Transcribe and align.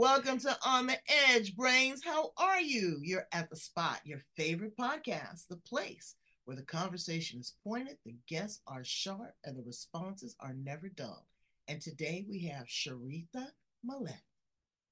Welcome 0.00 0.38
to 0.38 0.56
On 0.64 0.86
the 0.86 0.96
Edge, 1.28 1.54
Brains. 1.54 2.00
How 2.02 2.30
are 2.38 2.58
you? 2.58 3.00
You're 3.02 3.26
at 3.32 3.50
the 3.50 3.56
spot, 3.56 4.00
your 4.02 4.24
favorite 4.34 4.74
podcast, 4.74 5.46
the 5.46 5.60
place 5.68 6.16
where 6.46 6.56
the 6.56 6.62
conversation 6.62 7.40
is 7.40 7.52
pointed, 7.62 7.98
the 8.06 8.16
guests 8.26 8.62
are 8.66 8.82
sharp, 8.82 9.34
and 9.44 9.58
the 9.58 9.62
responses 9.62 10.34
are 10.40 10.54
never 10.54 10.88
dull. 10.88 11.26
And 11.68 11.82
today 11.82 12.24
we 12.26 12.46
have 12.46 12.64
Sreelatha 12.64 13.48
Meleth, 13.84 14.24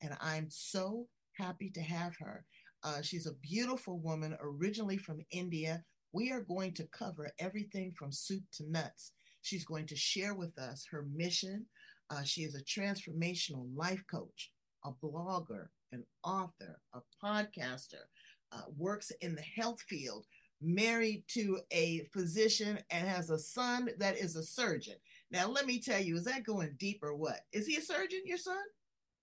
and 0.03 0.15
I'm 0.21 0.49
so 0.51 1.07
happy 1.39 1.71
to 1.71 1.81
have 1.81 2.15
her. 2.19 2.45
Uh, 2.85 3.01
she's 3.01 3.27
a 3.27 3.33
beautiful 3.33 3.99
woman, 4.01 4.37
originally 4.43 4.99
from 4.99 5.25
India. 5.31 5.85
We 6.13 6.33
are 6.33 6.43
going 6.43 6.75
to 6.75 6.89
cover 6.93 7.31
everything 7.39 7.95
from 7.99 8.13
soup 8.13 8.43
to 8.59 8.71
nuts. 8.71 9.13
She's 9.41 9.65
going 9.65 9.87
to 9.87 9.97
share 9.97 10.35
with 10.35 10.59
us 10.59 10.87
her 10.91 11.07
mission. 11.11 11.65
Uh, 12.11 12.25
she 12.25 12.43
is 12.43 12.55
a 12.55 12.63
transformational 12.63 13.75
life 13.75 14.05
coach, 14.11 14.51
a 14.85 14.91
blogger, 14.93 15.69
an 15.93 16.05
author, 16.25 16.81
a 16.95 17.01
podcaster, 17.23 18.05
uh, 18.53 18.63
works 18.77 19.11
in 19.21 19.35
the 19.35 19.43
health 19.43 19.81
field, 19.83 20.25
married 20.61 21.25
to 21.29 21.61
a 21.73 22.09
physician, 22.13 22.79
and 22.91 23.07
has 23.07 23.31
a 23.31 23.39
son 23.39 23.89
that 23.99 24.17
is 24.17 24.37
a 24.37 24.43
surgeon. 24.43 24.97
Now, 25.31 25.49
let 25.49 25.67
me 25.67 25.81
tell 25.81 26.01
you, 26.01 26.17
is 26.17 26.25
that 26.25 26.45
going 26.45 26.75
deep 26.79 27.01
or 27.03 27.15
what? 27.15 27.41
Is 27.53 27.67
he 27.67 27.77
a 27.77 27.83
surgeon, 27.83 28.21
your 28.25 28.39
son? 28.39 28.57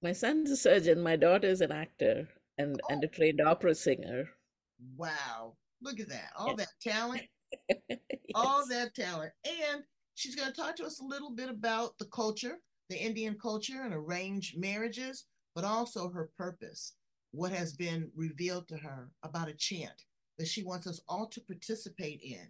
My 0.02 0.12
son's 0.12 0.52
a 0.52 0.58
surgeon. 0.58 1.02
My 1.02 1.16
daughter 1.16 1.48
is 1.48 1.62
an 1.62 1.72
actor 1.72 2.28
and, 2.58 2.80
oh. 2.84 2.94
and 2.94 3.04
a 3.04 3.08
trained 3.08 3.42
opera 3.42 3.74
singer. 3.74 4.30
Wow. 4.98 5.56
Look 5.82 6.00
at 6.00 6.10
that. 6.10 6.30
All 6.38 6.56
yes. 6.58 6.58
that 6.58 6.90
talent. 6.90 7.24
yes. 7.90 8.00
All 8.36 8.68
that 8.68 8.94
talent. 8.94 9.32
And 9.46 9.84
she's 10.16 10.36
going 10.36 10.52
to 10.52 10.56
talk 10.56 10.76
to 10.78 10.86
us 10.86 11.00
a 11.00 11.06
little 11.06 11.32
bit 11.32 11.50
about 11.50 11.98
the 11.98 12.06
culture, 12.06 12.60
the 12.90 12.98
Indian 12.98 13.36
culture, 13.42 13.82
and 13.84 13.94
arranged 13.94 14.60
marriages, 14.60 15.26
but 15.56 15.64
also 15.64 16.10
her 16.10 16.30
purpose, 16.38 16.94
what 17.32 17.52
has 17.52 17.74
been 17.74 18.12
revealed 18.16 18.68
to 18.68 18.78
her 18.78 19.10
about 19.24 19.50
a 19.50 19.54
chant 19.54 20.04
that 20.38 20.48
she 20.48 20.64
wants 20.64 20.86
us 20.86 21.02
all 21.08 21.28
to 21.28 21.42
participate 21.42 22.22
in. 22.22 22.48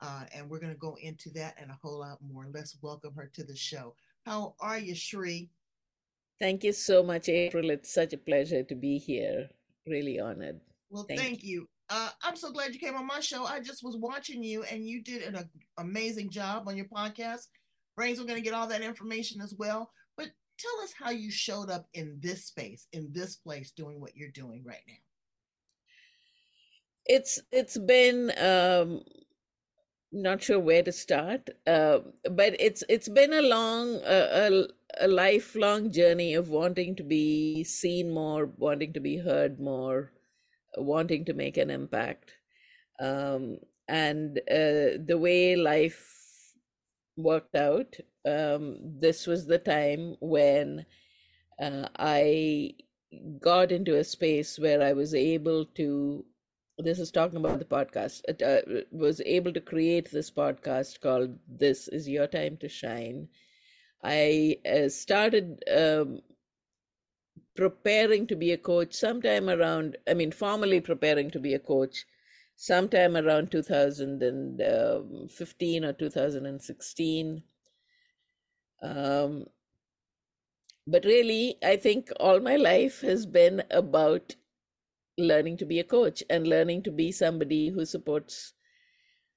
Uh, 0.00 0.24
and 0.34 0.50
we're 0.50 0.58
going 0.58 0.72
to 0.72 0.78
go 0.78 0.96
into 1.00 1.30
that 1.30 1.54
and 1.60 1.70
a 1.70 1.78
whole 1.80 2.00
lot 2.00 2.18
more. 2.20 2.46
Let's 2.52 2.76
welcome 2.82 3.14
her 3.16 3.30
to 3.34 3.44
the 3.44 3.56
show. 3.56 3.94
How 4.26 4.54
are 4.60 4.78
you, 4.78 4.94
Sree? 4.94 5.48
Thank 6.40 6.64
you 6.64 6.72
so 6.72 7.02
much, 7.02 7.28
April. 7.28 7.70
It's 7.70 7.94
such 7.94 8.12
a 8.12 8.18
pleasure 8.18 8.64
to 8.64 8.74
be 8.74 8.98
here. 8.98 9.48
Really 9.86 10.18
honored. 10.18 10.60
Well, 10.90 11.04
thank, 11.04 11.20
thank 11.20 11.44
you. 11.44 11.60
you. 11.60 11.68
Uh, 11.88 12.10
I'm 12.22 12.36
so 12.36 12.50
glad 12.50 12.74
you 12.74 12.80
came 12.80 12.96
on 12.96 13.06
my 13.06 13.20
show. 13.20 13.44
I 13.44 13.60
just 13.60 13.84
was 13.84 13.96
watching 13.96 14.42
you, 14.42 14.64
and 14.64 14.86
you 14.86 15.02
did 15.02 15.22
an 15.22 15.36
a, 15.36 15.44
amazing 15.78 16.30
job 16.30 16.66
on 16.66 16.76
your 16.76 16.86
podcast. 16.86 17.48
Brains, 17.96 18.18
we're 18.18 18.26
going 18.26 18.38
to 18.38 18.44
get 18.44 18.54
all 18.54 18.66
that 18.68 18.82
information 18.82 19.40
as 19.40 19.54
well. 19.56 19.90
Tell 20.58 20.84
us 20.84 20.92
how 20.98 21.10
you 21.10 21.30
showed 21.30 21.70
up 21.70 21.86
in 21.94 22.18
this 22.20 22.46
space, 22.46 22.86
in 22.92 23.10
this 23.12 23.36
place, 23.36 23.72
doing 23.72 24.00
what 24.00 24.16
you're 24.16 24.30
doing 24.30 24.62
right 24.64 24.84
now. 24.86 24.94
It's 27.06 27.40
it's 27.50 27.78
been 27.78 28.32
um, 28.38 29.02
not 30.12 30.42
sure 30.42 30.60
where 30.60 30.82
to 30.82 30.92
start, 30.92 31.50
uh, 31.66 31.98
but 32.30 32.54
it's 32.60 32.84
it's 32.88 33.08
been 33.08 33.32
a 33.32 33.42
long 33.42 34.00
a, 34.04 34.66
a 35.00 35.08
lifelong 35.08 35.90
journey 35.90 36.34
of 36.34 36.48
wanting 36.48 36.94
to 36.96 37.02
be 37.02 37.64
seen 37.64 38.12
more, 38.12 38.46
wanting 38.56 38.92
to 38.92 39.00
be 39.00 39.16
heard 39.16 39.58
more, 39.58 40.12
wanting 40.76 41.24
to 41.24 41.32
make 41.32 41.56
an 41.56 41.70
impact. 41.70 42.34
Um, 43.00 43.58
and 43.88 44.38
uh, 44.50 45.00
the 45.04 45.18
way 45.18 45.56
life 45.56 46.11
worked 47.16 47.54
out, 47.56 47.96
um, 48.24 48.78
this 49.00 49.26
was 49.26 49.46
the 49.46 49.58
time 49.58 50.16
when 50.20 50.86
uh, 51.60 51.88
I 51.96 52.74
got 53.40 53.72
into 53.72 53.96
a 53.98 54.04
space 54.04 54.58
where 54.58 54.82
I 54.82 54.92
was 54.92 55.14
able 55.14 55.64
to. 55.76 56.24
This 56.78 56.98
is 56.98 57.10
talking 57.10 57.38
about 57.38 57.58
the 57.58 57.64
podcast. 57.64 58.22
Uh, 58.42 58.84
was 58.90 59.20
able 59.22 59.52
to 59.52 59.60
create 59.60 60.10
this 60.10 60.30
podcast 60.30 61.00
called 61.00 61.38
"This 61.48 61.88
Is 61.88 62.08
Your 62.08 62.26
Time 62.26 62.56
to 62.58 62.68
Shine," 62.68 63.28
I 64.02 64.58
uh, 64.66 64.88
started 64.88 65.62
um, 65.70 66.22
preparing 67.54 68.26
to 68.26 68.36
be 68.36 68.52
a 68.52 68.58
coach 68.58 68.94
sometime 68.94 69.48
around, 69.48 69.96
I 70.06 70.14
mean, 70.14 70.32
formally 70.32 70.80
preparing 70.80 71.30
to 71.30 71.40
be 71.40 71.54
a 71.54 71.58
coach 71.58 72.06
sometime 72.56 73.16
around 73.16 73.50
2015 73.50 75.84
or 75.84 75.92
2016. 75.92 77.42
Um, 78.82 79.46
but 80.86 81.04
really, 81.04 81.58
I 81.62 81.76
think 81.76 82.10
all 82.18 82.40
my 82.40 82.56
life 82.56 83.02
has 83.02 83.26
been 83.26 83.62
about 83.70 84.34
learning 85.18 85.58
to 85.58 85.66
be 85.66 85.78
a 85.78 85.84
coach 85.84 86.22
and 86.30 86.46
learning 86.46 86.82
to 86.84 86.90
be 86.90 87.12
somebody 87.12 87.68
who 87.68 87.84
supports 87.84 88.54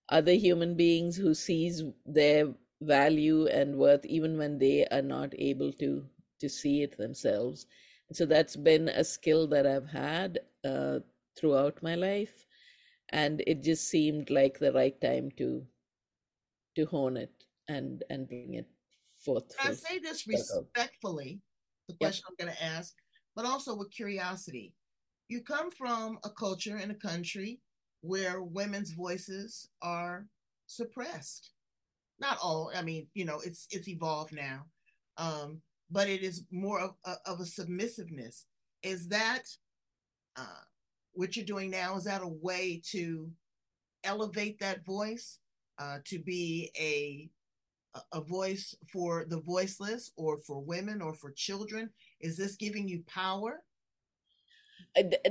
other 0.09 0.33
human 0.33 0.75
beings, 0.75 1.17
who 1.17 1.33
sees 1.33 1.83
their 2.05 2.53
value 2.81 3.47
and 3.47 3.77
worth 3.77 4.05
even 4.05 4.37
when 4.37 4.59
they 4.59 4.85
are 4.87 5.01
not 5.01 5.33
able 5.37 5.71
to 5.73 6.05
to 6.39 6.49
see 6.49 6.83
it 6.83 6.97
themselves 6.97 7.65
so 8.11 8.25
that's 8.25 8.55
been 8.55 8.89
a 8.89 9.03
skill 9.03 9.47
that 9.47 9.65
i've 9.65 9.87
had 9.87 10.39
uh, 10.65 10.99
throughout 11.37 11.81
my 11.81 11.95
life 11.95 12.45
and 13.09 13.43
it 13.47 13.63
just 13.63 13.89
seemed 13.89 14.29
like 14.29 14.59
the 14.59 14.73
right 14.73 14.99
time 15.01 15.29
to 15.37 15.63
to 16.75 16.85
hone 16.85 17.17
it 17.17 17.31
and 17.67 18.03
and 18.09 18.27
bring 18.27 18.55
it 18.55 18.67
forth 19.17 19.43
i 19.63 19.71
say 19.71 19.99
this 19.99 20.27
respectfully 20.27 21.39
the 21.87 21.95
question 21.95 22.23
yep. 22.27 22.35
i'm 22.39 22.45
going 22.45 22.57
to 22.57 22.63
ask 22.63 22.95
but 23.35 23.45
also 23.45 23.75
with 23.75 23.91
curiosity. 23.91 24.73
You 25.27 25.41
come 25.41 25.69
from 25.71 26.19
a 26.23 26.29
culture 26.29 26.77
in 26.77 26.91
a 26.91 26.95
country 26.95 27.59
where 28.01 28.41
women's 28.41 28.91
voices 28.91 29.69
are 29.81 30.27
suppressed. 30.67 31.51
Not 32.19 32.37
all 32.41 32.71
i 32.73 32.81
mean 32.81 33.07
you 33.13 33.25
know 33.25 33.41
it's 33.45 33.67
it's 33.71 33.89
evolved 33.89 34.33
now 34.33 34.63
um 35.17 35.61
but 35.91 36.07
it 36.07 36.23
is 36.23 36.45
more 36.49 36.79
of, 36.79 36.91
of 37.25 37.41
a 37.41 37.45
submissiveness. 37.45 38.45
Is 38.83 39.09
that 39.09 39.43
uh 40.37 40.63
what 41.15 41.35
you're 41.35 41.45
doing 41.45 41.69
now 41.69 41.97
is 41.97 42.03
that 42.05 42.21
a 42.21 42.27
way 42.27 42.81
to 42.91 43.29
elevate 44.03 44.59
that 44.59 44.85
voice 44.85 45.39
uh 45.79 45.97
to 46.05 46.19
be 46.19 46.71
a 46.77 47.29
a 48.11 48.21
voice 48.21 48.75
for 48.91 49.25
the 49.27 49.39
voiceless 49.41 50.11
or 50.17 50.37
for 50.37 50.59
women 50.61 51.01
or 51.01 51.13
for 51.13 51.31
children? 51.31 51.89
Is 52.19 52.37
this 52.37 52.55
giving 52.55 52.87
you 52.87 53.03
power? 53.07 53.63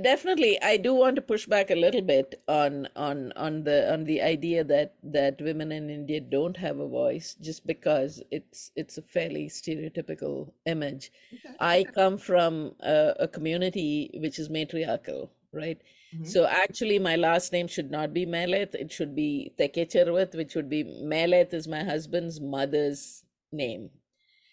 Definitely. 0.03 0.61
I 0.63 0.77
do 0.77 0.93
want 0.93 1.17
to 1.17 1.23
push 1.23 1.47
back 1.47 1.71
a 1.71 1.75
little 1.75 2.03
bit 2.03 2.43
on 2.49 2.87
on 2.97 3.33
on 3.33 3.65
the 3.65 3.91
on 3.91 4.05
the 4.05 4.21
idea 4.21 4.63
that 4.65 4.95
that 5.03 5.41
women 5.41 5.73
in 5.73 5.89
india 5.89 6.21
don't 6.21 6.57
have 6.57 6.81
a 6.81 6.89
voice 6.89 7.35
just 7.41 7.67
because 7.67 8.23
it's 8.31 8.73
it's 8.77 8.99
a 8.99 9.03
fairly 9.03 9.49
stereotypical 9.49 10.53
image. 10.67 11.13
I 11.61 11.85
come 11.95 12.19
from 12.19 12.75
a, 12.81 13.15
a, 13.21 13.29
community 13.29 14.11
which 14.21 14.39
is 14.39 14.51
matriarchal 14.51 15.31
right 15.55 15.81
mm-hmm. 16.15 16.25
so 16.25 16.47
actually 16.47 16.99
my 16.99 17.17
last 17.17 17.53
name 17.53 17.67
should 17.67 17.91
not 17.91 18.13
be 18.13 18.27
meleth 18.27 18.75
it 18.75 18.93
should 18.93 19.15
be 19.15 19.53
tekechirwith 19.59 20.35
which 20.35 20.55
would 20.55 20.69
be 20.69 20.85
meleth 21.03 21.55
is 21.55 21.69
my 21.69 21.83
husband's 21.83 22.41
mother's 22.41 23.25
name 23.53 23.91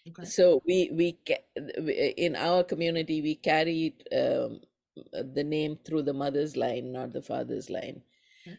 okay. 0.08 0.24
so 0.24 0.62
we 0.66 0.90
we 0.92 1.18
in 2.16 2.36
our 2.36 2.62
community 2.62 3.20
we 3.22 3.34
carry 3.34 3.94
um, 4.12 4.60
the 5.12 5.44
name 5.44 5.78
through 5.84 6.02
the 6.02 6.12
mother's 6.12 6.56
line, 6.56 6.92
not 6.92 7.12
the 7.12 7.22
father's 7.22 7.70
line. 7.70 8.02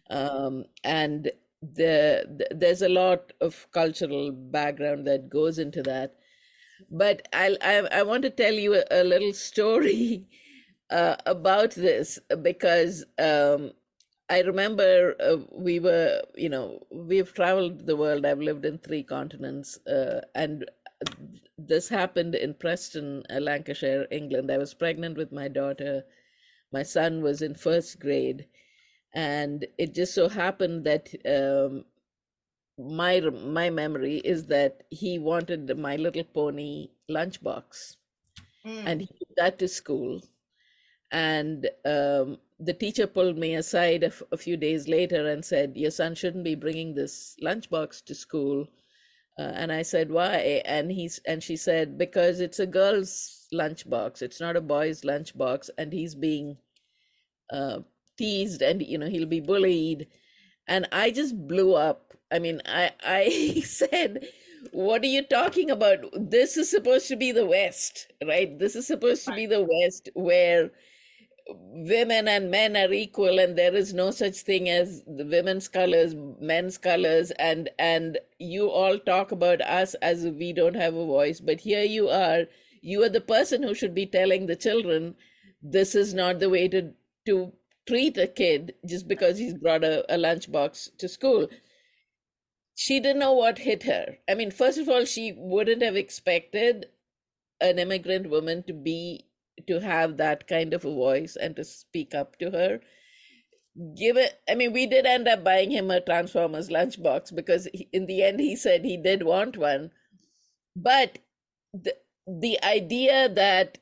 Um, 0.09 0.65
and 0.83 1.31
the, 1.61 2.25
the, 2.37 2.47
there's 2.51 2.81
a 2.81 2.89
lot 2.89 3.33
of 3.41 3.67
cultural 3.71 4.31
background 4.31 5.07
that 5.07 5.29
goes 5.29 5.59
into 5.59 5.83
that. 5.83 6.15
But 6.89 7.27
I'll, 7.33 7.57
I, 7.61 7.87
I 7.91 8.03
want 8.03 8.23
to 8.23 8.29
tell 8.29 8.53
you 8.53 8.75
a, 8.75 8.83
a 8.91 9.03
little 9.03 9.33
story 9.33 10.27
uh, 10.89 11.15
about 11.25 11.71
this 11.71 12.19
because 12.41 13.05
um, 13.19 13.71
I 14.29 14.41
remember 14.41 15.15
uh, 15.19 15.37
we 15.51 15.79
were, 15.79 16.21
you 16.35 16.49
know, 16.49 16.85
we've 16.91 17.33
traveled 17.33 17.85
the 17.85 17.95
world. 17.95 18.25
I've 18.25 18.39
lived 18.39 18.65
in 18.65 18.77
three 18.79 19.03
continents, 19.03 19.79
uh, 19.87 20.21
and 20.35 20.65
this 21.57 21.89
happened 21.89 22.35
in 22.35 22.53
Preston, 22.55 23.23
uh, 23.29 23.39
Lancashire, 23.39 24.07
England. 24.11 24.51
I 24.51 24.57
was 24.57 24.73
pregnant 24.73 25.17
with 25.17 25.31
my 25.31 25.47
daughter. 25.47 26.03
My 26.71 26.83
son 26.83 27.21
was 27.21 27.41
in 27.41 27.55
first 27.55 27.99
grade, 27.99 28.47
and 29.13 29.65
it 29.77 29.93
just 29.93 30.13
so 30.15 30.29
happened 30.29 30.85
that 30.85 31.09
um, 31.25 31.85
my 32.77 33.19
my 33.19 33.69
memory 33.69 34.17
is 34.17 34.45
that 34.47 34.83
he 34.89 35.19
wanted 35.19 35.67
the 35.67 35.75
my 35.75 35.95
little 35.95 36.23
pony 36.23 36.89
lunchbox, 37.09 37.97
mm. 38.65 38.83
and 38.85 39.01
he 39.01 39.07
took 39.07 39.35
that 39.37 39.59
to 39.59 39.67
school. 39.67 40.21
And 41.13 41.69
um, 41.85 42.39
the 42.59 42.73
teacher 42.73 43.07
pulled 43.07 43.37
me 43.37 43.55
aside 43.55 44.03
a, 44.03 44.07
f- 44.07 44.23
a 44.33 44.37
few 44.37 44.57
days 44.57 44.87
later 44.89 45.27
and 45.29 45.45
said, 45.45 45.77
"Your 45.77 45.91
son 45.91 46.15
shouldn't 46.15 46.43
be 46.43 46.55
bringing 46.55 46.95
this 46.95 47.37
lunchbox 47.43 48.03
to 48.05 48.15
school." 48.15 48.67
Uh, 49.39 49.53
and 49.55 49.71
I 49.71 49.83
said, 49.83 50.11
"Why?" 50.11 50.61
And 50.65 50.91
he's 50.91 51.19
and 51.27 51.43
she 51.43 51.57
said, 51.57 51.97
"Because 51.97 52.41
it's 52.41 52.59
a 52.59 52.67
girl's 52.67 53.47
lunchbox. 53.53 54.21
It's 54.23 54.41
not 54.41 54.57
a 54.57 54.61
boy's 54.61 55.03
lunchbox, 55.03 55.69
and 55.77 55.93
he's 55.93 56.15
being 56.15 56.57
uh, 57.51 57.79
teased, 58.17 58.61
and 58.61 58.81
you 58.81 58.97
know 58.97 59.07
he'll 59.07 59.25
be 59.27 59.41
bullied." 59.41 60.07
And 60.67 60.87
I 60.91 61.11
just 61.11 61.47
blew 61.47 61.75
up. 61.75 62.13
I 62.31 62.39
mean, 62.39 62.61
I 62.65 62.91
I 63.05 63.61
said, 63.65 64.27
"What 64.71 65.03
are 65.03 65.07
you 65.07 65.23
talking 65.23 65.71
about? 65.71 66.05
This 66.13 66.57
is 66.57 66.69
supposed 66.69 67.07
to 67.09 67.17
be 67.17 67.31
the 67.31 67.45
West, 67.47 68.11
right? 68.25 68.57
This 68.59 68.75
is 68.75 68.87
supposed 68.87 69.25
to 69.25 69.33
be 69.33 69.47
the 69.47 69.63
West 69.69 70.09
where." 70.15 70.71
Women 71.47 72.27
and 72.27 72.49
men 72.49 72.77
are 72.77 72.93
equal 72.93 73.39
and 73.39 73.57
there 73.57 73.75
is 73.75 73.93
no 73.93 74.11
such 74.11 74.37
thing 74.37 74.69
as 74.69 75.03
the 75.05 75.25
women's 75.25 75.67
colors 75.67 76.15
men's 76.39 76.77
colors 76.77 77.31
and 77.31 77.69
and 77.77 78.17
you 78.39 78.69
all 78.69 78.97
talk 78.97 79.31
about 79.31 79.61
us 79.61 79.93
as 79.95 80.25
we 80.25 80.53
don't 80.53 80.75
have 80.75 80.93
a 80.93 81.05
voice. 81.05 81.39
But 81.39 81.59
here 81.59 81.83
you 81.83 82.09
are 82.09 82.45
you 82.81 83.03
are 83.03 83.09
the 83.09 83.21
person 83.21 83.63
who 83.63 83.73
should 83.73 83.93
be 83.93 84.05
telling 84.05 84.45
the 84.45 84.55
children 84.55 85.15
this 85.61 85.95
is 85.95 86.13
not 86.13 86.39
the 86.39 86.49
way 86.49 86.67
to 86.69 86.93
to 87.25 87.53
treat 87.87 88.17
a 88.17 88.27
kid 88.27 88.73
just 88.85 89.07
because 89.07 89.37
he's 89.37 89.53
brought 89.53 89.83
a, 89.83 90.13
a 90.13 90.17
lunchbox 90.17 90.97
to 90.97 91.09
school. 91.09 91.47
She 92.75 92.99
didn't 92.99 93.19
know 93.19 93.33
what 93.33 93.59
hit 93.59 93.83
her. 93.83 94.17
I 94.29 94.35
mean 94.35 94.51
first 94.51 94.77
of 94.77 94.87
all 94.87 95.03
she 95.03 95.33
wouldn't 95.35 95.81
have 95.81 95.97
expected 95.97 96.87
an 97.59 97.79
immigrant 97.79 98.29
woman 98.29 98.63
to 98.63 98.73
be 98.73 99.25
to 99.67 99.79
have 99.79 100.17
that 100.17 100.47
kind 100.47 100.73
of 100.73 100.85
a 100.85 100.91
voice 100.93 101.35
and 101.35 101.55
to 101.55 101.63
speak 101.63 102.13
up 102.15 102.37
to 102.39 102.51
her. 102.51 102.81
Give 103.97 104.17
it 104.17 104.39
i 104.49 104.55
mean 104.55 104.71
we 104.71 104.85
did 104.85 105.05
end 105.05 105.27
up 105.27 105.43
buying 105.43 105.71
him 105.71 105.89
a 105.91 105.99
transformers 105.99 106.69
lunchbox 106.69 107.35
because 107.35 107.67
he, 107.73 107.89
in 107.91 108.05
the 108.05 108.21
end 108.23 108.39
he 108.39 108.55
said 108.55 108.85
he 108.85 108.97
did 108.97 109.23
want 109.23 109.57
one. 109.57 109.91
But 110.75 111.19
the 111.73 111.95
the 112.27 112.63
idea 112.63 113.29
that 113.29 113.79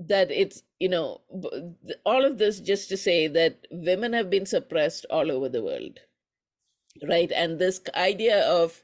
that 0.00 0.30
it's 0.30 0.62
you 0.80 0.88
know 0.88 1.20
all 2.04 2.24
of 2.24 2.38
this 2.38 2.60
just 2.60 2.88
to 2.88 2.96
say 2.96 3.28
that 3.28 3.66
women 3.70 4.12
have 4.12 4.30
been 4.30 4.46
suppressed 4.46 5.06
all 5.10 5.30
over 5.30 5.48
the 5.48 5.62
world 5.62 6.00
right? 7.08 7.30
And 7.32 7.58
this 7.58 7.80
idea 7.94 8.46
of 8.46 8.82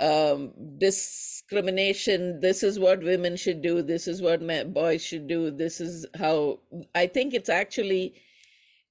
um, 0.00 0.52
discrimination. 0.78 2.40
This 2.40 2.62
is 2.62 2.78
what 2.78 3.02
women 3.02 3.36
should 3.36 3.62
do. 3.62 3.82
This 3.82 4.08
is 4.08 4.22
what 4.22 4.42
men, 4.42 4.72
boys 4.72 5.04
should 5.04 5.26
do. 5.26 5.50
This 5.50 5.80
is 5.80 6.06
how 6.18 6.60
I 6.94 7.06
think 7.06 7.34
it's 7.34 7.48
actually 7.48 8.14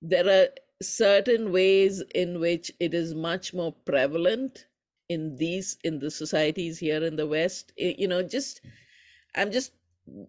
there 0.01 0.27
are 0.27 0.47
certain 0.81 1.51
ways 1.51 2.01
in 2.15 2.39
which 2.39 2.71
it 2.79 2.93
is 2.93 3.13
much 3.13 3.53
more 3.53 3.73
prevalent 3.85 4.65
in 5.09 5.35
these 5.35 5.77
in 5.83 5.99
the 5.99 6.11
societies 6.11 6.79
here 6.79 7.03
in 7.03 7.15
the 7.15 7.27
West. 7.27 7.73
you 7.77 8.07
know, 8.07 8.23
just 8.23 8.61
I'm 9.35 9.51
just 9.51 9.73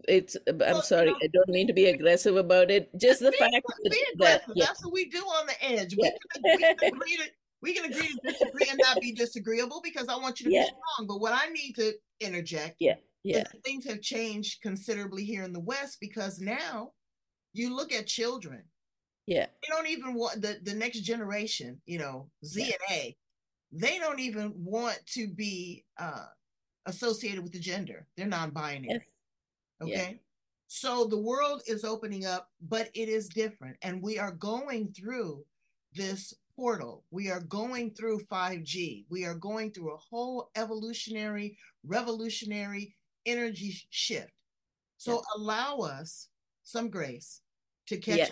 it's 0.08 0.36
i'm 0.48 0.58
well, 0.58 0.82
sorry 0.82 1.06
you 1.06 1.12
know, 1.12 1.18
i 1.22 1.28
don't 1.32 1.48
mean 1.48 1.66
to 1.66 1.72
be 1.72 1.86
aggressive 1.86 2.36
about 2.36 2.70
it 2.70 2.90
just 2.98 3.20
the 3.20 3.32
fact 3.32 3.54
that, 3.84 3.94
that 4.16 4.42
yeah. 4.54 4.66
that's 4.66 4.84
what 4.84 4.92
we 4.92 5.06
do 5.06 5.18
on 5.18 5.46
the 5.46 5.64
edge 5.64 5.94
yeah. 5.96 6.10
we, 6.44 6.58
can, 6.58 6.58
we, 6.58 6.76
can 6.78 6.94
agree 6.94 7.16
to, 7.16 7.22
we 7.62 7.74
can 7.74 7.84
agree 7.84 8.08
to 8.08 8.32
disagree 8.32 8.66
and 8.70 8.80
not 8.82 9.00
be 9.00 9.12
disagreeable 9.12 9.80
because 9.82 10.08
I 10.08 10.16
want 10.16 10.40
you 10.40 10.46
to 10.46 10.52
yeah. 10.52 10.62
be 10.62 10.66
strong. 10.66 11.06
But 11.06 11.20
what 11.20 11.32
I 11.32 11.48
need 11.48 11.74
to 11.74 11.92
interject 12.20 12.76
yeah. 12.80 12.94
Yeah. 13.22 13.44
things 13.64 13.84
have 13.86 14.00
changed 14.00 14.62
considerably 14.62 15.24
here 15.24 15.42
in 15.42 15.52
the 15.52 15.60
West 15.60 15.98
because 16.00 16.40
now 16.40 16.92
you 17.52 17.74
look 17.74 17.92
at 17.92 18.06
children. 18.06 18.64
Yeah. 19.26 19.46
They 19.62 19.68
don't 19.68 19.88
even 19.88 20.14
want 20.14 20.42
the, 20.42 20.58
the 20.62 20.74
next 20.74 21.00
generation, 21.00 21.80
you 21.86 21.98
know, 21.98 22.30
Z 22.44 22.60
yeah. 22.60 22.72
and 22.88 22.98
A, 22.98 23.16
they 23.72 23.98
don't 23.98 24.20
even 24.20 24.52
want 24.56 24.98
to 25.14 25.28
be 25.28 25.84
uh, 25.98 26.26
associated 26.86 27.42
with 27.42 27.52
the 27.52 27.60
gender. 27.60 28.06
They're 28.16 28.26
non-binary. 28.26 28.86
Yes. 28.88 29.00
Okay. 29.82 30.10
Yeah. 30.10 30.16
So 30.66 31.04
the 31.04 31.18
world 31.18 31.62
is 31.66 31.84
opening 31.84 32.26
up, 32.26 32.48
but 32.60 32.90
it 32.94 33.08
is 33.08 33.28
different. 33.28 33.76
And 33.82 34.02
we 34.02 34.18
are 34.18 34.32
going 34.32 34.92
through 34.92 35.44
this 35.94 36.32
portal. 36.60 37.04
We 37.10 37.30
are 37.30 37.40
going 37.40 37.92
through 37.94 38.20
5G. 38.30 39.06
We 39.08 39.24
are 39.24 39.34
going 39.34 39.72
through 39.72 39.94
a 39.94 39.96
whole 39.96 40.50
evolutionary, 40.54 41.56
revolutionary 41.86 42.94
energy 43.24 43.80
shift. 43.88 44.30
So 44.98 45.22
allow 45.36 45.78
us 45.78 46.28
some 46.62 46.90
grace 46.90 47.40
to 47.86 47.96
catch 47.96 48.18
yeah. 48.18 48.24
up. 48.24 48.30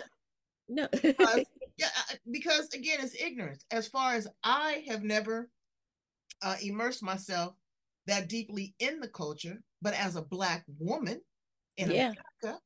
No. 0.69 0.87
because, 1.01 1.45
yeah, 1.77 1.87
because 2.29 2.69
again, 2.75 2.99
it's 3.01 3.19
ignorance. 3.19 3.65
As 3.71 3.87
far 3.87 4.13
as 4.13 4.27
I 4.43 4.83
have 4.87 5.01
never 5.01 5.49
uh, 6.43 6.55
immersed 6.61 7.01
myself 7.01 7.55
that 8.05 8.29
deeply 8.29 8.75
in 8.77 8.99
the 8.99 9.07
culture, 9.07 9.63
but 9.81 9.95
as 9.95 10.15
a 10.15 10.21
black 10.21 10.65
woman 10.77 11.19
in 11.77 11.89
yeah. 11.89 12.13
America, 12.43 12.61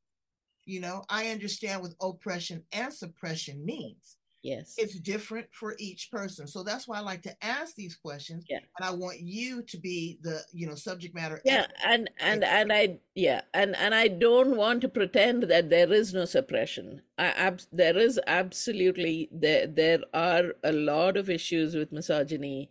you 0.65 0.81
know, 0.81 1.05
I 1.07 1.29
understand 1.29 1.81
what 1.81 1.93
oppression 2.01 2.63
and 2.73 2.93
suppression 2.93 3.63
means. 3.63 4.17
Yes. 4.43 4.75
It's 4.77 4.99
different 4.99 5.47
for 5.51 5.73
each 5.79 6.11
person. 6.11 6.47
So 6.47 6.63
that's 6.63 6.85
why 6.85 6.97
I 6.97 6.99
like 6.99 7.21
to 7.21 7.35
ask 7.41 7.75
these 7.75 7.95
questions. 7.95 8.45
Yeah. 8.49 8.59
And 8.77 8.85
I 8.85 8.91
want 8.91 9.21
you 9.21 9.63
to 9.63 9.77
be 9.77 10.19
the, 10.21 10.41
you 10.51 10.67
know, 10.67 10.75
subject 10.75 11.15
matter. 11.15 11.41
Yeah. 11.45 11.67
And 11.85 12.09
and 12.19 12.43
and 12.43 12.71
I 12.73 12.99
yeah. 13.15 13.41
And 13.53 13.73
and 13.77 13.95
I 13.95 14.09
don't 14.09 14.57
want 14.57 14.81
to 14.81 14.89
pretend 14.89 15.43
that 15.43 15.69
there 15.69 15.91
is 15.93 16.13
no 16.13 16.25
suppression. 16.25 17.01
I 17.17 17.27
ab- 17.27 17.61
there 17.71 17.97
is 17.97 18.19
absolutely 18.27 19.29
there 19.31 19.65
there 19.65 19.99
are 20.13 20.55
a 20.65 20.73
lot 20.73 21.15
of 21.15 21.29
issues 21.29 21.73
with 21.73 21.93
misogyny 21.93 22.69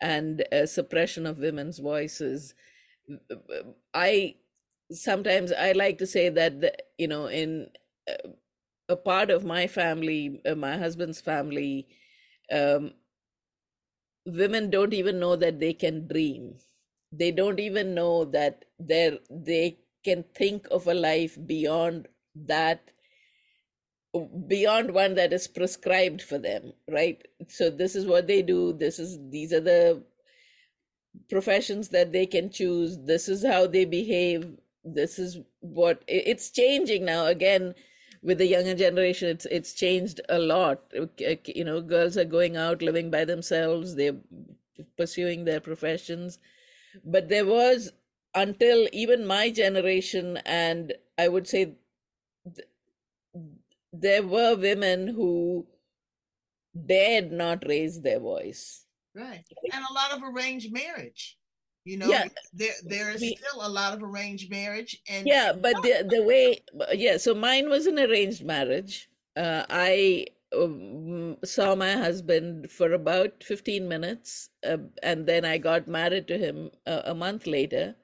and 0.00 0.44
uh, 0.50 0.64
suppression 0.64 1.26
of 1.26 1.38
women's 1.38 1.78
voices. 1.78 2.54
I 3.92 4.36
sometimes 4.90 5.52
I 5.52 5.72
like 5.72 5.98
to 5.98 6.06
say 6.06 6.30
that 6.30 6.60
the, 6.62 6.72
you 6.96 7.08
know 7.08 7.26
in 7.26 7.68
uh, 8.08 8.28
a 8.88 8.96
part 8.96 9.30
of 9.30 9.44
my 9.44 9.66
family, 9.66 10.40
uh, 10.46 10.54
my 10.54 10.76
husband's 10.76 11.20
family, 11.20 11.86
um, 12.50 12.92
women 14.26 14.70
don't 14.70 14.94
even 14.94 15.18
know 15.18 15.36
that 15.36 15.60
they 15.60 15.72
can 15.72 16.06
dream. 16.06 16.56
They 17.12 17.30
don't 17.30 17.60
even 17.60 17.94
know 17.94 18.24
that 18.26 18.64
they 18.78 19.18
they 19.30 19.78
can 20.04 20.24
think 20.34 20.66
of 20.70 20.86
a 20.86 20.94
life 20.94 21.38
beyond 21.46 22.08
that 22.34 22.90
beyond 24.46 24.92
one 24.92 25.14
that 25.14 25.32
is 25.32 25.48
prescribed 25.48 26.20
for 26.20 26.38
them 26.38 26.72
right? 26.88 27.26
So 27.48 27.70
this 27.70 27.96
is 27.96 28.06
what 28.06 28.26
they 28.26 28.42
do. 28.42 28.72
This 28.72 28.98
is 28.98 29.18
these 29.30 29.52
are 29.52 29.60
the 29.60 30.02
professions 31.30 31.88
that 31.90 32.12
they 32.12 32.26
can 32.26 32.50
choose. 32.50 32.98
This 32.98 33.28
is 33.28 33.44
how 33.44 33.66
they 33.66 33.84
behave. 33.84 34.50
This 34.84 35.18
is 35.18 35.38
what 35.60 36.02
it's 36.08 36.50
changing 36.50 37.04
now. 37.04 37.26
Again 37.26 37.74
with 38.22 38.38
the 38.38 38.46
younger 38.46 38.74
generation 38.74 39.28
it's 39.28 39.46
it's 39.46 39.72
changed 39.72 40.20
a 40.28 40.38
lot. 40.38 40.80
You 41.46 41.64
know 41.64 41.80
girls 41.80 42.16
are 42.16 42.24
going 42.24 42.56
out 42.56 42.82
living 42.82 43.10
by 43.10 43.24
themselves 43.24 43.94
they're 43.94 44.16
pursuing 44.96 45.44
their 45.44 45.60
professions. 45.60 46.38
But 47.04 47.28
there 47.28 47.46
was 47.46 47.92
until 48.34 48.88
even 48.92 49.26
my 49.26 49.50
generation 49.50 50.38
and 50.46 50.94
i 51.18 51.28
would 51.28 51.46
say 51.46 51.74
th- 52.54 52.68
there 53.92 54.22
were 54.22 54.56
women 54.56 55.06
who 55.06 55.66
dared 56.86 57.30
not 57.30 57.64
raise 57.66 58.00
their 58.00 58.18
voice. 58.18 58.86
Right. 59.14 59.44
And 59.72 59.84
a 59.90 59.92
lot 59.92 60.12
of 60.12 60.22
arranged 60.22 60.72
marriage 60.72 61.36
you 61.84 61.96
know, 61.96 62.06
yeah. 62.06 62.28
there 62.52 62.74
there 62.84 63.10
is 63.10 63.20
we, 63.20 63.34
still 63.34 63.66
a 63.66 63.68
lot 63.68 63.92
of 63.92 64.02
arranged 64.04 64.50
marriage, 64.50 65.02
and 65.08 65.26
yeah, 65.26 65.52
but 65.52 65.74
the 65.82 66.06
the 66.08 66.22
way, 66.22 66.62
yeah. 66.92 67.16
So 67.16 67.34
mine 67.34 67.68
was 67.68 67.86
an 67.86 67.98
arranged 67.98 68.44
marriage. 68.44 69.10
Uh, 69.36 69.64
I 69.68 70.26
um, 70.56 71.38
saw 71.44 71.74
my 71.74 71.94
husband 71.94 72.70
for 72.70 72.92
about 72.92 73.42
fifteen 73.42 73.88
minutes, 73.88 74.50
uh, 74.64 74.76
and 75.02 75.26
then 75.26 75.44
I 75.44 75.58
got 75.58 75.88
married 75.88 76.28
to 76.28 76.38
him 76.38 76.70
a, 76.86 77.02
a 77.06 77.14
month 77.14 77.48
later. 77.48 77.96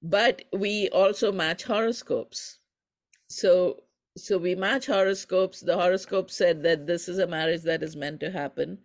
But 0.00 0.44
we 0.54 0.88
also 0.88 1.30
match 1.30 1.64
horoscopes, 1.64 2.58
so 3.28 3.82
so 4.16 4.38
we 4.38 4.54
match 4.54 4.86
horoscopes. 4.86 5.60
The 5.60 5.76
horoscope 5.76 6.30
said 6.30 6.62
that 6.62 6.86
this 6.86 7.06
is 7.06 7.18
a 7.18 7.26
marriage 7.26 7.64
that 7.64 7.82
is 7.82 7.96
meant 7.96 8.20
to 8.20 8.30
happen. 8.30 8.78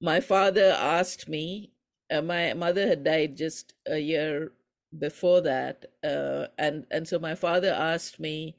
My 0.00 0.20
father 0.20 0.74
asked 0.78 1.28
me. 1.28 1.72
Uh, 2.10 2.22
my 2.22 2.52
mother 2.54 2.86
had 2.86 3.04
died 3.04 3.36
just 3.36 3.74
a 3.86 3.98
year 3.98 4.52
before 4.98 5.40
that, 5.42 5.86
uh, 6.04 6.46
and 6.58 6.86
and 6.90 7.08
so 7.08 7.18
my 7.18 7.34
father 7.34 7.70
asked 7.72 8.20
me, 8.20 8.56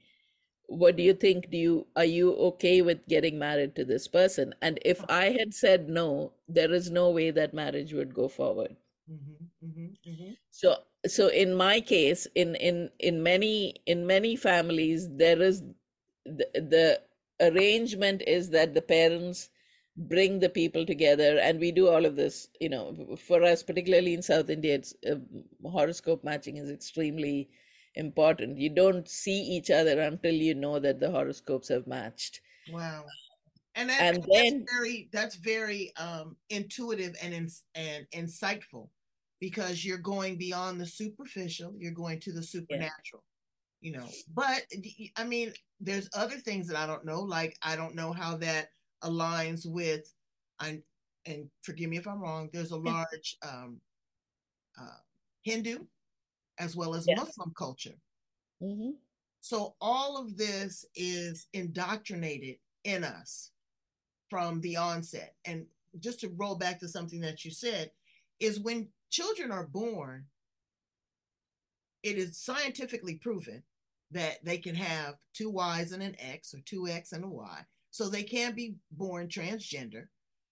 "What 0.68 0.96
do 0.98 1.04
you 1.04 1.14
think? 1.14 1.50
Do 1.52 1.58
you 1.58 1.88
are 1.96 2.06
you 2.06 2.34
okay 2.52 2.82
with 2.82 3.08
getting 3.08 3.38
married 3.40 3.75
to 3.75 3.86
this 3.86 4.08
person?" 4.08 4.54
And 4.62 4.80
if 4.86 5.04
I 5.10 5.30
had 5.30 5.54
said 5.54 5.90
no, 5.90 6.34
there 6.48 6.74
is 6.74 6.92
no 6.92 7.10
way 7.12 7.32
that 7.32 7.54
marriage 7.54 7.94
would 7.94 8.14
go 8.14 8.28
forward. 8.28 8.75
Mm-hmm, 9.12 9.68
mm-hmm, 9.68 10.10
mm-hmm. 10.10 10.32
So 10.52 10.78
so 11.06 11.28
in 11.28 11.54
my 11.56 11.82
case 11.82 12.28
in 12.36 12.56
in 12.56 12.90
in 13.00 13.22
many 13.24 13.75
in 13.86 14.06
many 14.08 14.36
families 14.36 15.08
there 15.10 15.42
is 15.42 15.62
the, 16.25 16.48
the 16.56 17.02
arrangement 17.40 18.24
is 18.28 18.50
that 18.50 18.74
the 18.74 18.82
parents 18.82 19.50
bring 19.98 20.40
the 20.40 20.50
people 20.50 20.86
together 20.86 21.40
and 21.40 21.60
we 21.60 21.72
do 21.72 21.88
all 21.88 22.06
of 22.06 22.16
this 22.16 22.50
you 22.60 22.70
know 22.70 23.16
for 23.18 23.42
us 23.44 23.64
particularly 23.64 24.14
in 24.14 24.22
south 24.22 24.50
india 24.50 24.75
it's 24.75 24.94
uh, 25.10 25.16
horoscope 25.64 26.24
matching 26.24 26.58
is 26.58 26.70
extremely 26.70 27.50
important 27.96 28.58
you 28.58 28.70
don't 28.70 29.08
see 29.08 29.40
each 29.42 29.72
other 29.72 30.02
until 30.02 30.34
you 30.34 30.54
know 30.54 30.80
that 30.80 31.00
the 31.00 31.10
horoscopes 31.10 31.70
have 31.70 31.88
matched 31.88 32.42
wow 32.72 33.06
and, 33.75 33.90
that, 33.90 34.02
and 34.02 34.25
then, 34.32 34.60
that's 34.60 34.74
very 34.74 35.10
that's 35.12 35.36
very 35.36 35.94
um 35.98 36.36
intuitive 36.50 37.16
and 37.22 37.34
in, 37.34 37.50
and 37.75 38.06
insightful 38.14 38.90
because 39.40 39.84
you're 39.86 39.98
going 39.98 40.38
beyond 40.38 40.80
the 40.80 40.86
superficial, 40.86 41.74
you're 41.78 41.92
going 41.92 42.20
to 42.22 42.32
the 42.32 42.44
supernatural. 42.44 43.24
Yeah. 43.82 43.82
You 43.82 43.92
know, 43.98 44.08
but 44.34 44.64
I 45.16 45.24
mean, 45.25 45.54
there's 45.80 46.10
other 46.16 46.38
things 46.38 46.68
that 46.68 46.78
I 46.78 46.88
don't 46.88 47.06
know. 47.06 47.22
Like 47.22 47.56
I 47.62 47.75
don't 47.75 47.94
know 47.94 48.12
how 48.12 48.38
that 48.38 48.70
aligns 49.06 49.66
with, 49.66 50.14
I 50.60 50.82
and 51.26 51.50
forgive 51.64 51.90
me 51.90 51.98
if 51.98 52.08
I'm 52.08 52.22
wrong. 52.22 52.50
There's 52.52 52.72
a 52.72 52.78
large 52.78 53.38
um, 53.42 53.80
uh, 54.80 54.98
Hindu 55.44 55.80
as 56.60 56.76
well 56.76 56.96
as 56.96 57.08
Muslim 57.08 57.54
culture. 57.58 57.96
Mm-hmm. 58.62 58.92
So 59.42 59.76
all 59.82 60.18
of 60.18 60.38
this 60.38 60.86
is 60.96 61.48
indoctrinated 61.54 62.58
in 62.84 63.04
us 63.04 63.52
from 64.30 64.62
the 64.62 64.78
onset. 64.78 65.36
And 65.46 65.66
just 66.00 66.20
to 66.22 66.30
roll 66.36 66.56
back 66.56 66.80
to 66.80 66.88
something 66.88 67.22
that 67.22 67.46
you 67.46 67.52
said, 67.52 67.92
is 68.40 68.60
when 68.60 68.90
children 69.10 69.52
are 69.52 69.68
born, 69.68 70.26
it 72.04 72.18
is 72.18 72.38
scientifically 72.38 73.16
proven 73.16 73.64
that 74.12 74.44
they 74.44 74.58
can 74.58 74.76
have 74.76 75.16
two 75.34 75.50
Y's 75.50 75.92
and 75.92 76.04
an 76.04 76.16
X 76.20 76.54
or 76.54 76.60
two 76.66 76.88
X 76.88 77.12
and 77.12 77.24
a 77.24 77.28
Y. 77.28 77.60
So 77.96 78.10
they 78.10 78.24
can 78.24 78.54
be 78.54 78.75
born 78.92 79.30
transgender. 79.30 80.08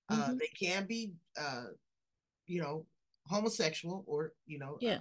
Uh, 0.08 0.16
mm-hmm. 0.16 0.32
Uh, 0.32 0.34
they 0.36 0.48
can 0.58 0.86
be, 0.86 1.12
uh, 1.38 1.66
you 2.48 2.62
know, 2.62 2.86
homosexual 3.28 4.06
or, 4.08 4.32
you 4.46 4.60
know, 4.60 4.78
yeah. 4.80 5.00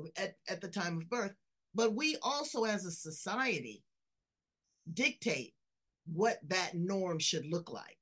Uh, 0.00 0.06
at, 0.16 0.36
at 0.48 0.62
the 0.62 0.68
time 0.68 0.96
of 0.96 1.10
birth. 1.10 1.34
But 1.74 1.94
we 1.94 2.16
also, 2.22 2.64
as 2.64 2.86
a 2.86 2.90
society, 2.90 3.82
dictate 4.94 5.52
what 6.10 6.38
that 6.48 6.72
norm 6.74 7.18
should 7.18 7.44
look 7.44 7.70
like. 7.70 7.98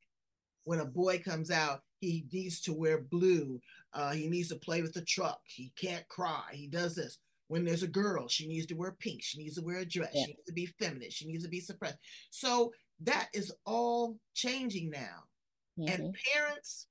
When 0.63 0.79
a 0.79 0.85
boy 0.85 1.19
comes 1.19 1.51
out, 1.51 1.83
he 1.99 2.27
needs 2.33 2.61
to 2.61 2.73
wear 2.73 3.01
blue. 3.01 3.61
Uh, 3.93 4.13
he 4.13 4.29
needs 4.29 4.51
to 4.51 4.57
play 4.57 4.83
with 4.83 4.93
the 4.93 5.05
truck. 5.05 5.41
He 5.47 5.73
can't 5.75 6.07
cry. 6.07 6.45
He 6.53 6.69
does 6.69 6.95
this. 6.95 7.19
When 7.49 7.65
there's 7.65 7.83
a 7.83 7.89
girl, 7.89 8.29
she 8.29 8.47
needs 8.47 8.67
to 8.67 8.75
wear 8.75 8.93
pink. 8.93 9.25
She 9.25 9.43
needs 9.43 9.57
to 9.57 9.63
wear 9.63 9.79
a 9.79 9.85
dress. 9.85 10.13
Yeah. 10.15 10.27
She 10.27 10.33
needs 10.35 10.47
to 10.47 10.53
be 10.53 10.67
feminine. 10.67 11.11
She 11.11 11.27
needs 11.27 11.43
to 11.43 11.51
be 11.51 11.59
suppressed. 11.59 11.99
So 12.31 12.73
that 13.03 13.29
is 13.33 13.53
all 13.67 14.19
changing 14.35 14.91
now. 14.91 15.25
Mm-hmm. 15.79 15.89
And 15.89 16.17
parents, 16.35 16.87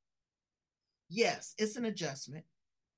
yes, 1.10 1.54
it's 1.58 1.76
an 1.76 1.86
adjustment. 1.86 2.46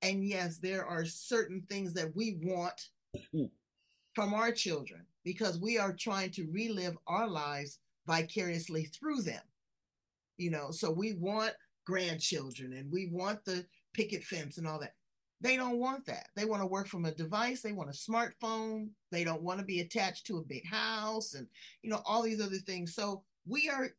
And 0.01 0.25
yes, 0.25 0.58
there 0.58 0.86
are 0.86 1.06
certain 1.06 1.63
things 1.70 1.94
that 1.94 2.15
we 2.15 2.39
want 2.41 2.89
mm-hmm. 3.15 3.46
from 4.15 4.34
our 4.34 4.51
children 4.51 5.06
because 5.24 5.60
we 5.60 5.77
are 5.77 5.94
trying 5.94 6.32
to 6.32 6.48
relive 6.51 6.98
our 7.08 7.27
lives 7.27 7.80
vicariously 8.08 8.86
through 8.86 9.22
them. 9.22 9.44
You 10.38 10.50
know, 10.50 10.72
so 10.72 10.89
we 10.89 11.13
want 11.13 11.53
grandchildren 11.86 12.74
and 12.74 12.91
we 12.91 13.10
want 13.12 13.44
the 13.46 13.65
picket 13.94 14.24
fence 14.24 14.58
and 14.58 14.68
all 14.68 14.80
that. 14.80 14.96
They 15.41 15.57
don't 15.57 15.79
want 15.79 16.05
that. 16.05 16.27
They 16.36 16.45
want 16.45 16.62
to 16.62 16.67
work 16.67 16.88
from 16.88 17.05
a 17.05 17.12
device. 17.12 17.62
They 17.62 17.71
want 17.71 17.89
a 17.89 17.93
smartphone. 17.93 18.89
They 19.12 19.24
don't 19.24 19.41
want 19.41 19.60
to 19.60 19.65
be 19.65 19.81
attached 19.81 20.27
to 20.27 20.38
a 20.38 20.43
big 20.43 20.65
house 20.65 21.33
and, 21.33 21.48
you 21.81 21.89
know, 21.89 22.01
all 22.05 22.21
these 22.21 22.41
other 22.41 22.57
things. 22.57 22.93
So 22.93 23.24
we 23.48 23.69
are 23.69 23.89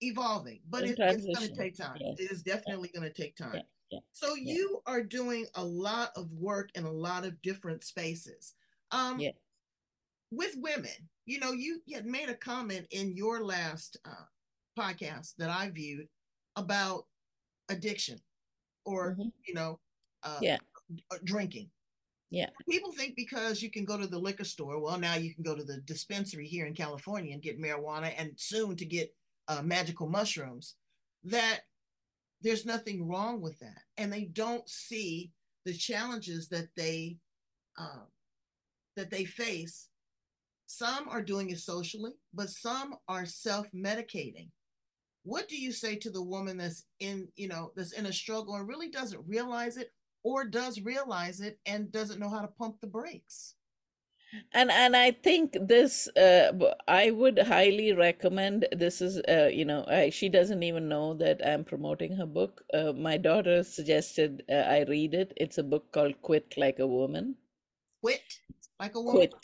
evolving, 0.00 0.60
but 0.68 0.84
it, 0.84 0.98
it's 0.98 1.24
going 1.24 1.48
to 1.48 1.56
take 1.56 1.76
time. 1.76 1.98
It 2.00 2.30
is 2.30 2.42
definitely 2.42 2.90
yeah. 2.92 3.00
going 3.00 3.12
to 3.12 3.22
take 3.22 3.36
time. 3.36 3.62
Yeah. 3.90 4.00
So 4.12 4.34
you 4.34 4.82
are 4.86 5.02
doing 5.02 5.46
a 5.54 5.64
lot 5.64 6.10
of 6.16 6.30
work 6.32 6.70
in 6.74 6.84
a 6.84 6.92
lot 6.92 7.24
of 7.24 7.40
different 7.42 7.84
spaces. 7.84 8.54
Um, 8.90 9.20
yeah. 9.20 9.30
With 10.30 10.56
women, 10.56 10.90
you 11.26 11.38
know, 11.38 11.52
you 11.52 11.80
had 11.94 12.06
made 12.06 12.28
a 12.28 12.34
comment 12.34 12.86
in 12.90 13.16
your 13.16 13.44
last 13.44 13.98
uh, 14.04 14.24
podcast 14.78 15.36
that 15.36 15.50
I 15.50 15.70
viewed 15.70 16.08
about 16.56 17.04
addiction 17.68 18.20
or 18.84 19.12
mm-hmm. 19.12 19.28
you 19.46 19.54
know 19.54 19.78
uh, 20.22 20.38
yeah 20.40 20.56
uh, 20.56 20.71
drinking. 21.24 21.70
Yeah. 22.30 22.48
People 22.68 22.92
think 22.92 23.14
because 23.14 23.62
you 23.62 23.70
can 23.70 23.84
go 23.84 23.98
to 23.98 24.06
the 24.06 24.18
liquor 24.18 24.44
store 24.44 24.80
well 24.80 24.98
now 24.98 25.16
you 25.16 25.34
can 25.34 25.44
go 25.44 25.54
to 25.54 25.64
the 25.64 25.82
dispensary 25.82 26.46
here 26.46 26.64
in 26.64 26.72
california 26.72 27.34
and 27.34 27.42
get 27.42 27.60
marijuana 27.60 28.14
and 28.16 28.32
soon 28.36 28.74
to 28.76 28.86
get 28.86 29.14
uh, 29.48 29.60
magical 29.60 30.08
mushrooms 30.08 30.76
that 31.24 31.60
there's 32.42 32.66
nothing 32.66 33.08
wrong 33.08 33.40
with 33.40 33.58
that. 33.60 33.82
And 33.96 34.12
they 34.12 34.24
don't 34.24 34.68
see 34.68 35.30
the 35.64 35.72
challenges 35.72 36.48
that 36.48 36.68
they 36.76 37.18
uh, 37.78 38.04
that 38.96 39.10
they 39.10 39.24
face. 39.24 39.88
Some 40.66 41.08
are 41.08 41.22
doing 41.22 41.50
it 41.50 41.58
socially 41.58 42.12
but 42.34 42.50
some 42.50 42.96
are 43.08 43.26
self-medicating. 43.26 44.48
What 45.24 45.48
do 45.48 45.56
you 45.56 45.70
say 45.70 45.96
to 45.96 46.10
the 46.10 46.22
woman 46.22 46.56
that's 46.56 46.84
in 46.98 47.28
you 47.36 47.48
know 47.48 47.72
that's 47.76 47.92
in 47.92 48.06
a 48.06 48.12
struggle 48.12 48.56
and 48.56 48.66
really 48.68 48.90
doesn't 48.90 49.24
realize 49.26 49.76
it 49.76 49.92
or 50.24 50.44
does 50.44 50.80
realize 50.80 51.40
it 51.40 51.58
and 51.66 51.92
doesn't 51.92 52.20
know 52.20 52.28
how 52.28 52.40
to 52.40 52.48
pump 52.48 52.80
the 52.80 52.86
brakes 52.86 53.54
and 54.54 54.70
and 54.70 54.96
i 54.96 55.10
think 55.10 55.56
this 55.60 56.08
uh, 56.16 56.52
i 56.88 57.10
would 57.10 57.38
highly 57.38 57.92
recommend 57.92 58.66
this 58.72 59.02
is 59.02 59.20
uh, 59.28 59.50
you 59.52 59.64
know 59.64 59.84
I, 59.86 60.10
she 60.10 60.28
doesn't 60.28 60.62
even 60.62 60.88
know 60.88 61.14
that 61.14 61.46
i'm 61.46 61.64
promoting 61.64 62.16
her 62.16 62.26
book 62.26 62.62
uh, 62.72 62.92
my 62.92 63.18
daughter 63.18 63.62
suggested 63.62 64.42
uh, 64.50 64.54
i 64.54 64.84
read 64.88 65.14
it 65.14 65.32
it's 65.36 65.58
a 65.58 65.62
book 65.62 65.92
called 65.92 66.20
quit 66.22 66.54
like 66.56 66.78
a 66.78 66.86
woman 66.86 67.36
quit 68.00 68.22
like 68.80 68.94
a 68.94 69.00
woman 69.00 69.16
quit 69.16 69.34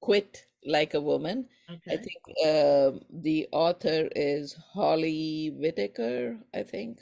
quit 0.00 0.46
like 0.66 0.94
a 0.94 1.00
woman. 1.00 1.46
Okay. 1.70 1.94
I 1.94 1.96
think 1.96 2.22
uh, 2.44 2.98
the 3.10 3.48
author 3.52 4.08
is 4.14 4.56
Holly 4.72 5.52
Whitaker, 5.54 6.38
I 6.54 6.62
think. 6.62 7.00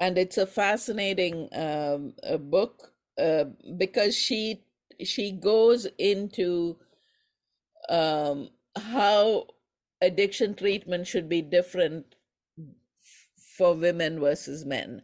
And 0.00 0.16
it's 0.18 0.38
a 0.38 0.46
fascinating 0.46 1.48
um, 1.54 2.14
a 2.22 2.38
book 2.38 2.92
uh, 3.18 3.44
because 3.76 4.16
she 4.16 4.62
she 5.04 5.32
goes 5.32 5.86
into 5.98 6.76
um, 7.88 8.50
how 8.76 9.46
addiction 10.00 10.54
treatment 10.54 11.06
should 11.06 11.28
be 11.28 11.42
different 11.42 12.14
for 13.56 13.74
women 13.74 14.20
versus 14.20 14.64
men. 14.64 15.02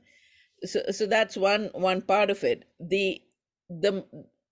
So, 0.64 0.80
so 0.90 1.06
that's 1.06 1.36
one 1.36 1.70
one 1.74 2.02
part 2.02 2.30
of 2.30 2.44
it. 2.44 2.64
The 2.80 3.22
the 3.70 4.04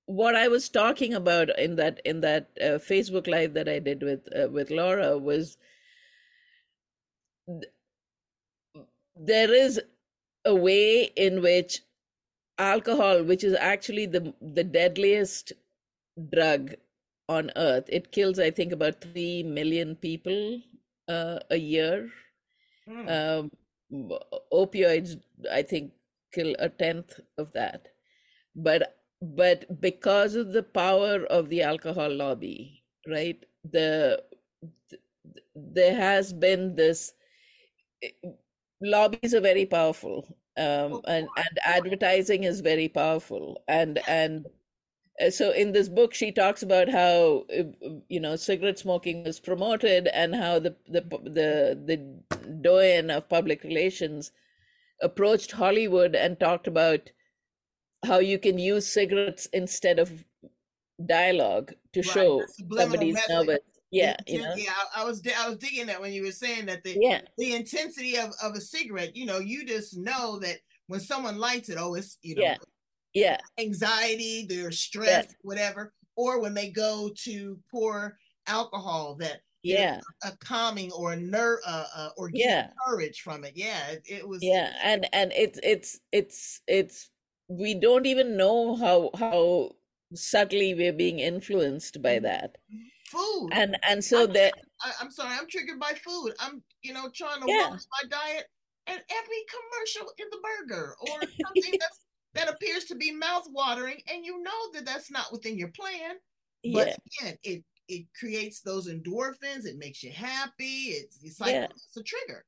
what 0.07 0.37
I 0.37 0.49
was 0.49 0.69
talking 0.69 1.15
about 1.15 1.59
in 1.59 1.77
that 1.77 2.01
in 2.05 2.21
that 2.23 2.51
uh, 2.61 2.79
Facebook 2.79 3.27
live 3.27 3.55
that 3.55 3.69
I 3.69 3.79
did 3.79 4.03
with 4.03 4.29
uh, 4.37 4.49
with 4.51 4.71
Laura 4.71 5.19
was 5.19 5.59
th- 7.47 7.73
there 9.17 9.53
is 9.53 9.81
a 10.45 10.55
way 10.55 11.05
in 11.17 11.43
which 11.43 11.81
alcohol, 12.59 13.23
which 13.23 13.45
is 13.45 13.55
actually 13.55 14.07
the 14.07 14.35
the 14.41 14.65
deadliest 14.65 15.53
drug 16.33 16.75
on 17.29 17.51
earth, 17.57 17.85
it 17.89 18.13
kills 18.13 18.39
I 18.39 18.51
think 18.51 18.73
about 18.73 19.01
three 19.01 19.43
million 19.43 19.97
people 19.97 20.61
uh, 21.09 21.39
a 21.51 21.57
year. 21.57 22.11
Mm. 22.89 23.07
Um, 23.11 23.51
opioids, 24.53 25.21
I 25.51 25.63
think, 25.63 25.93
kill 26.33 26.55
a 26.59 26.69
tenth 26.69 27.21
of 27.39 27.53
that, 27.53 27.89
but 28.55 28.97
but 29.23 29.81
because 29.81 30.35
of 30.35 30.53
the 30.53 30.63
power 30.63 31.25
of 31.27 31.49
the 31.49 31.63
alcohol 31.63 32.11
lobby 32.11 32.83
right 33.07 33.45
the, 33.71 34.21
the 34.91 34.99
there 35.55 35.95
has 35.95 36.33
been 36.33 36.75
this 36.75 37.15
lobbies 38.83 39.35
are 39.35 39.41
very 39.41 39.65
powerful 39.65 40.27
um, 40.57 41.01
and 41.07 41.29
and 41.37 41.59
advertising 41.65 42.45
is 42.45 42.61
very 42.61 42.89
powerful 42.89 43.63
and 43.69 44.01
and 44.07 44.47
uh, 45.21 45.31
so 45.31 45.51
in 45.51 45.73
this 45.73 45.89
book 45.89 46.13
she 46.13 46.31
talks 46.31 46.63
about 46.63 46.89
how 46.89 47.45
uh, 47.59 47.63
you 48.09 48.21
know 48.21 48.37
cigarette 48.37 48.79
smoking 48.79 49.25
was 49.25 49.41
promoted 49.41 50.09
and 50.09 50.35
how 50.35 50.59
the 50.59 50.75
the 50.89 51.01
the 51.25 51.79
the 51.87 52.37
doyen 52.61 53.11
of 53.11 53.29
public 53.29 53.63
relations 53.63 54.33
approached 55.01 55.53
hollywood 55.53 56.15
and 56.15 56.39
talked 56.39 56.67
about 56.67 57.11
how 58.05 58.19
you 58.19 58.39
can 58.39 58.59
use 58.59 58.87
cigarettes 58.87 59.47
instead 59.53 59.99
of 59.99 60.25
dialogue 61.07 61.73
to 61.93 62.01
right. 62.01 62.11
show 62.11 62.43
somebody's 62.71 63.19
nervous 63.29 63.59
yeah 63.93 64.17
you 64.27 64.41
know? 64.41 64.55
yeah 64.57 64.73
I, 64.97 65.03
I, 65.03 65.05
was 65.05 65.23
i 65.39 65.49
was 65.49 65.59
digging 65.59 65.87
that 65.87 66.01
when 66.01 66.13
you 66.13 66.25
were 66.25 66.33
saying 66.33 66.67
that 66.67 66.83
the 66.83 66.97
yeah. 67.01 67.21
the 67.39 67.55
intensity 67.55 68.17
of, 68.17 68.33
of 68.43 68.55
a 68.55 68.61
cigarette 68.61 69.15
you 69.15 69.27
know 69.27 69.39
you 69.39 69.65
just 69.65 69.97
know 69.97 70.39
that 70.41 70.57
when 70.89 71.01
someone 71.01 71.39
lights 71.39 71.69
it 71.69 71.77
oh 71.79 71.95
it's 71.95 72.19
you 72.23 72.35
know 72.35 72.43
yeah. 72.43 72.57
yeah 73.15 73.37
anxiety 73.59 74.47
their 74.49 74.71
stress 74.71 75.27
yeah. 75.29 75.35
whatever 75.43 75.93
or 76.17 76.41
when 76.41 76.55
they 76.55 76.71
go 76.71 77.11
to 77.17 77.59
pour 77.71 78.19
alcohol 78.47 79.15
that 79.21 79.41
yeah. 79.63 80.01
a 80.25 80.33
calming 80.39 80.91
or 80.93 81.13
a 81.13 81.17
nerve 81.17 81.61
uh, 81.67 81.85
uh, 81.95 82.09
or 82.17 82.31
yeah. 82.33 82.69
courage 82.85 83.21
from 83.21 83.45
it. 83.45 83.53
Yeah 83.55 83.91
it, 83.91 84.03
it, 84.07 84.29
was 84.29 84.43
yeah 84.43 84.73
and 84.83 85.07
and 85.13 85.33
it's 85.37 85.59
it's 85.63 86.01
it's 86.11 86.61
it's 86.67 87.11
we 87.49 87.75
don't 87.75 88.07
even 88.07 88.37
know 88.37 88.75
how 88.77 89.11
how 89.19 89.71
subtly 90.15 90.75
we're 90.75 90.93
being 90.93 91.19
influenced 91.19 92.03
by 92.03 92.19
mm-hmm. 92.19 92.47
Food 93.13 93.51
and 93.53 93.77
and 93.89 94.03
so 94.03 94.25
I'm, 94.25 94.33
that 94.33 94.55
I, 94.81 95.05
am 95.05 95.11
sorry 95.11 95.37
i'm 95.39 95.49
triggered 95.49 95.79
by 95.79 95.93
food 95.93 96.33
i'm 96.41 96.63
you 96.83 96.93
know 96.93 97.09
trying 97.15 97.41
to 97.41 97.47
yeah. 97.47 97.71
watch 97.71 97.83
my 98.03 98.09
diet 98.09 98.47
and 98.87 99.01
every 99.11 99.45
commercial 99.51 100.13
in 100.19 100.27
the 100.31 100.39
burger 100.43 100.95
or 101.01 101.21
something 101.21 101.79
that's 101.79 102.01
that 102.35 102.49
appears 102.49 102.85
to 102.85 102.95
be 102.95 103.13
mouth 103.13 103.47
watering 103.51 104.01
and 104.13 104.25
you 104.25 104.43
know 104.43 104.73
that 104.73 104.87
that's 104.87 105.11
not 105.11 105.31
within 105.31 105.59
your 105.59 105.69
plan 105.69 106.17
but 106.73 106.89
yeah. 106.89 106.95
again 107.21 107.39
it 107.43 107.65
it 107.89 108.07
creates 108.19 108.61
those 108.61 108.89
endorphins 108.89 109.67
it 109.67 109.77
makes 109.79 110.03
you 110.03 110.11
happy 110.11 110.95
it's 110.95 111.19
it's 111.23 111.41
like 111.41 111.53
yeah. 111.53 111.67
it's 111.67 111.97
a 111.97 112.03
trigger 112.03 112.45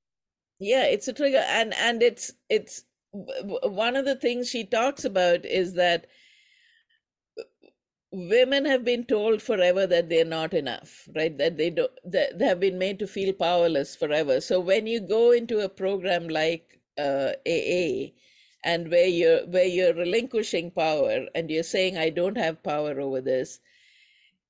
yeah 0.59 0.85
it's 0.85 1.09
a 1.09 1.13
trigger 1.13 1.45
and 1.49 1.75
and 1.75 2.03
it's 2.03 2.33
it's 2.49 2.85
one 3.13 3.95
of 3.95 4.05
the 4.05 4.17
things 4.17 4.49
she 4.49 4.65
talks 4.65 5.05
about 5.05 5.45
is 5.45 5.75
that 5.75 6.07
women 8.15 8.65
have 8.67 8.85
been 8.85 9.05
told 9.05 9.43
forever 9.43 9.87
that 9.87 10.09
they're 10.09 10.25
not 10.25 10.55
enough 10.55 11.09
right? 11.17 11.37
That 11.39 11.57
they 11.57 11.71
don't 11.71 11.93
that 12.05 12.39
they 12.39 12.47
have 12.47 12.61
been 12.61 12.79
made 12.79 12.99
to 13.01 13.07
feel 13.07 13.33
powerless 13.33 13.97
forever. 13.97 14.41
So 14.41 14.61
when 14.61 14.87
you 14.87 15.01
go 15.01 15.33
into 15.33 15.61
a 15.61 15.69
program 15.69 16.29
like 16.29 16.81
uh, 16.99 17.33
aa 17.47 18.07
and 18.65 18.91
where 18.91 19.07
you're 19.07 19.47
where 19.47 19.67
you're 19.67 19.95
relinquishing 19.95 20.71
power 20.71 21.27
and 21.35 21.51
you're 21.51 21.63
saying 21.65 21.99
i 21.99 22.09
don't 22.09 22.39
have 22.39 22.63
power 22.63 23.01
over 23.01 23.21
this 23.21 23.61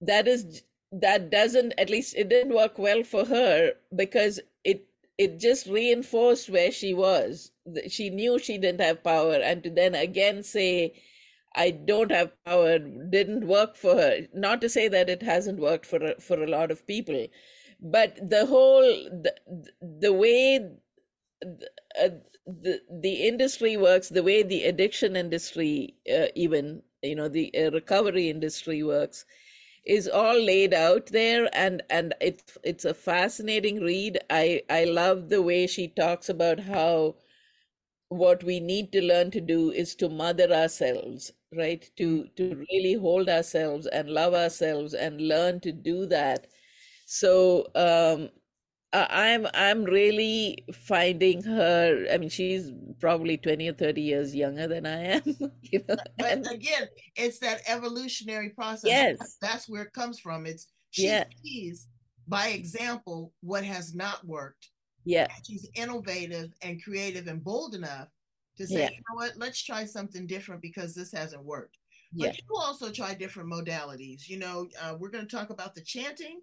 that 0.00 0.28
is 0.28 0.62
that 0.92 1.30
doesn't 1.30 1.74
at 1.78 1.90
least 1.90 2.14
it 2.16 2.28
didn't 2.28 2.54
work 2.54 2.78
well 2.78 3.02
for 3.02 3.24
her 3.24 3.72
because 3.96 4.40
it 4.64 4.86
it 5.18 5.38
just 5.40 5.66
reinforced 5.66 6.50
where 6.50 6.72
she 6.72 6.92
was. 6.92 7.52
She 7.88 8.10
knew 8.10 8.38
she 8.38 8.58
didn't 8.58 8.80
have 8.80 9.04
power 9.04 9.34
and 9.34 9.62
to 9.64 9.70
then 9.70 9.94
again 9.94 10.42
say 10.42 10.94
I 11.54 11.70
don't 11.70 12.10
have 12.12 12.32
power 12.44 12.78
didn't 12.78 13.46
work 13.46 13.76
for 13.76 13.94
her. 13.96 14.26
Not 14.34 14.60
to 14.62 14.68
say 14.68 14.88
that 14.88 15.08
it 15.10 15.22
hasn't 15.22 15.60
worked 15.60 15.86
for 15.86 16.14
for 16.20 16.42
a 16.42 16.48
lot 16.48 16.70
of 16.70 16.86
people, 16.86 17.26
but 17.80 18.16
the 18.30 18.46
whole 18.46 18.82
the, 18.82 19.34
the 19.80 20.12
way 20.12 20.58
the, 21.40 21.68
uh, 22.00 22.08
the 22.46 22.80
the 22.90 23.26
industry 23.28 23.76
works, 23.76 24.08
the 24.08 24.22
way 24.22 24.42
the 24.42 24.64
addiction 24.64 25.16
industry, 25.16 25.94
uh, 26.12 26.26
even 26.34 26.82
you 27.02 27.14
know 27.14 27.28
the 27.28 27.52
uh, 27.56 27.70
recovery 27.70 28.28
industry 28.30 28.82
works, 28.82 29.24
is 29.84 30.08
all 30.08 30.40
laid 30.40 30.74
out 30.74 31.06
there, 31.06 31.48
and 31.54 31.82
and 31.90 32.14
it's 32.20 32.58
it's 32.64 32.84
a 32.84 32.94
fascinating 32.94 33.80
read. 33.80 34.18
I 34.30 34.62
I 34.70 34.84
love 34.84 35.28
the 35.28 35.42
way 35.42 35.66
she 35.66 35.88
talks 35.88 36.28
about 36.28 36.60
how 36.60 37.16
what 38.16 38.42
we 38.44 38.60
need 38.60 38.92
to 38.92 39.02
learn 39.02 39.30
to 39.30 39.40
do 39.40 39.70
is 39.70 39.94
to 39.96 40.08
mother 40.08 40.50
ourselves 40.52 41.32
right? 41.56 41.88
To 41.96 42.26
to 42.36 42.66
really 42.72 42.94
hold 42.94 43.28
ourselves 43.28 43.86
and 43.86 44.08
love 44.08 44.34
ourselves 44.34 44.94
and 44.94 45.20
learn 45.20 45.60
to 45.60 45.72
do 45.72 46.06
that. 46.06 46.46
So 47.06 47.66
um 47.74 48.30
i'm 48.96 49.44
i'm 49.54 49.82
really 49.82 50.64
finding 50.72 51.42
her 51.42 52.06
i 52.12 52.16
mean 52.16 52.28
she's 52.28 52.70
probably 53.00 53.36
20 53.36 53.68
or 53.68 53.72
30 53.72 54.00
years 54.00 54.36
younger 54.36 54.68
than 54.68 54.86
i 54.86 55.14
am 55.14 55.22
you 55.62 55.82
know 55.88 55.96
but 56.16 56.30
and, 56.30 56.46
again 56.46 56.86
it's 57.16 57.40
that 57.40 57.60
evolutionary 57.66 58.50
process. 58.50 58.88
Yes. 58.88 59.36
That's 59.42 59.68
where 59.68 59.82
it 59.82 59.92
comes 59.92 60.20
from. 60.20 60.46
It's 60.46 60.68
she 60.92 61.06
yeah. 61.06 61.24
sees 61.42 61.88
by 62.28 62.48
example 62.50 63.32
what 63.40 63.64
has 63.64 63.96
not 63.96 64.24
worked 64.24 64.70
yeah 65.04 65.26
she's 65.46 65.68
innovative 65.74 66.50
and 66.62 66.82
creative 66.82 67.26
and 67.26 67.42
bold 67.44 67.74
enough 67.74 68.08
to 68.56 68.66
say, 68.66 68.82
yeah. 68.82 68.90
you 68.90 68.96
know 68.96 69.16
what, 69.16 69.32
let's 69.36 69.62
try 69.62 69.84
something 69.84 70.26
different 70.26 70.62
because 70.62 70.94
this 70.94 71.12
hasn't 71.12 71.44
worked. 71.44 71.78
Yeah. 72.12 72.28
But 72.28 72.38
you 72.38 72.56
also 72.56 72.92
try 72.92 73.14
different 73.14 73.52
modalities. 73.52 74.28
You 74.28 74.38
know, 74.38 74.68
uh, 74.80 74.94
we're 74.98 75.10
going 75.10 75.26
to 75.26 75.36
talk 75.36 75.50
about 75.50 75.74
the 75.74 75.80
chanting, 75.80 76.40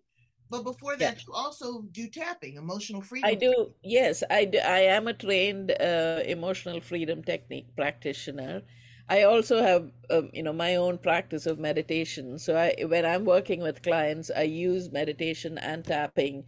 but 0.50 0.64
before 0.64 0.98
that, 0.98 1.18
yeah. 1.18 1.24
you 1.26 1.34
also 1.34 1.84
do 1.92 2.10
tapping, 2.10 2.56
emotional 2.56 3.02
freedom. 3.02 3.30
I 3.30 3.36
do. 3.36 3.72
Yes, 3.84 4.24
I 4.30 4.46
do. 4.46 4.58
I 4.58 4.80
am 4.80 5.08
a 5.08 5.14
trained 5.14 5.72
uh, 5.72 6.20
emotional 6.26 6.82
freedom 6.82 7.24
technique 7.24 7.74
practitioner. 7.76 8.62
I 9.08 9.24
also 9.24 9.62
have, 9.62 9.92
um, 10.10 10.30
you 10.34 10.44
know, 10.44 10.54
my 10.54 10.76
own 10.76 10.98
practice 10.98 11.46
of 11.46 11.60
meditation. 11.60 12.38
So 12.38 12.58
I, 12.58 12.76
when 12.86 13.06
I'm 13.06 13.26
working 13.26 13.62
with 13.62 13.82
clients, 13.82 14.32
I 14.36 14.44
use 14.44 14.92
meditation 14.92 15.58
and 15.58 15.84
tapping 15.84 16.46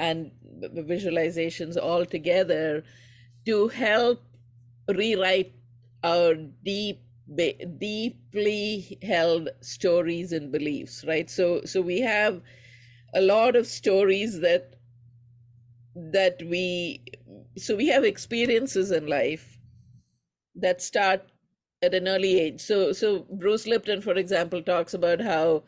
and 0.00 0.32
visualizations 0.92 1.76
all 1.76 2.04
together 2.04 2.82
to 3.46 3.68
help 3.68 4.22
rewrite 4.88 5.54
our 6.02 6.34
deep 6.64 7.02
deeply 7.78 8.98
held 9.04 9.50
stories 9.60 10.32
and 10.32 10.50
beliefs 10.50 11.04
right? 11.06 11.30
So 11.30 11.62
so 11.64 11.80
we 11.80 12.00
have 12.00 12.42
a 13.14 13.20
lot 13.20 13.56
of 13.56 13.66
stories 13.66 14.40
that 14.40 14.74
that 15.94 16.42
we 16.44 17.04
so 17.56 17.76
we 17.76 17.88
have 17.88 18.04
experiences 18.04 18.90
in 18.90 19.06
life 19.06 19.58
that 20.54 20.82
start 20.82 21.30
at 21.82 21.94
an 21.94 22.08
early 22.08 22.38
age. 22.40 22.60
So 22.60 22.92
so 22.92 23.26
bruce 23.30 23.66
lipton 23.66 24.02
for 24.02 24.14
example 24.14 24.62
talks 24.62 24.94
about 24.94 25.20
how 25.20 25.64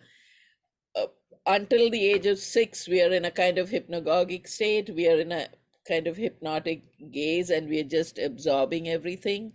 until 1.47 1.91
the 1.91 2.07
age 2.07 2.27
of 2.27 2.39
6 2.39 2.89
we 2.89 3.03
are 3.03 3.13
in 3.13 3.25
a 3.25 3.31
kind 3.31 3.59
of 3.59 3.71
hypnagogic 3.71 4.49
state. 4.49 4.95
We 4.95 5.09
are 5.09 5.19
in 5.19 5.33
a 5.33 5.49
kind 5.87 6.07
of 6.07 6.17
hypnotic 6.17 6.83
gaze 7.11 7.51
and 7.51 7.69
we're 7.69 7.85
just 7.85 8.19
absorbing 8.19 8.89
everything 8.89 9.53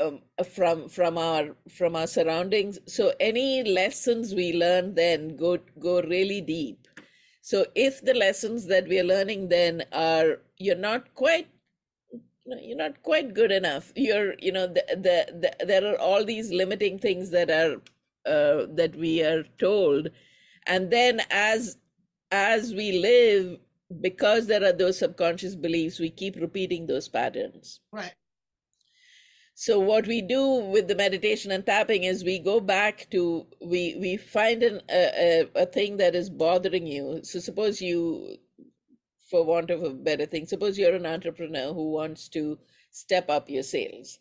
um, 0.00 0.20
from 0.54 0.88
from 0.88 1.16
our 1.16 1.56
from 1.70 1.96
our 1.96 2.06
surroundings. 2.06 2.78
So 2.86 3.14
any 3.18 3.62
lessons 3.62 4.34
we 4.34 4.52
learn 4.52 4.94
then 4.94 5.36
go 5.36 5.58
go 5.78 6.02
really 6.02 6.40
deep. 6.40 6.86
So 7.40 7.66
if 7.74 8.02
the 8.02 8.14
lessons 8.14 8.66
that 8.66 8.88
we're 8.88 9.04
learning 9.04 9.48
then 9.48 9.84
are 9.92 10.40
you're 10.58 10.76
not 10.76 11.14
quite 11.14 11.48
you're 12.44 12.76
not 12.76 13.02
quite 13.02 13.34
good 13.34 13.50
enough. 13.50 13.92
You're 13.96 14.34
you 14.38 14.52
know 14.52 14.66
the, 14.66 14.84
the, 14.90 15.54
the 15.58 15.66
there 15.66 15.86
are 15.86 15.98
all 15.98 16.24
these 16.24 16.52
limiting 16.52 16.98
things 16.98 17.30
that 17.30 17.50
are 17.50 17.76
uh, 18.26 18.66
that 18.74 18.94
we 18.96 19.22
are 19.22 19.44
told 19.58 20.10
and 20.66 20.90
then 20.90 21.20
as 21.30 21.76
as 22.30 22.74
we 22.74 22.98
live 22.98 23.58
because 24.00 24.46
there 24.46 24.64
are 24.64 24.72
those 24.72 24.98
subconscious 24.98 25.54
beliefs, 25.54 26.00
we 26.00 26.10
keep 26.10 26.36
repeating 26.36 26.86
those 26.86 27.08
patterns. 27.08 27.80
Right. 27.92 28.14
So 29.54 29.78
what 29.80 30.06
we 30.06 30.20
do 30.20 30.44
with 30.56 30.86
the 30.86 30.94
meditation 30.94 31.50
and 31.50 31.64
tapping 31.64 32.04
is 32.04 32.24
we 32.24 32.38
go 32.38 32.60
back 32.60 33.08
to 33.10 33.46
we 33.64 33.96
we 33.98 34.18
find 34.18 34.62
an, 34.62 34.82
a, 34.90 35.46
a, 35.56 35.62
a 35.62 35.66
thing 35.66 35.96
that 35.96 36.14
is 36.14 36.28
bothering 36.28 36.86
you. 36.86 37.20
So 37.22 37.38
suppose 37.38 37.80
you, 37.80 38.36
for 39.30 39.44
want 39.44 39.70
of 39.70 39.82
a 39.82 39.90
better 39.90 40.26
thing, 40.26 40.46
suppose 40.46 40.78
you're 40.78 40.94
an 40.94 41.06
entrepreneur 41.06 41.72
who 41.72 41.90
wants 41.90 42.28
to 42.30 42.58
step 42.90 43.30
up 43.30 43.48
your 43.48 43.62
sales, 43.62 44.18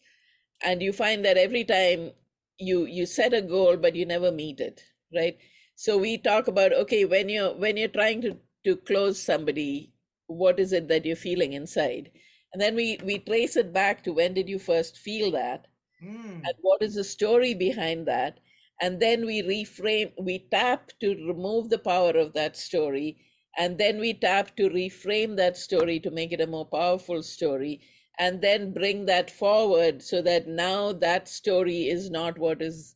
and 0.64 0.82
you 0.82 0.94
find 0.94 1.26
that 1.26 1.38
every 1.38 1.66
time 1.66 2.12
you 2.58 2.86
you 2.86 3.06
set 3.06 3.34
a 3.34 3.42
goal 3.42 3.76
but 3.76 3.96
you 3.96 4.06
never 4.06 4.32
meet 4.32 4.62
it, 4.62 4.84
right? 5.14 5.38
So 5.76 5.98
we 5.98 6.18
talk 6.18 6.48
about 6.48 6.74
okay 6.74 7.06
when 7.06 7.30
you're 7.30 7.54
when 7.56 7.78
you're 7.78 7.88
trying 8.00 8.22
to 8.22 8.38
to 8.66 8.76
close 8.78 9.22
somebody 9.22 9.94
what 10.28 10.60
is 10.60 10.74
it 10.74 10.88
that 10.90 11.06
you're 11.06 11.16
feeling 11.16 11.54
inside? 11.54 12.12
And 12.54 12.62
then 12.62 12.76
we 12.76 12.98
we 13.04 13.20
trace 13.20 13.56
it 13.56 13.72
back 13.74 14.04
to 14.04 14.14
when 14.14 14.34
did 14.34 14.50
you 14.50 14.60
first 14.60 14.98
feel 14.98 15.32
that? 15.32 15.68
Mm. 16.04 16.42
and 16.46 16.56
what 16.62 16.82
is 16.82 16.96
the 16.96 17.04
story 17.04 17.54
behind 17.54 18.06
that? 18.08 18.40
And 18.82 19.00
then 19.00 19.26
we 19.26 19.42
reframe 19.42 20.12
we 20.20 20.40
tap 20.40 20.92
to 21.00 21.10
remove 21.28 21.70
the 21.70 21.78
power 21.80 22.12
of 22.18 22.34
that 22.34 22.58
story. 22.58 23.18
And 23.58 23.78
then 23.78 24.00
we 24.00 24.14
tap 24.14 24.56
to 24.58 24.70
reframe 24.70 25.36
that 25.38 25.58
story 25.58 26.00
to 26.02 26.12
make 26.12 26.32
it 26.34 26.42
a 26.42 26.48
more 26.48 26.66
powerful 26.66 27.24
story. 27.24 27.82
And 28.20 28.42
then 28.42 28.74
bring 28.74 29.06
that 29.06 29.30
forward 29.32 30.02
so 30.04 30.22
that 30.22 30.48
now 30.48 30.92
that 30.94 31.28
story 31.30 31.88
is 31.90 32.10
not 32.10 32.38
what 32.38 32.62
is 32.62 32.96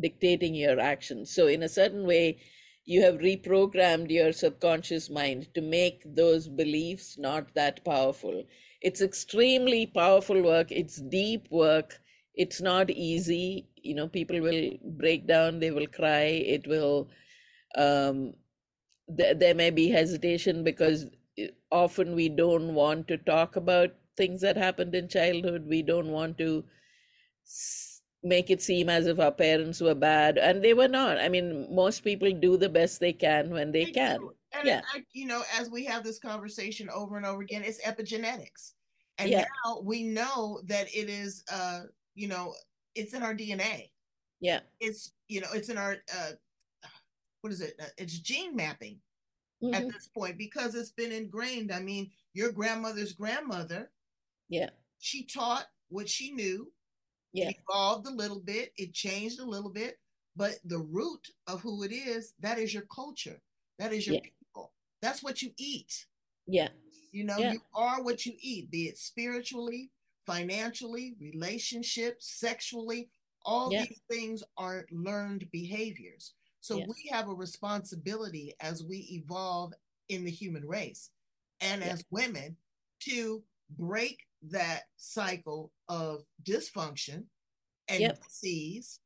dictating 0.00 0.54
your 0.54 0.80
actions. 0.80 1.30
So, 1.34 1.46
in 1.46 1.62
a 1.62 1.68
certain 1.68 2.06
way, 2.06 2.38
you 2.84 3.02
have 3.02 3.16
reprogrammed 3.18 4.10
your 4.10 4.32
subconscious 4.32 5.08
mind 5.08 5.48
to 5.54 5.60
make 5.60 6.02
those 6.04 6.48
beliefs 6.48 7.16
not 7.18 7.54
that 7.54 7.84
powerful. 7.84 8.44
It's 8.80 9.00
extremely 9.00 9.86
powerful 9.86 10.42
work, 10.42 10.72
it's 10.72 10.96
deep 11.00 11.48
work, 11.50 12.00
it's 12.34 12.60
not 12.60 12.90
easy. 12.90 13.68
You 13.76 13.94
know, 13.94 14.08
people 14.08 14.40
will 14.40 14.70
break 14.84 15.26
down, 15.26 15.60
they 15.60 15.70
will 15.70 15.86
cry, 15.86 16.24
it 16.56 16.66
will, 16.66 17.08
um, 17.76 18.34
th- 19.16 19.38
there 19.38 19.54
may 19.54 19.70
be 19.70 19.88
hesitation 19.90 20.64
because 20.64 21.06
eh, 21.38 21.48
often 21.70 22.14
we 22.14 22.28
don't 22.28 22.74
want 22.74 23.08
to 23.08 23.18
talk 23.18 23.56
about 23.56 23.90
things 24.16 24.40
that 24.42 24.56
happened 24.56 24.94
in 24.94 25.08
childhood. 25.08 25.66
We 25.68 25.82
don't 25.82 26.08
want 26.10 26.38
to 26.38 26.64
make 28.22 28.50
it 28.50 28.62
seem 28.62 28.88
as 28.88 29.06
if 29.06 29.18
our 29.18 29.32
parents 29.32 29.80
were 29.80 29.94
bad, 29.94 30.38
and 30.38 30.62
they 30.62 30.74
were 30.74 30.88
not. 30.88 31.18
I 31.18 31.28
mean, 31.28 31.66
most 31.74 32.04
people 32.04 32.30
do 32.32 32.56
the 32.56 32.68
best 32.68 33.00
they 33.00 33.12
can 33.12 33.50
when 33.50 33.72
they, 33.72 33.84
they 33.84 33.92
can. 33.92 34.20
Do. 34.20 34.34
And 34.52 34.66
yeah. 34.66 34.82
I, 34.94 35.04
you 35.12 35.26
know, 35.26 35.42
as 35.58 35.70
we 35.70 35.84
have 35.86 36.04
this 36.04 36.18
conversation 36.18 36.88
over 36.90 37.16
and 37.16 37.26
over 37.26 37.42
again, 37.42 37.62
it's 37.64 37.82
epigenetics. 37.82 38.72
And 39.18 39.30
yeah. 39.30 39.44
now 39.64 39.80
we 39.82 40.02
know 40.02 40.60
that 40.66 40.88
it 40.94 41.08
is, 41.08 41.44
uh, 41.52 41.82
you 42.14 42.28
know, 42.28 42.54
it's 42.94 43.14
in 43.14 43.22
our 43.22 43.34
DNA. 43.34 43.90
Yeah. 44.40 44.60
It's, 44.80 45.12
you 45.28 45.40
know, 45.40 45.48
it's 45.54 45.68
in 45.68 45.78
our, 45.78 45.96
uh, 46.14 46.30
what 47.40 47.52
is 47.52 47.60
it? 47.60 47.74
Uh, 47.80 47.86
it's 47.96 48.18
gene 48.18 48.54
mapping 48.54 48.98
mm-hmm. 49.62 49.74
at 49.74 49.90
this 49.90 50.08
point 50.08 50.36
because 50.36 50.74
it's 50.74 50.92
been 50.92 51.12
ingrained. 51.12 51.72
I 51.72 51.80
mean, 51.80 52.10
your 52.34 52.52
grandmother's 52.52 53.12
grandmother 53.12 53.90
yeah. 54.52 54.68
She 54.98 55.24
taught 55.24 55.66
what 55.88 56.08
she 56.08 56.30
knew. 56.30 56.70
Yeah. 57.32 57.48
It 57.48 57.56
evolved 57.68 58.06
a 58.06 58.10
little 58.10 58.40
bit. 58.40 58.72
It 58.76 58.92
changed 58.92 59.40
a 59.40 59.44
little 59.44 59.70
bit. 59.70 59.98
But 60.36 60.58
the 60.64 60.78
root 60.78 61.28
of 61.46 61.60
who 61.60 61.82
it 61.82 61.92
is, 61.92 62.34
that 62.40 62.58
is 62.58 62.72
your 62.72 62.84
culture. 62.94 63.40
That 63.78 63.92
is 63.92 64.06
your 64.06 64.16
yeah. 64.16 64.22
people. 64.22 64.72
That's 65.00 65.22
what 65.22 65.42
you 65.42 65.50
eat. 65.58 66.06
Yeah. 66.46 66.68
You 67.10 67.24
know, 67.24 67.38
yeah. 67.38 67.52
you 67.52 67.60
are 67.74 68.02
what 68.02 68.24
you 68.24 68.32
eat, 68.40 68.70
be 68.70 68.84
it 68.84 68.96
spiritually, 68.96 69.90
financially, 70.26 71.14
relationships, 71.20 72.32
sexually. 72.38 73.10
All 73.44 73.72
yeah. 73.72 73.84
these 73.84 74.00
things 74.10 74.42
are 74.56 74.86
learned 74.90 75.50
behaviors. 75.50 76.32
So 76.60 76.76
we 76.76 77.10
have 77.10 77.28
a 77.28 77.34
responsibility 77.34 78.54
as 78.60 78.84
we 78.84 78.98
evolve 79.10 79.74
in 80.08 80.24
the 80.24 80.30
human 80.30 80.64
race 80.64 81.10
and 81.60 81.82
as 81.82 82.04
women 82.10 82.56
to 83.00 83.42
break 83.76 84.20
that 84.50 84.82
cycle 84.96 85.70
of 85.88 86.22
dysfunction 86.42 87.24
and 87.88 88.00
yep. 88.00 88.22
disease 88.24 89.00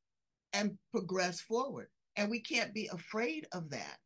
and 0.53 0.79
progress 0.93 1.41
forward. 1.41 1.89
And 2.17 2.31
we 2.31 2.41
can't 2.41 2.73
be 2.73 2.89
afraid 2.93 3.47
of 3.53 3.71
that. 3.71 3.99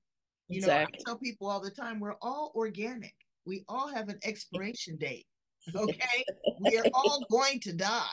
You 0.48 0.58
exactly. 0.58 0.98
know, 0.98 1.10
I 1.10 1.10
tell 1.10 1.18
people 1.18 1.48
all 1.48 1.60
the 1.60 1.70
time, 1.70 2.00
we're 2.00 2.16
all 2.20 2.52
organic. 2.56 3.14
We 3.46 3.64
all 3.68 3.88
have 3.88 4.08
an 4.08 4.18
expiration 4.24 4.96
date. 4.96 5.26
Okay. 5.74 6.24
we 6.60 6.78
are 6.78 6.84
all 6.94 7.24
going 7.30 7.60
to 7.60 7.72
die. 7.72 8.06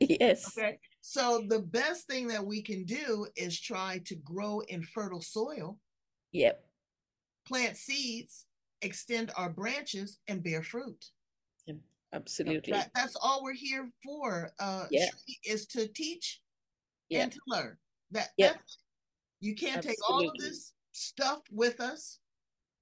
Yes. 0.00 0.56
Okay. 0.56 0.78
So 1.00 1.44
the 1.48 1.60
best 1.60 2.06
thing 2.06 2.26
that 2.28 2.44
we 2.44 2.62
can 2.62 2.84
do 2.84 3.26
is 3.36 3.60
try 3.60 4.00
to 4.06 4.16
grow 4.16 4.60
in 4.60 4.82
fertile 4.82 5.20
soil. 5.20 5.78
Yep. 6.32 6.64
Plant 7.46 7.76
seeds, 7.76 8.46
extend 8.82 9.30
our 9.36 9.50
branches, 9.50 10.18
and 10.26 10.42
bear 10.42 10.62
fruit. 10.62 11.10
Absolutely. 12.12 12.72
That, 12.72 12.90
that's 12.94 13.16
all 13.20 13.42
we're 13.42 13.54
here 13.54 13.90
for. 14.04 14.50
Uh, 14.58 14.86
yeah. 14.90 15.06
is 15.44 15.66
to 15.68 15.86
teach 15.88 16.40
yeah. 17.08 17.22
and 17.22 17.32
to 17.32 17.40
learn. 17.46 17.76
That 18.10 18.30
yeah. 18.36 18.54
you 19.40 19.54
can't 19.54 19.78
Absolutely. 19.78 19.96
take 19.96 20.10
all 20.10 20.28
of 20.28 20.34
this 20.38 20.72
stuff 20.92 21.40
with 21.52 21.80
us. 21.80 22.18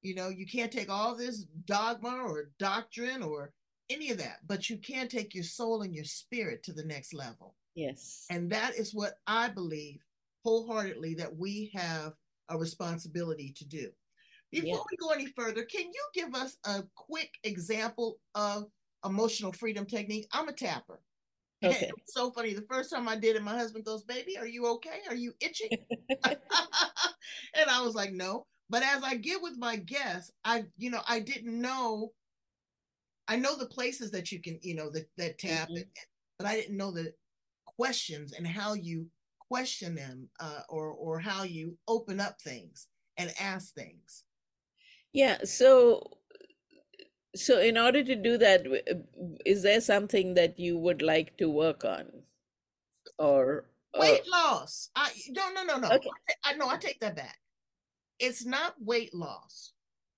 You 0.02 0.14
know, 0.14 0.28
you 0.28 0.46
can't 0.46 0.72
take 0.72 0.90
all 0.90 1.16
this 1.16 1.44
dogma 1.66 2.22
or 2.24 2.50
doctrine 2.58 3.22
or 3.22 3.52
any 3.90 4.10
of 4.10 4.18
that, 4.18 4.38
but 4.46 4.70
you 4.70 4.78
can 4.78 5.08
take 5.08 5.34
your 5.34 5.44
soul 5.44 5.82
and 5.82 5.94
your 5.94 6.04
spirit 6.04 6.62
to 6.62 6.72
the 6.72 6.84
next 6.84 7.12
level. 7.12 7.54
Yes. 7.74 8.24
And 8.30 8.50
that 8.50 8.76
is 8.76 8.94
what 8.94 9.14
I 9.26 9.48
believe 9.48 10.00
wholeheartedly 10.44 11.14
that 11.14 11.36
we 11.36 11.70
have 11.74 12.14
a 12.48 12.56
responsibility 12.56 13.52
to 13.56 13.64
do. 13.66 13.88
Before 14.50 14.68
yeah. 14.68 14.82
we 14.90 14.96
go 14.96 15.10
any 15.10 15.26
further, 15.36 15.64
can 15.64 15.82
you 15.82 16.04
give 16.14 16.34
us 16.34 16.56
a 16.64 16.82
quick 16.94 17.30
example 17.44 18.18
of 18.34 18.64
emotional 19.04 19.52
freedom 19.52 19.86
technique. 19.86 20.28
I'm 20.32 20.48
a 20.48 20.52
tapper. 20.52 21.00
Okay. 21.64 21.90
so 22.06 22.30
funny. 22.30 22.54
The 22.54 22.66
first 22.70 22.90
time 22.90 23.08
I 23.08 23.16
did 23.16 23.36
it, 23.36 23.42
my 23.42 23.56
husband 23.56 23.84
goes, 23.84 24.04
Baby, 24.04 24.38
are 24.38 24.46
you 24.46 24.66
okay? 24.66 25.00
Are 25.08 25.14
you 25.14 25.32
itching? 25.40 25.70
and 26.24 26.36
I 27.70 27.82
was 27.82 27.94
like, 27.94 28.12
No. 28.12 28.46
But 28.70 28.82
as 28.82 29.02
I 29.02 29.16
get 29.16 29.42
with 29.42 29.56
my 29.58 29.76
guests, 29.76 30.30
I, 30.44 30.64
you 30.76 30.90
know, 30.90 31.00
I 31.08 31.20
didn't 31.20 31.60
know. 31.60 32.12
I 33.26 33.36
know 33.36 33.56
the 33.56 33.66
places 33.66 34.10
that 34.12 34.30
you 34.30 34.40
can, 34.40 34.58
you 34.62 34.74
know, 34.74 34.90
that, 34.90 35.08
that 35.16 35.38
tap, 35.38 35.68
mm-hmm. 35.68 35.82
but 36.38 36.46
I 36.46 36.54
didn't 36.54 36.76
know 36.76 36.90
the 36.90 37.12
questions 37.64 38.32
and 38.32 38.46
how 38.46 38.74
you 38.74 39.06
question 39.48 39.94
them 39.94 40.28
uh, 40.40 40.60
or 40.68 40.90
or 40.90 41.18
how 41.18 41.42
you 41.42 41.76
open 41.88 42.20
up 42.20 42.40
things 42.40 42.88
and 43.16 43.32
ask 43.40 43.74
things. 43.74 44.24
Yeah. 45.12 45.38
So 45.44 46.18
so 47.34 47.60
in 47.60 47.76
order 47.76 48.02
to 48.02 48.14
do 48.16 48.38
that 48.38 48.66
uh, 48.66 49.52
there 49.62 49.80
something 49.80 50.34
that 50.34 50.58
you 50.58 50.78
would 50.78 51.02
like 51.02 51.36
to 51.38 51.48
work 51.48 51.84
on? 51.84 52.06
Or 53.18 53.66
weight 53.96 54.28
loss. 54.28 54.90
I 54.94 55.10
no 55.30 55.50
no 55.52 55.64
no 55.64 55.78
no. 55.78 55.88
Okay. 55.88 56.08
I, 56.44 56.52
I 56.52 56.54
know 56.54 56.68
i 56.68 56.76
take 56.76 57.00
that 57.00 57.16
back. 57.16 57.38
It's 58.18 58.44
not 58.44 58.74
weight 58.80 59.14
loss 59.14 59.72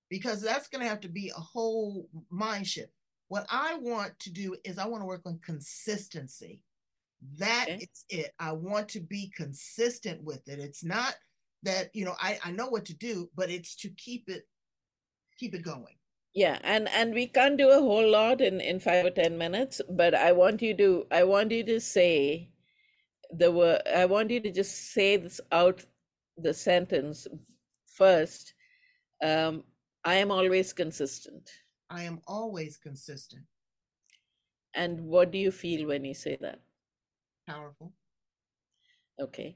because 0.09 0.41
that's 0.41 0.67
going 0.67 0.83
to 0.83 0.89
have 0.89 1.01
to 1.01 1.09
be 1.09 1.29
a 1.29 1.39
whole 1.39 2.09
mind 2.29 2.67
shift. 2.67 2.91
What 3.27 3.45
i 3.49 3.75
want 3.75 4.19
to 4.19 4.31
do 4.31 4.55
is 4.63 4.77
i 4.77 4.85
want 4.85 5.01
to 5.01 5.07
work 5.07 5.21
on 5.25 5.39
consistency. 5.43 6.61
That 7.37 7.67
okay. 7.69 7.75
is 7.75 8.05
it. 8.09 8.31
I 8.39 8.51
want 8.53 8.89
to 8.89 8.99
be 8.99 9.31
consistent 9.35 10.23
with 10.23 10.47
it. 10.47 10.59
It's 10.59 10.83
not 10.83 11.15
that 11.63 11.89
you 11.93 12.05
know 12.05 12.15
i 12.19 12.39
i 12.43 12.51
know 12.51 12.67
what 12.67 12.85
to 12.85 12.93
do 12.93 13.29
but 13.35 13.49
it's 13.49 13.75
to 13.75 13.89
keep 13.89 14.29
it 14.29 14.47
keep 15.37 15.53
it 15.53 15.63
going 15.63 15.95
yeah 16.33 16.59
and 16.63 16.87
and 16.89 17.13
we 17.13 17.27
can't 17.27 17.57
do 17.57 17.69
a 17.69 17.81
whole 17.81 18.09
lot 18.09 18.41
in 18.41 18.61
in 18.61 18.79
five 18.79 19.05
or 19.05 19.09
ten 19.09 19.37
minutes 19.37 19.81
but 19.89 20.13
i 20.15 20.31
want 20.31 20.61
you 20.61 20.73
to 20.73 21.05
i 21.11 21.23
want 21.23 21.51
you 21.51 21.63
to 21.63 21.79
say 21.79 22.49
the 23.31 23.51
word 23.51 23.81
i 23.95 24.05
want 24.05 24.31
you 24.31 24.39
to 24.39 24.51
just 24.51 24.93
say 24.93 25.17
this 25.17 25.41
out 25.51 25.85
the 26.37 26.53
sentence 26.53 27.27
first. 27.85 28.53
Um 29.23 29.63
i 30.03 30.15
am 30.15 30.31
always 30.31 30.73
consistent. 30.73 31.49
I 31.89 32.03
am 32.03 32.19
always 32.27 32.77
consistent. 32.77 33.43
And 34.73 35.01
what 35.01 35.31
do 35.31 35.37
you 35.37 35.51
feel 35.51 35.87
when 35.87 36.05
you 36.05 36.13
say 36.13 36.37
that? 36.41 36.59
Powerful. 37.47 37.93
Okay. 39.19 39.55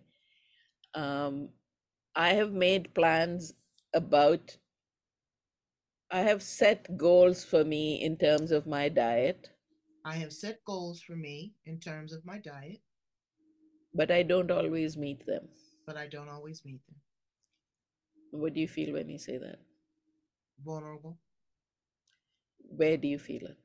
Um 0.94 1.50
i 2.16 2.30
have 2.34 2.52
made 2.52 2.94
plans 2.94 3.54
about 3.94 4.58
I 6.12 6.22
have 6.22 6.44
set 6.44 6.98
goals 6.98 7.44
for 7.44 7.63
me 7.63 8.02
in 8.04 8.18
terms 8.18 8.52
of 8.52 8.68
my 8.68 8.89
diet. 8.89 9.50
I 10.06 10.15
have 10.15 10.32
set 10.32 10.63
goals 10.63 11.02
for 11.02 11.15
me 11.15 11.56
in 11.65 11.80
terms 11.80 12.13
of 12.13 12.26
my 12.26 12.38
diet. 12.38 12.80
But 13.94 14.12
I 14.12 14.24
don't 14.24 14.52
always 14.52 14.98
meet 14.98 15.26
them. 15.26 15.48
But 15.88 15.98
I 15.98 16.08
don't 16.08 16.30
always 16.30 16.63
meet 16.63 16.86
them. 16.86 16.96
What 18.32 18.54
do 18.54 18.60
you 18.60 18.68
feel 18.68 18.94
when 18.94 19.10
you 19.10 19.18
say 19.18 19.38
that? 19.38 19.60
Vulnerable. 20.63 21.18
Where 22.70 22.98
do 22.98 23.08
you 23.08 23.18
feel 23.18 23.46
it? 23.46 23.58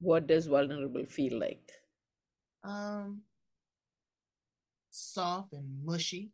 What 0.00 0.26
does 0.26 0.46
vulnerable 0.46 1.04
feel 1.04 1.38
like? 1.38 1.70
Um, 2.64 3.22
soft 4.90 5.52
and 5.52 5.84
mushy. 5.84 6.32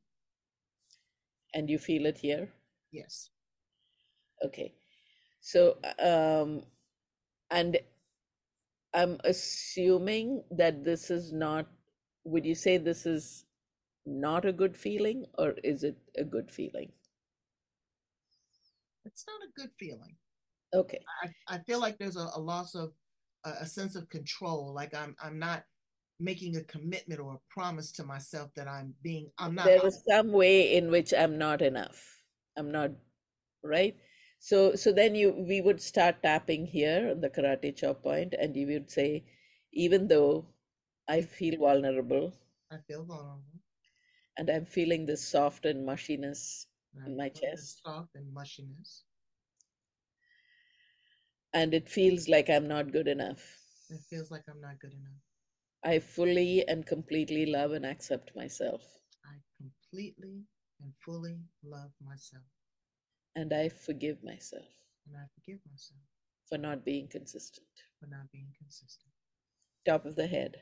And 1.57 1.71
you 1.71 1.79
feel 1.79 2.05
it 2.05 2.19
here? 2.19 2.51
Yes. 2.93 3.31
Okay. 4.45 4.75
So, 5.41 5.79
um, 5.99 6.65
and 7.51 7.79
I'm 8.93 9.19
assuming 9.25 10.45
that 10.51 10.85
this 10.85 11.11
is 11.11 11.33
not, 11.33 11.67
would 12.25 12.45
you 12.45 12.55
say 12.55 12.77
this 12.77 13.07
is 13.07 13.47
not 14.05 14.45
a 14.45 14.53
good 14.53 14.77
feeling 14.77 15.25
or 15.39 15.55
is 15.65 15.83
it 15.83 15.97
a 16.19 16.25
good 16.25 16.51
feeling? 16.51 16.93
It's 19.07 19.25
not 19.27 19.41
a 19.41 19.61
good 19.61 19.71
feeling. 19.79 20.15
Okay. 20.75 21.01
I, 21.25 21.55
I 21.55 21.59
feel 21.61 21.81
like 21.81 21.97
there's 21.97 22.17
a, 22.17 22.29
a 22.35 22.41
loss 22.41 22.75
of 22.75 22.93
a, 23.47 23.51
a 23.61 23.67
sense 23.67 23.97
of 23.97 24.11
control. 24.11 24.75
Like 24.75 24.95
I'm, 24.95 25.17
I'm 25.23 25.39
not 25.39 25.65
making 26.19 26.57
a 26.57 26.65
commitment 26.65 27.21
or 27.21 27.35
a 27.35 27.41
promise 27.51 27.93
to 27.93 28.05
myself 28.05 28.51
that 28.55 28.69
I'm 28.69 28.95
being 29.03 29.31
I'm 29.39 29.55
not 29.55 29.67
there 29.67 29.87
is 29.87 30.03
some 30.09 30.33
way 30.33 30.75
in 30.77 30.91
which 30.91 31.13
I'm 31.13 31.37
not 31.39 31.61
enough. 31.63 32.23
I'm 32.57 32.73
not 32.73 32.91
right. 33.63 33.97
So 34.39 34.75
so 34.75 34.93
then 34.93 35.15
you 35.15 35.33
we 35.33 35.61
would 35.61 35.81
start 35.81 36.23
tapping 36.23 36.67
here 36.67 37.11
on 37.11 37.21
the 37.21 37.29
karate 37.31 37.75
chop 37.77 38.03
point 38.03 38.35
and 38.39 38.57
you 38.57 38.67
would 38.69 38.91
say, 38.91 39.25
even 39.73 40.09
though 40.09 40.47
I 41.09 41.21
feel 41.21 41.59
vulnerable 41.59 42.33
I 42.73 42.79
feel 42.89 43.05
vulnerable. 43.05 43.61
and 44.39 44.51
I'm 44.51 44.65
feeling 44.65 45.07
this 45.07 45.23
soft 45.25 45.67
and 45.67 45.87
mushiness 45.87 46.67
and 46.97 47.09
in 47.09 47.17
my 47.17 47.29
chest. 47.29 47.83
Soft 47.85 48.15
and 48.15 48.35
mushiness. 48.35 49.03
And 51.53 51.73
it 51.75 51.89
feels 51.89 52.29
like 52.29 52.51
I'm 52.51 52.69
not 52.69 52.93
good 52.93 53.09
enough. 53.09 53.41
It 53.89 54.01
feels 54.11 54.31
like 54.31 54.43
I'm 54.49 54.61
not 54.61 54.79
good 54.81 54.93
enough. 54.93 55.21
I 55.87 56.01
fully 56.01 56.67
and 56.69 56.85
completely 56.85 57.47
love 57.47 57.73
and 57.73 57.87
accept 57.87 58.35
myself. 58.37 58.83
I 59.25 59.37
completely 59.57 60.43
and 60.83 60.93
fully 61.05 61.39
love 61.65 61.93
myself. 62.05 62.43
And 63.37 63.53
I 63.53 63.69
forgive 63.69 64.23
myself 64.25 64.67
And 65.07 65.17
I 65.17 65.27
forgive 65.35 65.61
myself 65.71 66.01
for 66.49 66.59
not 66.59 66.85
being 66.85 67.09
consistent. 67.09 67.67
for 68.01 68.07
not 68.09 68.31
being 68.33 68.53
consistent. 68.59 69.13
Top 69.85 70.05
of 70.05 70.17
the 70.17 70.27
head. 70.27 70.57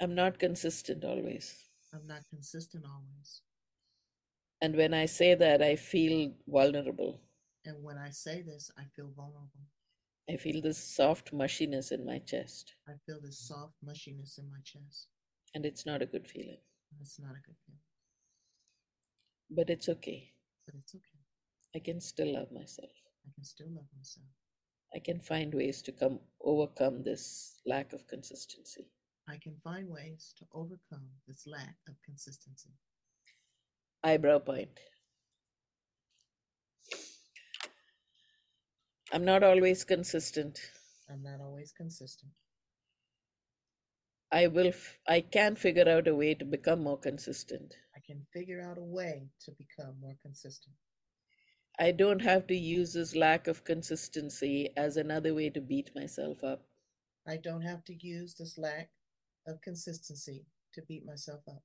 I'm 0.00 0.14
not 0.14 0.38
consistent 0.38 1.04
always. 1.04 1.56
I'm 1.92 2.06
not 2.06 2.22
consistent 2.30 2.84
always. 2.86 3.42
And 4.60 4.76
when 4.76 4.94
I 4.94 5.06
say 5.06 5.34
that, 5.34 5.60
I 5.62 5.76
feel 5.76 6.32
vulnerable. 6.46 7.20
And 7.64 7.82
when 7.82 7.98
I 7.98 8.10
say 8.10 8.42
this, 8.42 8.70
I 8.78 8.84
feel 8.94 9.10
vulnerable. 9.16 9.66
I 10.32 10.36
feel 10.36 10.62
this 10.62 10.78
soft 10.78 11.34
mushiness 11.34 11.92
in 11.92 12.06
my 12.06 12.18
chest. 12.20 12.74
I 12.88 12.92
feel 13.04 13.20
this 13.20 13.38
soft 13.38 13.74
mushiness 13.84 14.38
in 14.38 14.48
my 14.48 14.60
chest. 14.64 15.08
And 15.54 15.66
it's 15.66 15.84
not 15.84 16.00
a 16.00 16.06
good 16.06 16.26
feeling. 16.26 16.56
It's 17.02 17.20
not 17.20 17.32
a 17.32 17.42
good 17.46 17.56
feeling. 17.66 17.80
But 19.50 19.68
it's 19.68 19.90
okay. 19.90 20.32
But 20.64 20.76
it's 20.76 20.94
okay. 20.94 21.20
I 21.76 21.80
can 21.80 22.00
still 22.00 22.32
love 22.32 22.50
myself. 22.50 22.92
I 23.26 23.30
can 23.34 23.44
still 23.44 23.68
love 23.74 23.84
myself. 23.94 24.26
I 24.94 25.00
can 25.00 25.20
find 25.20 25.52
ways 25.52 25.82
to 25.82 25.92
come 25.92 26.18
overcome 26.42 27.02
this 27.02 27.60
lack 27.66 27.92
of 27.92 28.06
consistency. 28.08 28.86
I 29.28 29.36
can 29.36 29.56
find 29.62 29.90
ways 29.90 30.32
to 30.38 30.46
overcome 30.54 31.08
this 31.28 31.46
lack 31.46 31.76
of 31.88 31.94
consistency. 32.06 32.70
Eyebrow 34.02 34.38
point. 34.38 34.70
I'm 39.12 39.24
not 39.24 39.42
always 39.42 39.84
consistent. 39.84 40.58
I'm 41.10 41.22
not 41.22 41.40
always 41.40 41.72
consistent. 41.72 42.32
I 44.32 44.46
will 44.46 44.68
f- 44.68 44.98
I 45.06 45.20
can 45.20 45.56
figure 45.56 45.88
out 45.88 46.08
a 46.08 46.14
way 46.14 46.34
to 46.34 46.44
become 46.46 46.82
more 46.82 46.98
consistent. 46.98 47.76
I 47.94 48.00
can 48.00 48.26
figure 48.32 48.60
out 48.62 48.78
a 48.78 48.82
way 48.84 49.28
to 49.40 49.52
become 49.52 50.00
more 50.00 50.16
consistent. 50.22 50.74
I 51.78 51.92
don't 51.92 52.22
have 52.22 52.46
to 52.46 52.56
use 52.56 52.94
this 52.94 53.14
lack 53.14 53.48
of 53.48 53.64
consistency 53.64 54.70
as 54.76 54.96
another 54.96 55.34
way 55.34 55.50
to 55.50 55.60
beat 55.60 55.94
myself 55.94 56.42
up. 56.42 56.64
I 57.26 57.36
don't 57.36 57.62
have 57.62 57.84
to 57.84 57.94
use 57.94 58.34
this 58.34 58.56
lack 58.58 58.90
of 59.46 59.60
consistency 59.60 60.46
to 60.74 60.82
beat 60.82 61.04
myself 61.04 61.42
up. 61.48 61.62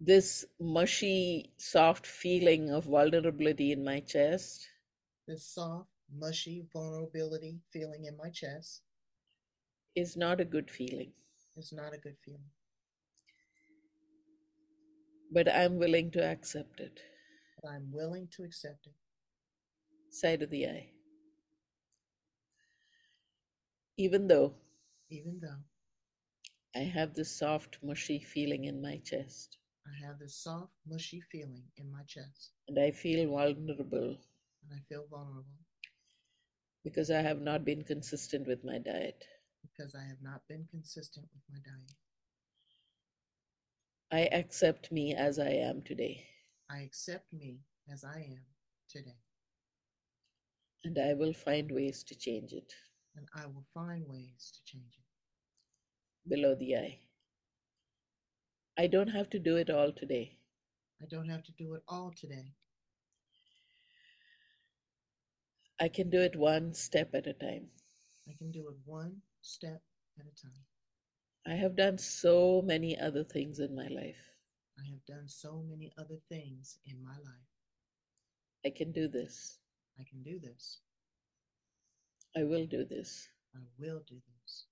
This 0.00 0.44
mushy, 0.58 1.52
soft 1.58 2.06
feeling 2.06 2.70
of 2.70 2.84
vulnerability 2.86 3.72
in 3.72 3.84
my 3.84 4.00
chest 4.00 4.68
This 5.30 5.46
soft, 5.46 5.88
mushy 6.12 6.66
vulnerability 6.72 7.60
feeling 7.72 8.06
in 8.06 8.16
my 8.16 8.30
chest 8.30 8.82
is 9.94 10.16
not 10.16 10.40
a 10.40 10.44
good 10.44 10.70
feeling, 10.70 11.12
is 11.56 11.72
not 11.72 11.94
a 11.94 11.98
good 11.98 12.16
feeling, 12.24 12.50
but 15.32 15.48
I'm 15.48 15.78
willing 15.78 16.10
to 16.12 16.22
accept 16.22 16.80
it. 16.80 17.00
but 17.62 17.70
I'm 17.70 17.90
willing 17.92 18.28
to 18.32 18.42
accept 18.44 18.86
it. 18.86 18.94
Side 20.10 20.42
of 20.42 20.50
the 20.50 20.66
eye. 20.66 20.90
Even 23.96 24.26
though 24.26 24.54
Even 25.10 25.38
though 25.40 25.62
I 26.74 26.80
have 26.80 27.14
this 27.14 27.30
soft, 27.30 27.78
mushy 27.82 28.20
feeling 28.20 28.64
in 28.64 28.82
my 28.82 28.98
chest 28.98 29.58
I 29.86 30.06
have 30.06 30.18
this 30.18 30.34
soft, 30.36 30.72
mushy 30.86 31.20
feeling 31.20 31.64
in 31.76 31.90
my 31.90 32.02
chest 32.04 32.52
and 32.68 32.78
I 32.78 32.90
feel 32.90 33.28
vulnerable 33.30 34.18
and 34.62 34.72
I 34.78 34.80
feel 34.88 35.06
vulnerable 35.10 35.58
because 36.84 37.10
I 37.10 37.20
have 37.20 37.40
not 37.40 37.64
been 37.64 37.82
consistent 37.82 38.46
with 38.46 38.64
my 38.64 38.78
diet. 38.78 39.24
because 39.62 39.94
I 39.94 40.02
have 40.08 40.22
not 40.22 40.40
been 40.48 40.66
consistent 40.70 41.26
with 41.32 41.42
my 41.50 41.58
diet. 41.64 41.92
I 44.12 44.28
accept 44.36 44.90
me 44.90 45.14
as 45.14 45.38
I 45.38 45.50
am 45.50 45.82
today 45.82 46.24
I 46.70 46.80
accept 46.82 47.32
me 47.32 47.58
as 47.92 48.04
I 48.04 48.18
am 48.18 48.44
today, 48.88 49.18
and 50.84 50.98
I 50.98 51.14
will 51.14 51.32
find 51.32 51.70
ways 51.72 52.04
to 52.04 52.14
change 52.14 52.52
it. 52.52 52.72
and 53.16 53.28
I 53.34 53.46
will 53.46 53.66
find 53.74 54.06
ways 54.08 54.52
to 54.54 54.60
change 54.64 54.94
it. 54.98 56.28
Below 56.28 56.54
the 56.54 56.76
eye. 56.76 56.98
I 58.78 58.86
don't 58.86 59.08
have 59.08 59.28
to 59.30 59.38
do 59.38 59.56
it 59.56 59.68
all 59.68 59.92
today. 59.92 60.38
I 61.02 61.06
don't 61.10 61.28
have 61.28 61.42
to 61.44 61.52
do 61.52 61.74
it 61.74 61.82
all 61.88 62.12
today. 62.16 62.52
I 65.80 65.88
can 65.88 66.10
do 66.10 66.20
it 66.20 66.36
one 66.36 66.74
step 66.74 67.14
at 67.14 67.26
a 67.26 67.32
time. 67.32 67.66
I 68.28 68.34
can 68.36 68.50
do 68.52 68.68
it 68.68 68.76
one 68.84 69.16
step 69.40 69.80
at 70.18 70.26
a 70.26 70.42
time. 70.42 70.64
I 71.46 71.54
have 71.54 71.76
done 71.76 71.98
so 71.98 72.62
many 72.64 72.98
other 72.98 73.24
things 73.24 73.58
in 73.58 73.74
my 73.74 73.88
life. 73.88 74.36
I 74.78 74.84
have 74.90 75.04
done 75.06 75.26
so 75.26 75.64
many 75.68 75.92
other 75.98 76.18
things 76.28 76.78
in 76.84 77.02
my 77.02 77.16
life. 77.16 77.50
I 78.64 78.70
can 78.76 78.92
do 78.92 79.08
this. 79.08 79.58
I 79.98 80.04
can 80.04 80.22
do 80.22 80.38
this. 80.38 80.80
I 82.36 82.44
will 82.44 82.66
do 82.66 82.84
this 82.84 83.28
I 83.54 83.58
will 83.78 84.00
do 84.06 84.14
this 84.14 84.66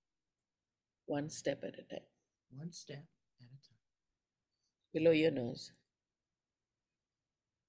one 1.05 1.29
step 1.29 1.63
at 1.63 1.73
a 1.73 1.83
time. 1.93 2.07
one 2.51 2.71
step 2.71 3.03
at 3.41 3.47
a 3.47 3.59
time. 3.67 3.83
Below 4.93 5.11
your 5.11 5.31
nose. 5.31 5.71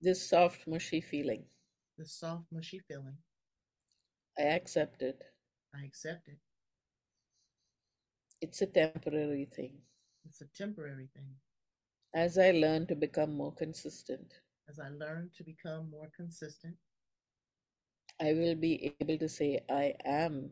This 0.00 0.28
soft, 0.28 0.66
mushy 0.66 1.00
feeling. 1.00 1.44
This 1.98 2.12
soft, 2.12 2.44
mushy 2.52 2.78
feeling, 2.78 3.16
I 4.40 4.44
accept 4.44 5.02
it. 5.02 5.22
I 5.74 5.84
accept 5.86 6.28
it. 6.28 6.38
It's 8.42 8.62
a 8.62 8.66
temporary 8.66 9.46
thing. 9.46 9.78
It's 10.26 10.42
a 10.42 10.46
temporary 10.56 11.08
thing. 11.14 11.34
As 12.14 12.38
I 12.38 12.52
learn 12.52 12.86
to 12.88 12.96
become 12.96 13.36
more 13.36 13.54
consistent, 13.54 14.34
As 14.68 14.80
I 14.80 14.88
learn 14.90 15.30
to 15.36 15.44
become 15.44 15.90
more 15.90 16.10
consistent, 16.16 16.76
I 18.20 18.34
will 18.34 18.56
be 18.56 18.94
able 19.00 19.18
to 19.18 19.28
say 19.28 19.60
I 19.70 19.94
am 20.04 20.50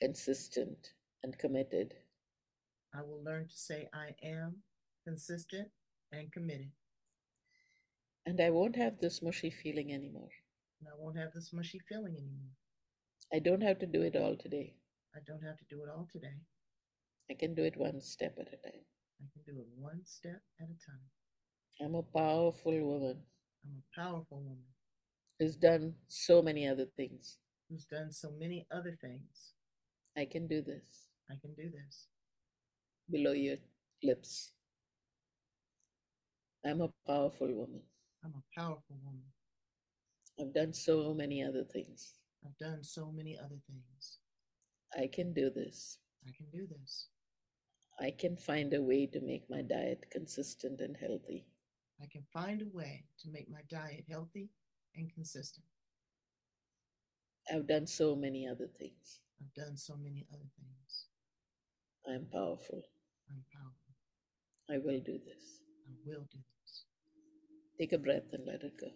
consistent 0.00 0.94
and 1.22 1.38
committed. 1.38 1.94
I 2.94 3.02
will 3.02 3.22
learn 3.24 3.48
to 3.48 3.56
say 3.56 3.88
I 3.94 4.14
am 4.22 4.62
consistent 5.06 5.68
and 6.12 6.32
committed. 6.32 6.70
And 8.26 8.40
I 8.40 8.50
won't 8.50 8.76
have 8.76 8.98
this 9.00 9.22
mushy 9.22 9.50
feeling 9.50 9.92
anymore. 9.92 10.30
And 10.80 10.88
I 10.88 10.92
won't 10.98 11.18
have 11.18 11.32
this 11.34 11.52
mushy 11.52 11.80
feeling 11.88 12.16
anymore. 12.16 12.54
I 13.32 13.38
don't 13.40 13.62
have 13.62 13.78
to 13.80 13.86
do 13.86 14.02
it 14.02 14.16
all 14.16 14.36
today. 14.36 14.74
I 15.14 15.20
don't 15.26 15.42
have 15.42 15.58
to 15.58 15.64
do 15.70 15.82
it 15.82 15.88
all 15.90 16.08
today. 16.12 16.38
I 17.30 17.34
can 17.34 17.54
do 17.54 17.64
it 17.64 17.76
one 17.76 18.00
step 18.00 18.34
at 18.40 18.48
a 18.48 18.56
time. 18.56 18.82
I 19.20 19.26
can 19.32 19.42
do 19.54 19.60
it 19.60 19.68
one 19.76 20.00
step 20.04 20.40
at 20.60 20.66
a 20.66 20.78
time. 20.86 21.04
I'm 21.82 21.94
a 21.94 22.02
powerful 22.02 22.78
woman 22.80 23.18
I'm 23.64 23.82
a 23.82 24.00
powerful 24.00 24.40
woman 24.42 24.64
who's 25.38 25.56
done 25.56 25.94
so 26.08 26.42
many 26.42 26.66
other 26.68 26.86
things. 26.96 27.38
who's 27.70 27.84
done 27.86 28.10
so 28.12 28.30
many 28.38 28.66
other 28.72 28.96
things. 29.00 29.54
I 30.16 30.24
can 30.24 30.46
do 30.48 30.62
this. 30.62 31.08
I 31.30 31.34
can 31.40 31.54
do 31.54 31.70
this. 31.70 32.08
Below 33.10 33.32
your 33.32 33.56
lips. 34.02 34.52
I'm 36.64 36.80
a 36.80 36.88
powerful 37.06 37.48
woman. 37.52 37.82
I'm 38.24 38.34
a 38.34 38.60
powerful 38.60 38.96
woman. 39.04 39.24
I've 40.40 40.54
done 40.54 40.72
so 40.72 41.12
many 41.12 41.44
other 41.44 41.64
things. 41.64 42.14
I've 42.44 42.56
done 42.56 42.82
so 42.82 43.12
many 43.12 43.36
other 43.38 43.58
things. 43.68 44.18
I 44.98 45.06
can 45.12 45.34
do 45.34 45.50
this. 45.50 45.98
I 46.26 46.30
can 46.36 46.46
do 46.50 46.66
this. 46.66 47.08
I 48.00 48.10
can 48.18 48.36
find 48.36 48.72
a 48.72 48.80
way 48.80 49.06
to 49.12 49.20
make 49.20 49.50
my 49.50 49.60
diet 49.60 50.06
consistent 50.10 50.80
and 50.80 50.96
healthy. 50.96 51.44
I 52.02 52.06
can 52.10 52.24
find 52.32 52.62
a 52.62 52.76
way 52.76 53.04
to 53.22 53.28
make 53.30 53.50
my 53.50 53.60
diet 53.70 54.04
healthy 54.10 54.48
and 54.96 55.12
consistent. 55.12 55.66
I've 57.52 57.66
done 57.66 57.86
so 57.86 58.16
many 58.16 58.48
other 58.48 58.68
things. 58.78 59.20
I've 59.40 59.52
done 59.52 59.76
so 59.76 59.94
many 60.02 60.26
other 60.32 60.48
things. 60.58 61.06
I'm 62.08 62.26
powerful. 62.32 62.82
I'm 63.28 63.44
powerful. 63.52 63.92
I 64.70 64.78
will 64.78 65.00
do 65.00 65.18
this. 65.18 65.60
I 65.86 65.92
will 66.06 66.26
do 66.32 66.38
this. 66.38 66.84
Take 67.78 67.92
a 67.92 67.98
breath 67.98 68.32
and 68.32 68.46
let 68.46 68.62
it 68.62 68.80
go. 68.80 68.88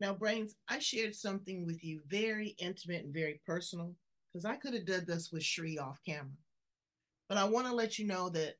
Now, 0.00 0.14
Brains, 0.14 0.56
I 0.66 0.78
shared 0.78 1.14
something 1.14 1.66
with 1.66 1.84
you 1.84 2.00
very 2.08 2.56
intimate 2.58 3.04
and 3.04 3.12
very 3.12 3.40
personal 3.46 3.94
because 4.32 4.46
I 4.46 4.56
could 4.56 4.72
have 4.72 4.86
done 4.86 5.04
this 5.06 5.30
with 5.30 5.44
Sree 5.44 5.78
off 5.78 5.98
camera. 6.06 6.38
But 7.28 7.36
I 7.36 7.44
want 7.44 7.66
to 7.66 7.74
let 7.74 7.98
you 7.98 8.06
know 8.06 8.30
that 8.30 8.54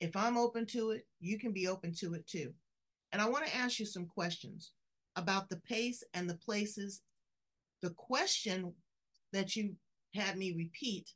if 0.00 0.16
I'm 0.16 0.36
open 0.36 0.66
to 0.66 0.90
it, 0.90 1.06
you 1.20 1.38
can 1.38 1.52
be 1.52 1.68
open 1.68 1.94
to 2.00 2.14
it 2.14 2.26
too. 2.26 2.52
And 3.12 3.22
I 3.22 3.28
want 3.28 3.46
to 3.46 3.56
ask 3.56 3.78
you 3.78 3.86
some 3.86 4.06
questions 4.06 4.72
about 5.14 5.48
the 5.48 5.60
pace 5.60 6.02
and 6.12 6.28
the 6.28 6.34
places. 6.34 7.02
The 7.82 7.90
question 7.90 8.74
that 9.32 9.54
you 9.54 9.76
had 10.14 10.36
me 10.36 10.54
repeat 10.56 11.12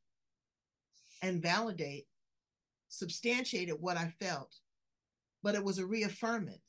and 1.20 1.42
validate 1.42 2.06
substantiated 2.88 3.76
what 3.80 3.96
I 3.96 4.12
felt, 4.20 4.54
but 5.42 5.54
it 5.54 5.64
was 5.64 5.78
a 5.78 5.84
reaffirmment. 5.84 6.60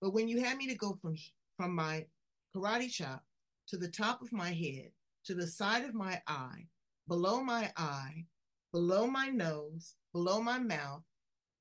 But 0.00 0.12
when 0.12 0.28
you 0.28 0.42
had 0.42 0.56
me 0.56 0.68
to 0.68 0.74
go 0.76 0.96
from 1.02 1.16
from 1.56 1.74
my 1.74 2.06
karate 2.54 2.90
chop 2.90 3.24
to 3.68 3.76
the 3.76 3.88
top 3.88 4.22
of 4.22 4.32
my 4.32 4.50
head, 4.50 4.90
to 5.24 5.34
the 5.34 5.46
side 5.46 5.84
of 5.84 5.94
my 5.94 6.20
eye, 6.26 6.66
below 7.08 7.42
my 7.42 7.70
eye, 7.76 8.24
below 8.72 9.06
my 9.06 9.28
nose, 9.28 9.94
below 10.12 10.40
my 10.40 10.58
mouth, 10.58 11.02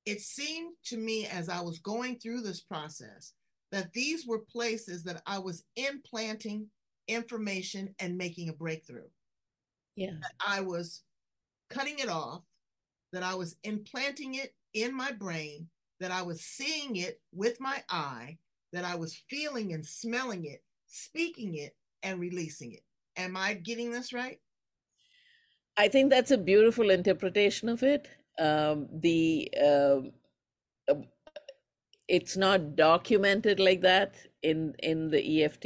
it 0.05 0.21
seemed 0.21 0.73
to 0.85 0.97
me 0.97 1.27
as 1.27 1.49
I 1.49 1.61
was 1.61 1.79
going 1.79 2.17
through 2.17 2.41
this 2.41 2.61
process 2.61 3.33
that 3.71 3.93
these 3.93 4.27
were 4.27 4.39
places 4.39 5.03
that 5.03 5.21
I 5.25 5.39
was 5.39 5.63
implanting 5.75 6.67
information 7.07 7.93
and 7.99 8.17
making 8.17 8.49
a 8.49 8.53
breakthrough. 8.53 9.07
Yeah. 9.95 10.11
That 10.21 10.33
I 10.45 10.61
was 10.61 11.03
cutting 11.69 11.99
it 11.99 12.09
off, 12.09 12.41
that 13.13 13.23
I 13.23 13.35
was 13.35 13.55
implanting 13.63 14.35
it 14.35 14.53
in 14.73 14.95
my 14.95 15.11
brain, 15.11 15.67
that 15.99 16.11
I 16.11 16.21
was 16.21 16.41
seeing 16.41 16.95
it 16.95 17.21
with 17.33 17.59
my 17.59 17.83
eye, 17.89 18.37
that 18.73 18.85
I 18.85 18.95
was 18.95 19.21
feeling 19.29 19.73
and 19.73 19.85
smelling 19.85 20.45
it, 20.45 20.63
speaking 20.91 21.55
it, 21.55 21.75
and 22.03 22.19
releasing 22.19 22.73
it. 22.73 22.83
Am 23.17 23.37
I 23.37 23.53
getting 23.53 23.91
this 23.91 24.13
right? 24.13 24.39
I 25.77 25.87
think 25.87 26.09
that's 26.09 26.31
a 26.31 26.37
beautiful 26.37 26.89
interpretation 26.89 27.69
of 27.69 27.81
it. 27.81 28.09
Um, 28.37 28.87
the 28.91 29.49
uh, 29.61 30.01
it's 32.07 32.35
not 32.35 32.75
documented 32.75 33.59
like 33.59 33.81
that 33.81 34.15
in 34.43 34.75
in 34.79 35.09
the 35.09 35.43
EFT 35.43 35.65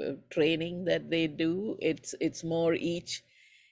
uh, 0.00 0.12
training 0.30 0.86
that 0.86 1.10
they 1.10 1.26
do. 1.26 1.76
It's 1.80 2.14
it's 2.20 2.42
more 2.42 2.74
each 2.74 3.22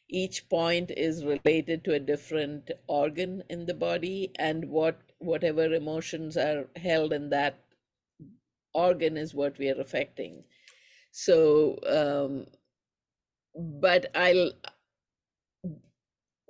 each 0.08 0.48
point 0.48 0.90
is 0.90 1.24
related 1.24 1.84
to 1.84 1.94
a 1.94 2.00
different 2.00 2.70
organ 2.88 3.42
in 3.48 3.64
the 3.64 3.74
body, 3.74 4.32
and 4.36 4.68
what 4.68 5.00
whatever 5.18 5.72
emotions 5.72 6.36
are 6.36 6.66
held 6.76 7.12
in 7.12 7.30
that 7.30 7.58
organ 8.74 9.16
is 9.16 9.34
what 9.34 9.58
we 9.58 9.70
are 9.70 9.80
affecting. 9.80 10.44
So, 11.12 11.78
um, 11.86 12.46
but 13.80 14.10
I'll 14.14 14.52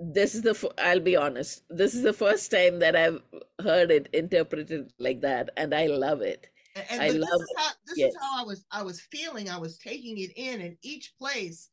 this 0.00 0.34
is 0.34 0.42
the 0.42 0.72
i'll 0.78 1.00
be 1.00 1.14
honest 1.14 1.62
this 1.68 1.94
is 1.94 2.02
the 2.02 2.12
first 2.12 2.50
time 2.50 2.78
that 2.78 2.96
i've 2.96 3.20
heard 3.62 3.90
it 3.90 4.08
interpreted 4.12 4.92
like 4.98 5.20
that 5.20 5.50
and 5.56 5.74
i 5.74 5.86
love 5.86 6.22
it 6.22 6.48
and, 6.76 6.86
and 6.90 7.02
I 7.02 7.08
love 7.08 7.28
this, 7.32 7.40
is 7.40 7.54
how, 7.56 7.70
this 7.86 7.98
yes. 7.98 8.10
is 8.10 8.16
how 8.20 8.42
i 8.42 8.46
was 8.46 8.64
i 8.72 8.82
was 8.82 9.00
feeling 9.00 9.50
i 9.50 9.58
was 9.58 9.76
taking 9.76 10.16
it 10.18 10.32
in 10.36 10.60
in 10.60 10.78
each 10.82 11.12
place 11.18 11.68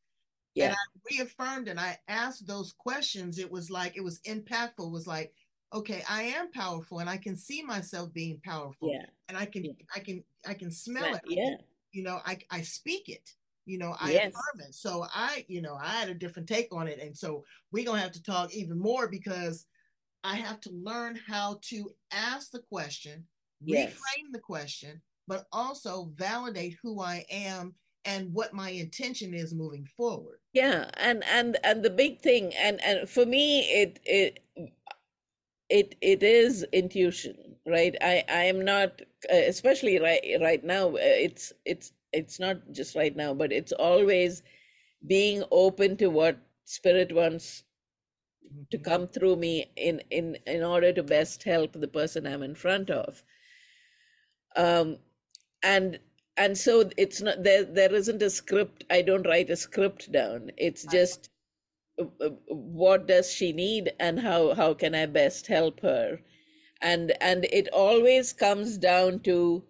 yeah. 0.56 0.66
and 0.66 0.76
i 0.76 1.16
reaffirmed 1.18 1.70
and 1.70 1.80
i 1.80 1.98
asked 2.10 2.46
those 2.48 2.74
questions 2.78 3.40
it 3.40 3.50
was 3.50 3.70
like 3.70 3.96
it 3.96 4.04
was 4.04 4.20
impactful 4.28 4.88
it 4.88 4.92
was 4.92 5.08
like 5.08 5.32
okay 5.74 6.04
i 6.10 6.24
am 6.24 6.52
powerful 6.52 7.00
and 7.00 7.10
i 7.10 7.18
can 7.18 7.38
see 7.38 7.64
myself 7.64 8.12
being 8.12 8.42
powerful 8.44 8.90
yeah. 8.92 9.06
and 9.30 9.38
i 9.38 9.46
can 9.46 9.64
yeah. 9.64 9.72
i 9.96 10.00
can 10.00 10.22
i 10.46 10.54
can 10.54 10.72
smell 10.72 11.16
it 11.16 11.22
yeah 11.28 11.56
you 11.98 12.04
know 12.04 12.22
i 12.28 12.38
i 12.52 12.62
speak 12.62 13.10
it 13.10 13.32
you 13.66 13.80
know 13.80 13.96
i 14.00 14.12
yes. 14.12 14.28
affirm 14.28 14.68
it 14.68 14.76
so 14.76 15.04
i 15.16 15.44
you 15.48 15.64
know 15.64 15.76
i 15.82 15.88
had 15.88 16.10
a 16.10 16.14
different 16.14 16.48
take 16.48 16.68
on 16.72 16.88
it 16.88 17.00
and 17.02 17.18
so 17.18 17.44
we're 17.72 17.84
gonna 17.84 18.00
have 18.00 18.12
to 18.12 18.22
talk 18.22 18.54
even 18.54 18.78
more 18.78 19.08
because 19.08 19.66
i 20.24 20.36
have 20.36 20.62
to 20.62 20.70
learn 20.72 21.20
how 21.28 21.60
to 21.64 21.90
ask 22.12 22.52
the 22.52 22.62
question 22.72 23.26
yes. 23.66 23.92
reframe 23.92 24.32
the 24.32 24.40
question 24.40 25.02
but 25.28 25.48
also 25.52 26.12
validate 26.14 26.78
who 26.84 27.02
i 27.02 27.26
am 27.32 27.74
and 28.06 28.32
what 28.32 28.54
my 28.54 28.70
intention 28.70 29.34
is 29.34 29.56
moving 29.56 29.88
forward 29.98 30.38
yeah 30.54 30.88
and 30.98 31.24
and 31.26 31.58
and 31.64 31.82
the 31.82 31.90
big 31.90 32.20
thing 32.20 32.54
and 32.56 32.80
and 32.84 33.10
for 33.10 33.26
me 33.26 33.62
it 33.62 34.00
it 34.06 34.40
it 35.70 35.96
it 36.02 36.24
is 36.24 36.66
intuition 36.74 37.36
right? 37.68 37.96
I 38.02 38.24
i 38.30 38.44
am 38.44 38.64
not 38.64 39.02
especially 39.30 40.00
right 40.00 40.22
right 40.42 40.64
now 40.64 40.96
it's 40.96 41.54
it's 41.66 41.92
it's 42.14 42.40
not 42.40 42.58
just 42.72 42.96
right 42.96 43.16
now 43.16 43.34
but 43.34 43.52
it's 43.52 43.74
always 43.74 44.44
being 45.06 45.44
open 45.52 45.98
to 45.98 46.08
what 46.10 46.38
spirit 46.66 47.14
wants 47.14 47.64
to 48.72 48.78
mm-hmm. 48.78 48.84
come 48.90 49.08
through 49.08 49.36
me 49.36 49.66
in 49.76 50.02
in 50.12 50.38
in 50.46 50.64
order 50.64 50.94
to 50.94 51.04
best 51.04 51.44
help 51.44 51.74
the 51.74 51.88
person 51.88 52.26
i'm 52.28 52.44
in 52.44 52.56
front 52.56 52.90
of. 52.90 53.24
Um 54.56 54.98
and 55.64 56.00
and 56.38 56.58
so 56.58 56.90
it's 56.98 57.22
not 57.22 57.44
there 57.44 57.64
there 57.66 57.94
isn't 57.94 58.22
a 58.22 58.30
script. 58.30 58.84
I 58.90 59.02
don't 59.02 59.28
write 59.28 59.50
a 59.50 59.56
script 59.56 60.12
down. 60.12 60.52
It's 60.58 60.86
just 60.86 61.30
uh, 61.30 61.30
uh, 61.30 61.37
what 62.48 63.08
does 63.08 63.32
she 63.32 63.52
need 63.54 63.92
and 64.00 64.20
how 64.20 64.54
how 64.54 64.74
can 64.74 64.94
i 64.94 65.06
best 65.06 65.48
help 65.48 65.82
her 65.82 66.20
and 66.82 67.14
and 67.22 67.46
it 67.46 67.68
always 67.74 68.34
comes 68.34 68.78
down 68.78 69.20
to 69.20 69.64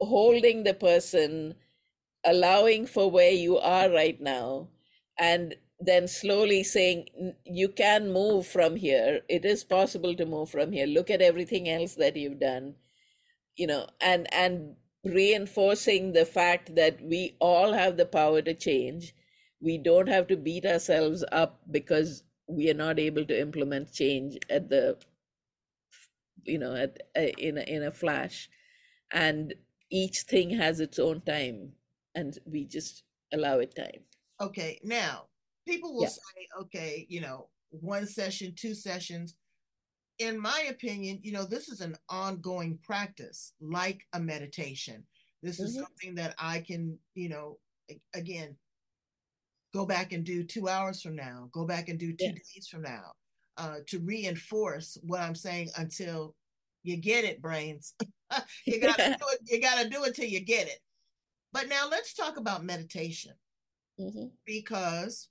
holding 0.00 0.64
the 0.64 0.74
person, 0.74 1.54
allowing 2.24 2.86
for 2.86 3.10
where 3.10 3.30
you 3.30 3.58
are 3.58 3.90
right 3.90 4.20
now, 4.20 4.68
and 5.18 5.54
then 5.80 6.06
slowly 6.06 6.62
saying, 6.62 7.08
You 7.44 7.68
can 7.68 8.12
move 8.12 8.46
from 8.46 8.76
here. 8.76 9.22
It 9.28 9.44
is 9.44 9.64
possible 9.64 10.14
to 10.14 10.26
move 10.26 10.50
from 10.50 10.72
here. 10.72 10.86
Look 10.86 11.10
at 11.10 11.22
everything 11.22 11.68
else 11.68 11.94
that 11.96 12.16
you've 12.16 12.40
done, 12.40 12.74
you 13.56 13.66
know, 13.66 13.86
and, 14.00 14.32
and 14.34 14.76
reinforcing 15.04 16.12
the 16.12 16.24
fact 16.24 16.74
that 16.76 17.02
we 17.02 17.36
all 17.40 17.72
have 17.72 17.96
the 17.96 18.06
power 18.06 18.42
to 18.42 18.54
change. 18.54 19.14
We 19.62 19.78
don't 19.78 20.08
have 20.08 20.26
to 20.26 20.36
beat 20.36 20.66
ourselves 20.66 21.24
up 21.32 21.60
because 21.70 22.24
we 22.48 22.68
are 22.70 22.74
not 22.74 22.98
able 22.98 23.24
to 23.24 23.40
implement 23.40 23.92
change 23.92 24.36
at 24.50 24.68
the 24.68 24.98
you 26.44 26.58
know 26.58 26.74
at 26.74 27.02
uh, 27.16 27.20
in 27.38 27.58
a, 27.58 27.62
in 27.62 27.84
a 27.84 27.90
flash 27.90 28.48
and 29.12 29.54
each 29.90 30.22
thing 30.22 30.50
has 30.50 30.80
its 30.80 30.98
own 30.98 31.20
time 31.22 31.70
and 32.14 32.38
we 32.44 32.64
just 32.64 33.04
allow 33.32 33.58
it 33.58 33.74
time 33.74 34.00
okay 34.40 34.80
now 34.82 35.26
people 35.66 35.94
will 35.94 36.02
yeah. 36.02 36.08
say 36.08 36.48
okay 36.60 37.06
you 37.08 37.20
know 37.20 37.48
one 37.70 38.06
session 38.06 38.52
two 38.56 38.74
sessions 38.74 39.34
in 40.18 40.38
my 40.38 40.66
opinion 40.68 41.18
you 41.22 41.32
know 41.32 41.44
this 41.44 41.68
is 41.68 41.80
an 41.80 41.96
ongoing 42.08 42.78
practice 42.82 43.54
like 43.60 44.02
a 44.12 44.20
meditation 44.20 45.04
this 45.42 45.56
mm-hmm. 45.56 45.66
is 45.66 45.74
something 45.74 46.14
that 46.14 46.34
i 46.38 46.60
can 46.60 46.98
you 47.14 47.28
know 47.28 47.58
again 48.14 48.56
go 49.74 49.86
back 49.86 50.12
and 50.12 50.24
do 50.24 50.44
two 50.44 50.68
hours 50.68 51.02
from 51.02 51.16
now 51.16 51.48
go 51.52 51.64
back 51.64 51.88
and 51.88 51.98
do 51.98 52.12
two 52.12 52.26
yeah. 52.26 52.32
days 52.32 52.68
from 52.70 52.82
now 52.82 53.12
uh, 53.58 53.76
to 53.86 53.98
reinforce 54.00 54.98
what 55.02 55.20
i'm 55.20 55.34
saying 55.34 55.68
until 55.76 56.34
you 56.82 56.96
get 56.96 57.24
it 57.24 57.40
brains 57.40 57.94
you 58.66 58.80
gotta 58.80 59.16
do 59.18 59.26
it. 59.32 59.40
You 59.44 59.60
gotta 59.60 59.88
do 59.88 60.04
it 60.04 60.14
till 60.14 60.26
you 60.26 60.40
get 60.40 60.66
it. 60.66 60.78
But 61.52 61.68
now 61.68 61.88
let's 61.90 62.14
talk 62.14 62.36
about 62.36 62.64
meditation, 62.64 63.32
mm-hmm. 64.00 64.26
because 64.46 65.28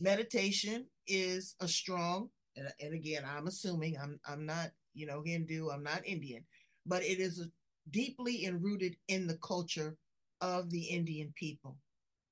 meditation 0.00 0.86
is 1.06 1.54
a 1.60 1.68
strong. 1.68 2.30
And, 2.56 2.68
and 2.80 2.94
again, 2.94 3.22
I'm 3.26 3.46
assuming 3.46 3.96
I'm 4.00 4.18
I'm 4.26 4.46
not 4.46 4.70
you 4.94 5.06
know 5.06 5.22
Hindu. 5.24 5.68
I'm 5.70 5.82
not 5.82 6.06
Indian, 6.06 6.44
but 6.86 7.02
it 7.02 7.20
is 7.20 7.40
a, 7.40 7.46
deeply 7.90 8.44
enrooted 8.46 8.96
in 9.08 9.26
the 9.26 9.38
culture 9.38 9.96
of 10.40 10.70
the 10.70 10.82
Indian 10.82 11.32
people, 11.36 11.76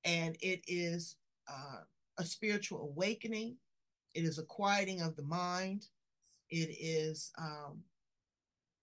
and 0.03 0.37
it 0.41 0.61
is 0.67 1.15
uh, 1.47 1.81
a 2.17 2.23
spiritual 2.23 2.81
awakening. 2.81 3.57
It 4.13 4.23
is 4.23 4.37
a 4.37 4.43
quieting 4.43 5.01
of 5.01 5.15
the 5.15 5.23
mind. 5.23 5.85
It 6.49 6.69
is 6.79 7.31
um, 7.39 7.81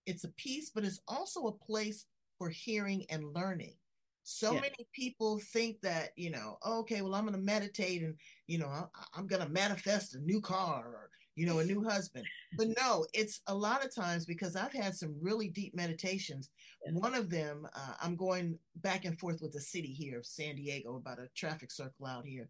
it's 0.07 0.25
a 0.25 0.33
peace, 0.33 0.71
but 0.75 0.85
it's 0.85 1.01
also 1.07 1.47
a 1.47 1.53
place 1.53 2.07
for 2.39 2.49
hearing 2.49 3.05
and 3.11 3.35
learning. 3.35 3.75
So 4.23 4.53
yeah. 4.53 4.61
many 4.61 4.87
people 4.95 5.39
think 5.39 5.81
that, 5.83 6.11
you 6.17 6.31
know, 6.31 6.59
okay, 6.67 7.03
well, 7.03 7.15
I'm 7.15 7.25
going 7.25 7.35
to 7.35 7.45
meditate 7.45 8.03
and, 8.03 8.15
you 8.47 8.59
know, 8.59 8.69
I, 8.69 9.19
am 9.19 9.27
going 9.27 9.43
to 9.43 9.49
manifest 9.49 10.15
a 10.15 10.21
new 10.21 10.41
car 10.41 10.85
or, 10.87 11.10
you 11.41 11.47
know, 11.47 11.59
a 11.59 11.65
new 11.65 11.83
husband. 11.83 12.27
But 12.57 12.69
no, 12.81 13.07
it's 13.15 13.41
a 13.47 13.55
lot 13.55 13.85
of 13.85 13.95
times 13.95 14.27
because 14.27 14.57
I've 14.57 14.73
had 14.73 14.95
some 14.95 15.15
really 15.21 15.49
deep 15.49 15.75
meditations. 15.75 16.51
One 16.93 17.15
of 17.15 17.31
them, 17.31 17.67
uh, 17.75 17.95
I'm 18.03 18.17
going 18.17 18.59
back 18.77 19.05
and 19.05 19.19
forth 19.19 19.41
with 19.41 19.53
the 19.53 19.61
city 19.61 19.93
here 19.93 20.19
of 20.19 20.27
San 20.27 20.57
Diego 20.57 20.97
about 20.97 21.19
a 21.19 21.29
traffic 21.35 21.71
circle 21.71 22.07
out 22.07 22.27
here 22.27 22.49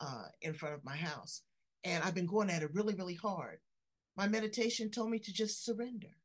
uh, 0.00 0.26
in 0.42 0.54
front 0.54 0.74
of 0.74 0.84
my 0.84 0.96
house. 0.96 1.42
And 1.84 2.04
I've 2.04 2.14
been 2.14 2.26
going 2.26 2.50
at 2.50 2.62
it 2.62 2.74
really, 2.74 2.94
really 2.94 3.14
hard. 3.14 3.58
My 4.16 4.28
meditation 4.28 4.90
told 4.90 5.10
me 5.10 5.18
to 5.20 5.32
just 5.32 5.64
surrender 5.64 6.18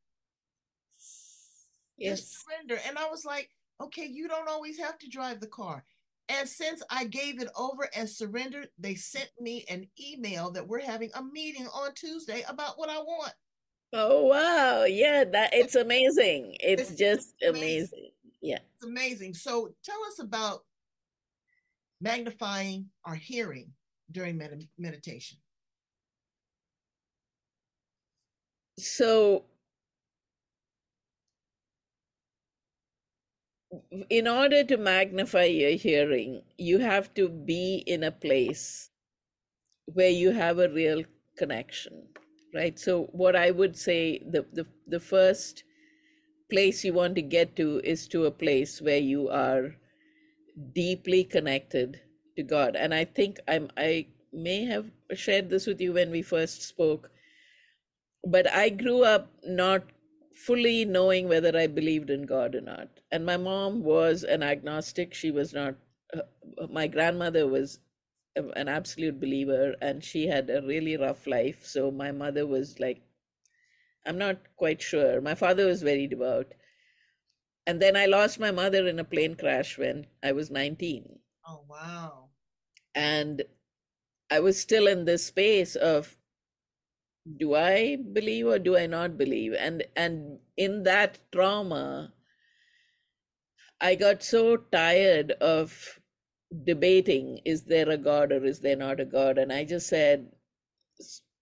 yes. 1.97 2.20
just 2.20 2.45
surrender. 2.45 2.80
And 2.88 2.97
I 2.97 3.09
was 3.09 3.26
like, 3.26 3.49
okay, 3.82 4.05
you 4.05 4.28
don't 4.28 4.49
always 4.49 4.80
have 4.80 4.97
to 4.99 5.09
drive 5.09 5.39
the 5.39 5.47
car. 5.47 5.84
And 6.30 6.47
since 6.47 6.82
I 6.89 7.05
gave 7.05 7.41
it 7.41 7.49
over 7.57 7.89
and 7.95 8.09
surrendered, 8.09 8.69
they 8.80 8.95
sent 8.95 9.30
me 9.39 9.65
an 9.69 9.88
email 10.01 10.51
that 10.51 10.67
we're 10.67 10.80
having 10.80 11.11
a 11.15 11.24
meeting 11.24 11.67
on 11.67 11.93
Tuesday 11.93 12.43
about 12.47 12.78
what 12.80 12.89
I 12.89 12.97
want. 12.99 13.34
Oh 13.91 14.24
wow. 14.26 14.86
Yeah, 14.86 15.24
that 15.26 15.53
it's 15.53 15.76
amazing. 15.76 16.55
It's, 16.59 16.89
It's 16.91 16.99
just 16.99 17.36
amazing. 17.47 17.59
amazing. 17.67 18.11
Yeah. 18.41 18.59
It's 18.76 18.84
amazing. 18.84 19.34
So 19.34 19.74
tell 19.84 20.01
us 20.07 20.19
about 20.19 20.61
magnifying 22.01 22.88
our 23.05 23.15
hearing 23.15 23.71
during 24.11 24.38
med- 24.38 24.67
meditation. 24.78 25.38
So 28.80 29.45
in 34.09 34.28
order 34.28 34.63
to 34.63 34.78
magnify 34.78 35.45
your 35.45 35.71
hearing, 35.71 36.43
you 36.57 36.80
have 36.80 37.13
to 37.15 37.30
be 37.30 37.84
in 37.88 38.03
a 38.03 38.11
place 38.11 38.89
where 39.86 40.09
you 40.09 40.32
have 40.32 40.59
a 40.59 40.69
real 40.69 41.03
connection, 41.38 42.07
right? 42.53 42.78
So 42.80 43.05
what 43.11 43.36
I 43.36 43.51
would 43.51 43.78
say 43.78 44.19
the 44.19 44.45
the, 44.53 44.65
the 44.88 44.99
first 44.99 45.63
place 46.49 46.84
you 46.84 46.93
want 46.93 47.15
to 47.15 47.21
get 47.21 47.55
to 47.55 47.82
is 47.84 48.07
to 48.09 48.26
a 48.26 48.32
place 48.32 48.82
where 48.82 48.99
you 48.99 49.30
are 49.30 49.76
deeply 50.74 51.24
connected 51.24 51.99
to 52.38 52.43
God. 52.43 52.76
And 52.76 52.93
I 52.93 53.05
think 53.05 53.39
I'm 53.47 53.69
I 53.78 54.07
may 54.32 54.65
have 54.65 54.91
shared 55.13 55.49
this 55.49 55.67
with 55.67 55.82
you 55.82 55.93
when 55.93 56.11
we 56.11 56.21
first 56.21 56.63
spoke, 56.63 57.09
but 58.26 58.49
I 58.51 58.69
grew 58.69 59.03
up 59.03 59.32
not 59.43 59.84
fully 60.34 60.86
knowing 60.86 61.27
whether 61.27 61.57
I 61.57 61.67
believed 61.67 62.09
in 62.09 62.23
God 62.23 62.55
or 62.55 62.61
not. 62.61 62.89
And 63.11 63.25
my 63.25 63.38
mom 63.38 63.84
was 63.84 64.23
an 64.23 64.43
agnostic. 64.43 65.13
She 65.13 65.31
was 65.31 65.53
not, 65.53 65.75
uh, 66.15 66.67
my 66.69 66.88
grandmother 66.88 67.47
was 67.47 67.79
an 68.36 68.67
absolute 68.67 69.19
believer 69.19 69.75
and 69.81 70.03
she 70.03 70.27
had 70.27 70.49
a 70.49 70.61
really 70.61 70.97
rough 70.97 71.27
life. 71.27 71.65
So 71.65 71.91
my 71.91 72.11
mother 72.11 72.47
was 72.47 72.79
like, 72.79 73.01
I'm 74.05 74.17
not 74.17 74.38
quite 74.57 74.81
sure. 74.81 75.21
My 75.21 75.36
father 75.36 75.65
was 75.67 75.81
very 75.81 76.07
devout. 76.07 76.53
And 77.65 77.81
then 77.81 77.95
I 77.95 78.05
lost 78.05 78.39
my 78.39 78.51
mother 78.51 78.88
in 78.88 78.99
a 78.99 79.03
plane 79.03 79.36
crash 79.36 79.77
when 79.77 80.07
I 80.21 80.31
was 80.34 80.51
19. 80.51 81.19
Oh, 81.47 81.63
wow. 81.69 82.29
And 82.95 83.43
I 84.31 84.39
was 84.39 84.59
still 84.59 84.88
in 84.88 85.05
this 85.05 85.25
space 85.25 85.75
of 85.75 86.17
do 87.38 87.55
I 87.55 87.97
believe 87.97 88.47
or 88.47 88.59
do 88.59 88.78
I 88.78 88.86
not 88.88 89.17
believe? 89.17 89.53
And 89.53 89.84
and 89.95 90.39
in 90.57 90.84
that 90.84 91.19
trauma, 91.32 92.13
I 93.82 93.95
got 93.95 94.24
so 94.24 94.57
tired 94.57 95.32
of 95.34 95.99
debating 96.65 97.39
is 97.45 97.63
there 97.63 97.89
a 97.89 97.97
God 97.97 98.32
or 98.32 98.45
is 98.45 98.59
there 98.59 98.76
not 98.76 98.99
a 98.99 99.05
God? 99.05 99.38
And 99.38 99.51
I 99.51 99.63
just 99.65 99.88
said, 99.88 100.32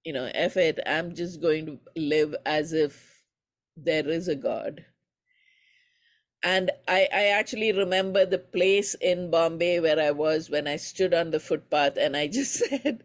you 0.04 0.14
know, 0.14 0.30
F 0.34 0.58
it, 0.58 0.80
I'm 0.86 1.14
just 1.16 1.42
going 1.42 1.66
to 1.66 1.80
live 1.96 2.36
as 2.46 2.74
if 2.74 3.24
there 3.78 4.08
is 4.08 4.28
a 4.28 4.36
God. 4.36 4.86
And 6.44 6.72
I, 6.88 7.08
I 7.14 7.26
actually 7.28 7.72
remember 7.72 8.26
the 8.26 8.40
place 8.40 8.96
in 8.96 9.30
Bombay 9.30 9.80
where 9.80 10.00
I 10.00 10.12
was 10.12 10.50
when 10.50 10.68
I 10.68 10.78
stood 10.78 11.14
on 11.14 11.30
the 11.32 11.40
footpath 11.40 11.98
and 11.98 12.18
I 12.18 12.28
just 12.28 12.54
said, 12.70 13.04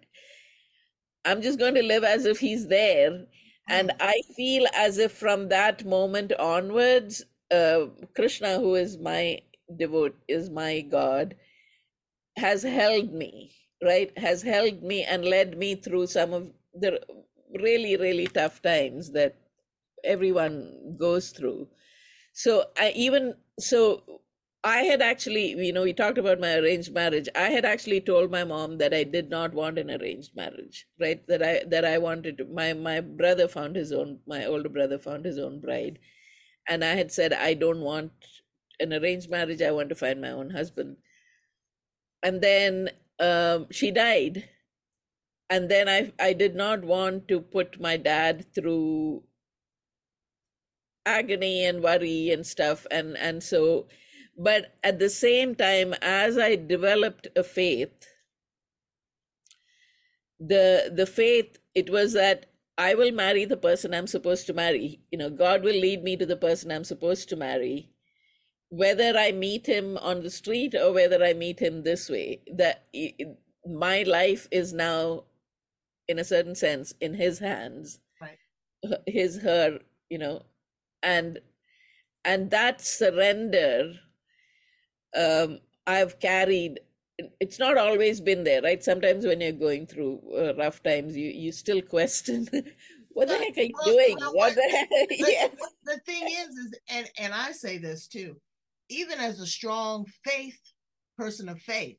I'm 1.27 1.43
just 1.43 1.61
going 1.61 1.77
to 1.77 1.85
live 1.85 2.05
as 2.05 2.27
if 2.27 2.41
he's 2.41 2.68
there. 2.68 3.27
And 3.70 3.91
Mm. 3.91 3.97
I 4.01 4.22
feel 4.37 4.66
as 4.74 4.99
if 4.99 5.12
from 5.12 5.49
that 5.51 5.85
moment 5.87 6.33
onwards, 6.39 7.24
uh, 7.53 7.87
Krishna, 8.16 8.61
who 8.61 8.77
is 8.77 8.99
my 8.99 9.41
devote, 9.79 10.16
is 10.29 10.51
my 10.51 10.83
God, 10.83 11.37
has 12.39 12.62
held 12.62 13.12
me, 13.12 13.53
right? 13.85 14.16
Has 14.18 14.43
held 14.43 14.83
me 14.83 15.05
and 15.05 15.24
led 15.24 15.59
me 15.59 15.77
through 15.77 16.09
some 16.09 16.33
of 16.35 16.53
the 16.74 17.01
really, 17.61 17.97
really 17.97 18.27
tough 18.29 18.62
times 18.62 19.12
that 19.12 19.37
everyone 20.05 20.97
goes 20.99 21.31
through. 21.31 21.68
So 22.35 22.66
I 22.79 22.93
even 22.97 23.35
so 23.61 24.03
I 24.67 24.79
had 24.79 25.01
actually, 25.01 25.53
you 25.64 25.73
know, 25.73 25.85
we 25.85 25.93
talked 25.95 26.19
about 26.19 26.41
my 26.41 26.57
arranged 26.57 26.93
marriage. 26.93 27.29
I 27.37 27.51
had 27.51 27.64
actually 27.64 28.01
told 28.01 28.33
my 28.33 28.43
mom 28.45 28.79
that 28.79 28.93
I 28.93 29.05
did 29.05 29.31
not 29.31 29.55
want 29.55 29.79
an 29.79 29.93
arranged 29.93 30.35
marriage, 30.35 30.87
right? 31.01 31.27
That 31.29 31.43
I 31.43 31.62
that 31.69 31.85
I 31.85 31.99
wanted 31.99 32.39
to, 32.39 32.45
my 32.47 32.73
my 32.75 33.01
brother 33.01 33.47
found 33.49 33.77
his 33.77 33.93
own, 33.93 34.19
my 34.27 34.45
older 34.45 34.69
brother 34.69 34.99
found 34.99 35.25
his 35.25 35.39
own 35.39 35.61
bride, 35.61 36.01
and 36.69 36.85
I 36.85 36.97
had 36.97 37.12
said 37.12 37.33
I 37.33 37.55
don't 37.55 37.81
want 37.81 38.12
an 38.81 38.93
arranged 38.93 39.31
marriage. 39.31 39.62
I 39.62 39.71
want 39.71 39.89
to 39.91 39.95
find 39.95 40.21
my 40.21 40.33
own 40.33 40.51
husband. 40.51 40.97
And 42.23 42.43
then 42.43 42.91
um, 43.21 43.69
she 43.71 43.91
died, 43.93 44.49
and 45.51 45.71
then 45.71 45.89
I 45.89 46.12
I 46.19 46.33
did 46.33 46.57
not 46.57 46.83
want 46.85 47.29
to 47.29 47.41
put 47.41 47.81
my 47.81 47.97
dad 47.97 48.45
through 48.55 49.23
agony 51.07 51.64
and 51.64 51.83
worry 51.83 52.31
and 52.31 52.47
stuff, 52.47 52.87
and 52.91 53.17
and 53.17 53.43
so 53.43 53.87
but 54.37 54.74
at 54.82 54.99
the 54.99 55.09
same 55.09 55.55
time 55.55 55.95
as 56.03 56.39
i 56.39 56.55
developed 56.57 57.28
a 57.37 57.43
faith 57.43 58.09
the 60.39 60.93
the 60.95 61.07
faith 61.07 61.59
it 61.74 61.91
was 61.91 62.12
that 62.12 62.47
i 62.76 62.95
will 62.95 63.12
marry 63.12 63.45
the 63.45 63.57
person 63.57 63.95
i'm 63.95 64.07
supposed 64.07 64.47
to 64.47 64.53
marry. 64.53 65.01
You 65.11 65.18
know 65.18 65.30
god 65.30 65.62
will 65.62 65.74
lead 65.74 66.03
me 66.03 66.16
to 66.16 66.26
the 66.26 66.37
person 66.37 66.70
i'm 66.70 66.84
supposed 66.84 67.28
to 67.30 67.37
marry. 67.37 67.91
Whether 68.68 69.16
i 69.16 69.32
meet 69.32 69.66
him 69.66 69.97
on 69.99 70.22
the 70.22 70.30
street 70.30 70.74
or 70.74 70.93
whether 70.93 71.24
i 71.24 71.32
meet 71.32 71.61
him 71.61 71.82
this 71.82 72.11
way 72.11 72.41
that 72.53 72.87
my 73.66 74.03
life 74.03 74.47
is 74.51 74.72
now 74.72 75.24
in 76.09 76.18
a 76.18 76.24
certain 76.24 76.55
sense 76.55 76.93
in 77.01 77.14
his 77.14 77.39
hands. 77.39 78.01
Right. 78.20 78.39
his 79.07 79.39
her 79.43 79.80
you 80.11 80.18
know 80.18 80.43
and 81.03 81.39
and 82.24 82.51
that 82.51 82.80
surrender 82.80 83.95
um, 85.17 85.59
I've 85.87 86.19
carried. 86.21 86.81
It's 87.41 87.59
not 87.59 87.79
always 87.79 88.21
been 88.21 88.45
there, 88.45 88.61
right? 88.62 88.83
Sometimes 88.83 89.25
when 89.25 89.41
you're 89.41 89.53
going 89.53 89.87
through 89.87 90.21
uh, 90.37 90.55
rough 90.55 90.83
times, 90.83 91.17
you 91.17 91.29
you 91.29 91.53
still 91.53 91.81
question, 91.81 92.47
what 93.09 93.29
the 93.29 93.35
heck 93.37 93.57
are 93.57 93.62
you 93.62 93.75
well, 93.75 93.97
doing? 93.97 94.17
know 94.21 94.33
What 94.33 94.55
the 94.55 94.62
heck? 94.62 94.89
The, 95.09 95.17
Yes. 95.19 95.51
the 95.85 96.01
thing 96.05 96.25
is, 96.27 96.49
is 96.49 96.79
and 96.91 97.11
and 97.19 97.33
I 97.33 97.53
say 97.53 97.79
this 97.79 98.07
too, 98.07 98.37
even 98.91 99.19
as 99.19 99.41
a 99.41 99.47
strong 99.47 100.07
faith 100.25 100.61
person 101.17 101.49
of 101.49 101.61
faith 101.61 101.97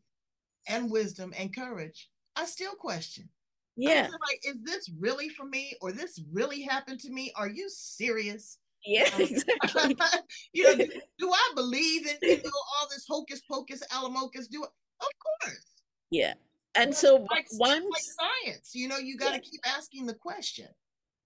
and 0.67 0.91
wisdom 0.91 1.33
and 1.37 1.55
courage, 1.55 2.09
I 2.35 2.45
still 2.45 2.75
question. 2.75 3.29
Yeah. 3.75 4.09
like, 4.27 4.39
is 4.43 4.57
this 4.63 4.89
really 4.99 5.29
for 5.29 5.45
me, 5.45 5.73
or 5.81 5.91
this 5.91 6.21
really 6.31 6.63
happened 6.63 6.99
to 7.01 7.11
me? 7.11 7.31
Are 7.35 7.49
you 7.49 7.69
serious? 7.69 8.57
Yeah. 8.87 9.09
Exactly. 9.19 9.97
you 10.53 10.63
know, 10.65 10.75
do, 10.77 10.87
do 11.19 11.31
I 11.33 11.51
believe 11.55 12.07
in 12.07 12.17
you 12.23 12.37
know 12.43 12.61
all 12.81 12.87
this 12.89 13.05
hocus 13.09 13.41
pocus, 13.51 13.83
alamocus? 13.91 14.49
Do 14.51 14.63
I? 14.63 14.67
Of 15.01 15.11
course. 15.43 15.65
Yeah. 16.11 16.35
And 16.75 16.95
so 16.95 17.27
like, 17.31 17.45
it's 17.45 17.59
like 17.59 17.71
once 17.83 18.17
science, 18.19 18.71
you 18.75 18.87
know, 18.87 18.97
you 18.99 19.17
got 19.17 19.33
to 19.33 19.37
Yeah. 19.37 19.41
keep 19.43 19.61
asking 19.67 20.07
the 20.07 20.15
question. 20.15 20.67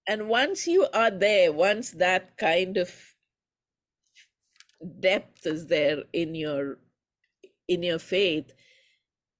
and 0.08 0.28
once 0.28 0.66
you 0.68 0.88
are 0.94 1.10
there, 1.10 1.52
once 1.52 1.92
that 1.92 2.36
kind 2.38 2.76
of 2.78 2.90
depth 5.00 5.46
is 5.46 5.66
there 5.66 6.04
in 6.12 6.34
your 6.34 6.78
in 7.68 7.82
your 7.82 7.98
faith, 7.98 8.52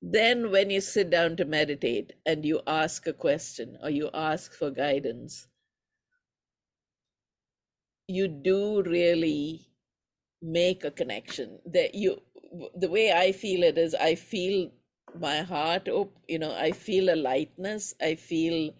then 0.02 0.50
when 0.50 0.70
you 0.70 0.80
sit 0.80 1.10
down 1.10 1.36
to 1.36 1.44
meditate 1.46 2.14
and 2.26 2.44
you 2.46 2.60
ask 2.66 3.06
a 3.06 3.12
question 3.14 3.78
or 3.82 3.90
you 3.90 4.10
ask 4.14 4.54
for 4.54 4.70
guidance, 4.70 5.48
you 8.14 8.28
do 8.28 8.82
really 8.82 9.66
make 10.42 10.84
a 10.84 10.90
connection 10.90 11.58
that 11.66 11.94
you 11.94 12.20
the 12.76 12.88
way 12.88 13.12
i 13.12 13.32
feel 13.32 13.62
it 13.62 13.78
is 13.78 13.94
i 13.94 14.14
feel 14.14 14.70
my 15.18 15.40
heart 15.42 15.88
op- 15.88 16.18
you 16.28 16.38
know 16.38 16.54
i 16.56 16.70
feel 16.72 17.12
a 17.14 17.16
lightness 17.16 17.94
i 18.02 18.14
feel 18.14 18.74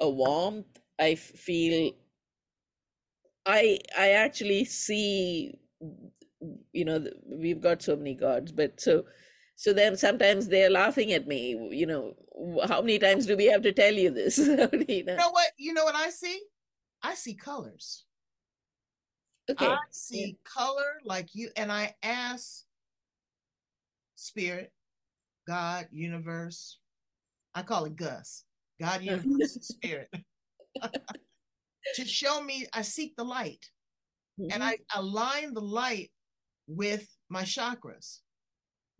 a 0.00 0.08
warmth 0.08 0.80
i 0.98 1.14
feel 1.14 1.92
i 3.46 3.78
i 3.98 4.10
actually 4.10 4.64
see 4.64 5.58
you 6.72 6.84
know 6.84 7.04
we've 7.26 7.60
got 7.60 7.82
so 7.82 7.96
many 7.96 8.14
gods 8.14 8.52
but 8.52 8.80
so 8.80 9.04
so 9.56 9.72
then 9.72 9.96
sometimes 9.96 10.48
they're 10.48 10.70
laughing 10.70 11.12
at 11.12 11.26
me 11.26 11.50
you 11.70 11.86
know 11.86 12.14
how 12.66 12.80
many 12.80 12.98
times 12.98 13.26
do 13.26 13.36
we 13.36 13.46
have 13.46 13.62
to 13.62 13.72
tell 13.72 13.92
you 13.92 14.10
this 14.10 14.38
you 14.38 14.56
know? 14.56 14.68
You 14.72 15.04
know 15.04 15.30
what? 15.30 15.50
You 15.58 15.74
know 15.74 15.84
what 15.84 15.94
I 15.94 16.10
see? 16.10 16.40
I 17.02 17.14
see 17.14 17.34
colors. 17.34 18.04
Okay 19.50 19.66
I 19.66 19.76
see 19.90 20.36
color 20.44 21.00
like 21.04 21.34
you, 21.34 21.50
and 21.56 21.72
I 21.72 21.94
ask 22.02 22.64
spirit, 24.16 24.72
God, 25.46 25.88
universe. 25.90 26.78
I 27.54 27.62
call 27.62 27.84
it 27.86 27.96
Gus. 27.96 28.44
God, 28.80 29.02
universe, 29.02 29.58
spirit. 29.62 30.08
to 31.94 32.04
show 32.04 32.42
me, 32.42 32.66
I 32.72 32.82
seek 32.82 33.16
the 33.16 33.24
light, 33.24 33.70
and 34.38 34.62
Mhm. 34.62 34.62
I 34.62 34.78
align 34.94 35.54
the 35.54 35.60
light 35.60 36.12
with 36.66 37.08
my 37.28 37.42
chakras. 37.42 38.20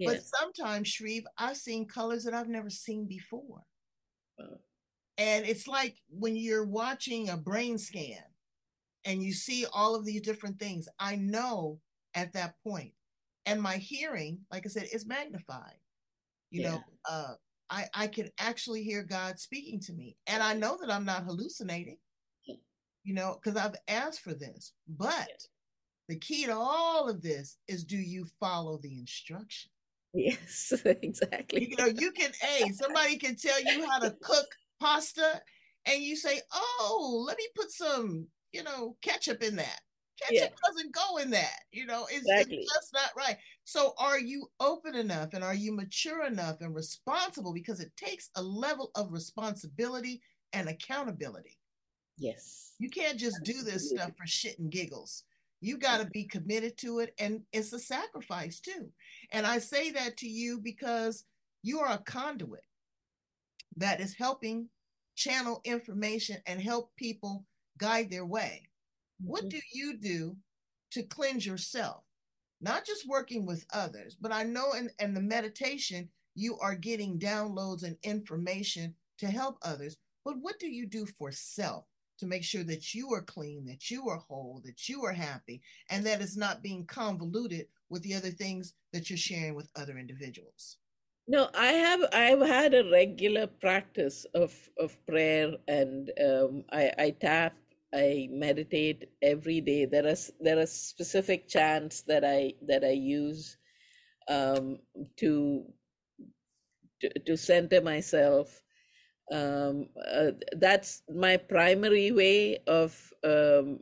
But 0.03 0.25
sometimes, 0.25 0.89
Sree, 0.89 1.25
I've 1.37 1.59
seen 1.59 1.87
colors 1.87 2.25
that 2.25 2.33
I've 2.35 2.49
never 2.49 2.71
seen 2.71 3.07
before. 3.07 3.63
And 5.19 5.45
it's 5.45 5.69
like 5.69 6.01
when 6.09 6.37
you're 6.37 6.65
watching 6.65 7.29
a 7.29 7.37
brain 7.37 7.77
scan 7.77 8.25
and 9.05 9.23
you 9.23 9.33
see 9.33 9.67
all 9.73 9.95
of 9.95 10.05
these 10.05 10.21
different 10.21 10.59
things, 10.59 10.89
I 10.99 11.17
know 11.17 11.79
at 12.15 12.33
that 12.35 12.55
point, 12.63 12.93
and 13.47 13.61
my 13.61 13.77
hearing, 13.77 14.41
like 14.53 14.67
I 14.67 14.69
said, 14.69 14.89
is 14.93 15.07
magnified. 15.07 15.79
You 16.51 16.63
yeah. 16.63 16.71
know, 16.71 16.81
uh, 17.09 17.35
I 17.71 17.87
I 17.95 18.07
can 18.09 18.29
actually 18.39 18.83
hear 18.83 19.03
God 19.03 19.39
speaking 19.39 19.81
to 19.81 19.93
me, 19.93 20.17
and 20.27 20.43
I 20.43 20.55
know 20.55 20.77
that 20.81 20.91
I'm 20.91 21.05
not 21.05 21.25
hallucinating. 21.25 21.99
You 23.03 23.15
know, 23.15 23.39
because 23.43 23.59
I've 23.59 23.77
asked 23.89 24.21
for 24.21 24.35
this, 24.35 24.75
but 24.87 25.31
the 26.11 26.19
key 26.19 26.45
to 26.47 26.55
all 26.55 27.09
of 27.09 27.23
this 27.23 27.57
is 27.69 27.85
do 27.85 27.97
you 27.97 28.27
follow 28.39 28.79
the 28.79 28.99
instruction? 28.99 29.71
Yes, 30.13 30.73
exactly. 30.85 31.71
You 31.71 31.77
know, 31.77 31.87
you 31.87 32.11
can, 32.11 32.33
hey, 32.41 32.71
somebody 32.73 33.17
can 33.17 33.37
tell 33.37 33.63
you 33.63 33.89
how 33.89 34.01
to 34.01 34.11
cook 34.23 34.47
pasta, 34.81 35.41
and 35.87 36.03
you 36.03 36.17
say, 36.17 36.41
oh, 36.53 37.25
let 37.27 37.39
me 37.39 37.47
put 37.55 37.71
some, 37.71 38.27
you 38.53 38.63
know, 38.63 38.97
ketchup 39.03 39.43
in 39.43 39.57
that. 39.57 39.81
Ketchup 40.21 40.51
yeah. 40.51 40.69
doesn't 40.69 40.95
go 40.95 41.17
in 41.17 41.31
that. 41.31 41.61
You 41.73 41.87
know, 41.87 42.07
it's, 42.11 42.27
exactly. 42.27 42.57
it's 42.57 42.73
just 42.73 42.93
not 42.93 43.11
right. 43.17 43.37
So, 43.65 43.95
are 43.99 44.19
you 44.19 44.47
open 44.61 44.95
enough 44.95 45.31
and 45.33 45.43
are 45.43 45.55
you 45.55 45.75
mature 45.75 46.27
enough 46.27 46.61
and 46.61 46.75
responsible? 46.75 47.53
Because 47.53 47.81
it 47.81 47.93
takes 47.97 48.31
a 48.37 48.43
level 48.43 48.91
of 48.95 49.13
responsibility 49.13 50.21
and 50.53 50.69
accountability. 50.69 51.57
Yes. 52.19 52.75
You 52.79 52.91
can't 52.91 53.19
just 53.19 53.39
Absolutely. 53.41 53.65
do 53.65 53.71
this 53.71 53.91
stuff 53.91 54.11
for 54.17 54.27
shit 54.27 54.59
and 54.59 54.71
giggles. 54.71 55.25
You 55.63 55.79
got 55.79 56.01
to 56.01 56.07
be 56.07 56.25
committed 56.25 56.77
to 56.79 57.01
it. 57.01 57.15
And 57.19 57.43
it's 57.53 57.73
a 57.73 57.79
sacrifice 57.79 58.61
too. 58.61 58.89
And 59.33 59.47
I 59.47 59.59
say 59.59 59.91
that 59.93 60.17
to 60.19 60.29
you 60.29 60.61
because 60.61 61.25
you 61.63 61.81
are 61.81 61.93
a 61.93 61.99
conduit 61.99 62.65
that 63.77 64.01
is 64.01 64.15
helping 64.15 64.69
channel 65.17 65.61
information 65.65 66.39
and 66.47 66.61
help 66.61 66.91
people 66.97 67.45
guide 67.81 68.11
their 68.11 68.26
way. 68.26 68.62
Mm-hmm. 69.22 69.31
What 69.31 69.49
do 69.49 69.59
you 69.72 69.97
do 69.99 70.37
to 70.93 71.03
cleanse 71.03 71.47
yourself? 71.47 72.05
Not 72.61 72.85
just 72.85 73.09
working 73.09 73.47
with 73.47 73.64
others, 73.72 74.16
but 74.20 74.33
I 74.33 74.43
know 74.43 74.72
in, 74.74 74.91
in 74.99 75.14
the 75.14 75.20
meditation, 75.20 76.11
you 76.35 76.59
are 76.61 76.74
getting 76.74 77.18
downloads 77.18 77.83
and 77.83 77.97
information 78.03 78.95
to 79.18 79.26
help 79.26 79.59
others. 79.62 79.97
But 80.24 80.37
what 80.41 80.59
do 80.59 80.68
you 80.68 80.87
do 80.87 81.07
for 81.07 81.33
self? 81.33 81.87
to 82.20 82.26
make 82.26 82.45
sure 82.45 82.62
that 82.62 82.95
you 82.95 83.12
are 83.14 83.22
clean, 83.22 83.64
that 83.64 83.91
you 83.91 84.09
are 84.09 84.18
whole, 84.18 84.61
that 84.66 84.89
you 84.91 85.05
are 85.05 85.12
happy, 85.12 85.62
and 85.89 86.05
that 86.05 86.20
it's 86.20 86.37
not 86.37 86.62
being 86.62 86.85
convoluted 86.85 87.66
with 87.89 88.03
the 88.03 88.14
other 88.14 88.31
things 88.31 88.74
that 88.93 89.09
you're 89.09 89.16
sharing 89.16 89.55
with 89.55 89.70
other 89.74 89.99
individuals. 89.99 90.76
No, 91.26 91.49
I 91.55 91.72
have 91.72 92.01
I've 92.12 92.47
had 92.47 92.74
a 92.74 92.91
regular 92.91 93.47
practice 93.47 94.26
of 94.35 94.53
of 94.78 94.95
prayer, 95.07 95.53
and 95.66 96.11
um, 96.22 96.64
I 96.72 96.93
I 96.99 97.11
tap, 97.20 97.55
I 97.95 98.28
meditate 98.30 99.11
every 99.22 99.61
day. 99.61 99.84
There 99.86 100.07
are 100.07 100.16
there 100.41 100.59
are 100.59 100.66
specific 100.66 101.49
chants 101.49 102.03
that 102.03 102.24
I 102.24 102.55
that 102.66 102.84
I 102.84 102.93
use 102.93 103.57
um, 104.28 104.78
to, 105.18 105.64
to 107.01 107.09
to 107.26 107.36
center 107.36 107.80
myself 107.80 108.62
um, 109.32 109.88
uh, 110.12 110.32
that's 110.57 111.03
my 111.09 111.36
primary 111.36 112.11
way 112.12 112.59
of 112.66 113.12
um, 113.24 113.80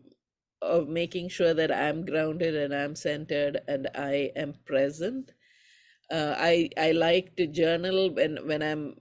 of 0.62 0.88
making 0.88 1.28
sure 1.28 1.54
that 1.54 1.72
I'm 1.72 2.04
grounded 2.04 2.54
and 2.56 2.74
I'm 2.74 2.94
centered 2.96 3.60
and 3.68 3.88
I 3.94 4.32
am 4.36 4.54
present. 4.66 5.32
Uh, 6.10 6.34
I 6.38 6.70
I 6.76 6.92
like 6.92 7.36
to 7.36 7.46
journal 7.46 8.10
when 8.10 8.36
when 8.46 8.62
I'm 8.62 8.94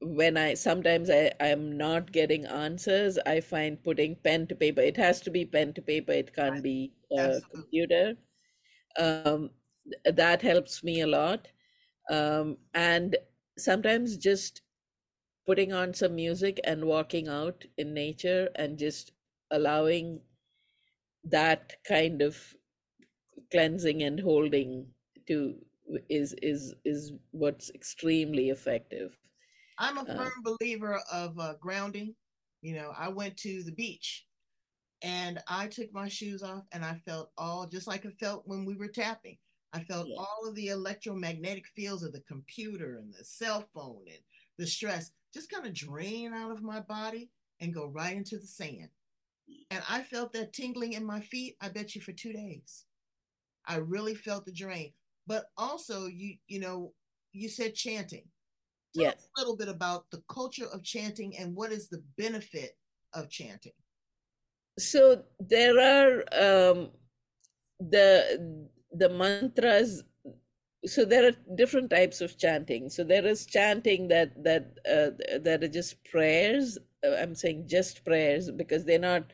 when 0.00 0.36
I 0.36 0.54
sometimes 0.54 1.10
I 1.10 1.32
I'm 1.40 1.76
not 1.76 2.12
getting 2.12 2.46
answers. 2.46 3.18
I 3.26 3.40
find 3.40 3.82
putting 3.82 4.16
pen 4.16 4.46
to 4.48 4.54
paper. 4.56 4.80
It 4.82 4.96
has 4.96 5.20
to 5.22 5.30
be 5.30 5.44
pen 5.44 5.72
to 5.74 5.82
paper. 5.82 6.12
It 6.12 6.34
can't 6.34 6.62
be 6.62 6.92
a 7.18 7.40
computer. 7.52 8.16
Um, 8.98 9.50
that 10.04 10.42
helps 10.42 10.82
me 10.84 11.00
a 11.00 11.06
lot. 11.06 11.48
Um, 12.10 12.58
and 12.74 13.16
sometimes 13.58 14.16
just 14.16 14.62
putting 15.46 15.72
on 15.72 15.94
some 15.94 16.14
music 16.14 16.60
and 16.64 16.84
walking 16.84 17.28
out 17.28 17.64
in 17.76 17.94
nature 17.94 18.48
and 18.56 18.78
just 18.78 19.12
allowing 19.50 20.20
that 21.24 21.74
kind 21.84 22.22
of 22.22 22.54
cleansing 23.50 24.02
and 24.02 24.20
holding 24.20 24.86
to 25.26 25.58
is 26.08 26.34
is 26.42 26.74
is 26.84 27.12
what's 27.32 27.70
extremely 27.70 28.50
effective 28.50 29.16
i'm 29.78 29.98
a 29.98 30.02
uh, 30.02 30.16
firm 30.16 30.32
uh, 30.46 30.50
believer 30.58 31.00
of 31.12 31.38
uh, 31.38 31.54
grounding 31.60 32.14
you 32.62 32.74
know 32.74 32.92
i 32.96 33.08
went 33.08 33.36
to 33.36 33.62
the 33.62 33.72
beach 33.72 34.26
and 35.02 35.40
i 35.48 35.66
took 35.66 35.92
my 35.92 36.08
shoes 36.08 36.42
off 36.42 36.64
and 36.72 36.84
i 36.84 36.94
felt 37.06 37.30
all 37.38 37.66
just 37.66 37.86
like 37.86 38.04
it 38.04 38.14
felt 38.20 38.42
when 38.46 38.64
we 38.64 38.76
were 38.76 38.88
tapping 38.88 39.36
i 39.72 39.80
felt 39.84 40.06
yeah. 40.08 40.16
all 40.18 40.46
of 40.46 40.54
the 40.54 40.68
electromagnetic 40.68 41.66
fields 41.74 42.02
of 42.02 42.12
the 42.12 42.22
computer 42.28 42.98
and 42.98 43.12
the 43.14 43.24
cell 43.24 43.64
phone 43.74 44.02
and 44.06 44.20
the 44.58 44.66
stress 44.66 45.12
just 45.32 45.50
kind 45.50 45.66
of 45.66 45.74
drain 45.74 46.32
out 46.32 46.50
of 46.50 46.62
my 46.62 46.80
body 46.80 47.30
and 47.60 47.74
go 47.74 47.86
right 47.86 48.16
into 48.16 48.38
the 48.38 48.46
sand. 48.46 48.88
And 49.70 49.82
I 49.88 50.02
felt 50.02 50.32
that 50.32 50.52
tingling 50.52 50.94
in 50.94 51.04
my 51.04 51.20
feet, 51.20 51.56
I 51.60 51.68
bet 51.68 51.94
you 51.94 52.00
for 52.00 52.12
two 52.12 52.32
days. 52.32 52.84
I 53.66 53.76
really 53.76 54.14
felt 54.14 54.46
the 54.46 54.52
drain. 54.52 54.92
But 55.26 55.46
also 55.56 56.06
you, 56.06 56.36
you 56.48 56.60
know, 56.60 56.92
you 57.32 57.48
said 57.48 57.74
chanting. 57.74 58.24
Tell 58.94 59.04
yes. 59.04 59.28
a 59.36 59.40
little 59.40 59.56
bit 59.56 59.68
about 59.68 60.04
the 60.10 60.22
culture 60.28 60.66
of 60.72 60.82
chanting 60.82 61.36
and 61.38 61.54
what 61.54 61.70
is 61.70 61.88
the 61.88 62.02
benefit 62.18 62.72
of 63.14 63.30
chanting. 63.30 63.72
So 64.78 65.22
there 65.38 65.78
are 65.78 66.20
um, 66.32 66.90
the 67.78 68.68
the 68.92 69.08
mantras 69.08 70.02
so 70.86 71.04
there 71.04 71.28
are 71.28 71.54
different 71.56 71.90
types 71.90 72.20
of 72.20 72.38
chanting 72.38 72.88
so 72.88 73.04
there 73.04 73.24
is 73.26 73.46
chanting 73.46 74.08
that 74.08 74.32
that 74.42 74.78
uh, 74.90 75.10
that 75.40 75.62
are 75.62 75.68
just 75.68 76.02
prayers 76.04 76.78
uh, 77.06 77.14
i'm 77.16 77.34
saying 77.34 77.64
just 77.66 78.04
prayers 78.04 78.50
because 78.50 78.84
they're 78.84 78.98
not 78.98 79.32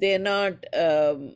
they're 0.00 0.18
not 0.18 0.52
um, 0.74 1.34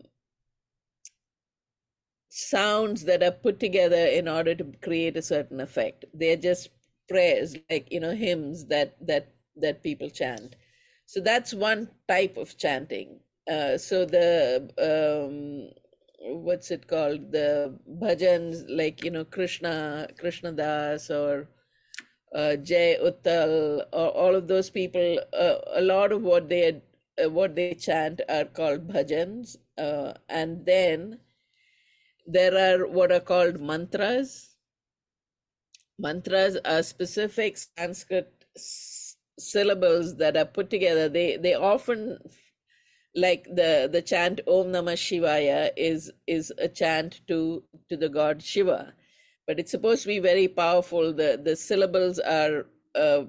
sounds 2.35 3.05
that 3.05 3.23
are 3.23 3.31
put 3.31 3.61
together 3.61 4.07
in 4.07 4.27
order 4.29 4.55
to 4.57 4.65
create 4.83 5.17
a 5.17 5.23
certain 5.23 5.61
effect. 5.61 6.05
They're 6.13 6.37
just 6.37 6.71
prayers 7.09 7.57
like 7.71 7.93
you 7.93 8.01
know 8.01 8.13
hymns 8.15 8.67
that 8.67 8.97
that 9.07 9.29
that 9.57 9.83
people 9.83 10.11
chant. 10.11 10.57
So 11.07 11.21
that's 11.21 11.55
one 11.55 11.89
type 12.09 12.37
of 12.37 12.57
chanting. 12.59 13.21
Uh, 13.49 13.79
so 13.79 14.05
the 14.05 14.69
um, 14.91 15.71
what's 16.43 16.71
it 16.73 16.89
called? 16.89 17.31
The 17.31 17.79
bhajans 18.03 18.65
like 18.69 19.05
you 19.05 19.11
know 19.13 19.25
krishna 19.25 20.09
krishna 20.19 20.53
das 20.53 21.11
or 21.11 21.49
uh, 22.35 22.57
Jai 22.57 22.97
Uttal 23.01 23.85
or 23.93 24.09
all 24.09 24.35
of 24.35 24.49
those 24.49 24.71
people 24.71 25.21
uh, 25.33 25.57
a 25.75 25.83
lot 25.83 26.11
of 26.11 26.23
what 26.23 26.49
they 26.49 26.83
uh, 27.25 27.31
what 27.31 27.55
they 27.55 27.75
chant 27.75 28.23
are 28.29 28.45
called 28.45 28.89
bhajans. 28.89 29.57
Uh, 29.79 30.15
and 30.29 30.67
then 30.67 31.21
there 32.27 32.57
are 32.57 32.87
what 32.87 33.13
are 33.13 33.21
called 33.21 33.61
mantras. 33.61 34.57
Mantras 35.99 36.57
are 36.65 36.83
specific 36.83 37.57
sanskrit 37.57 38.45
syllables 39.39 40.17
that 40.17 40.37
are 40.37 40.45
put 40.45 40.71
together. 40.71 41.09
They 41.09 41.37
they 41.37 41.55
often 41.55 42.19
like 43.15 43.45
the 43.45 43.89
the 43.91 44.03
chant 44.03 44.41
om 44.47 44.73
namah 44.73 44.99
shivaya 45.07 45.71
is 45.77 46.11
is 46.27 46.53
a 46.59 46.69
chant 46.69 47.21
to 47.29 47.63
to 47.89 47.97
the 47.97 48.09
god 48.09 48.43
shiva. 48.43 48.95
But 49.47 49.61
it's 49.61 49.71
supposed 49.71 50.03
to 50.03 50.09
be 50.09 50.19
very 50.19 50.49
powerful. 50.49 51.13
The 51.13 51.41
the 51.43 51.57
syllables 51.57 52.19
are 52.19 52.67
uh, 52.95 53.25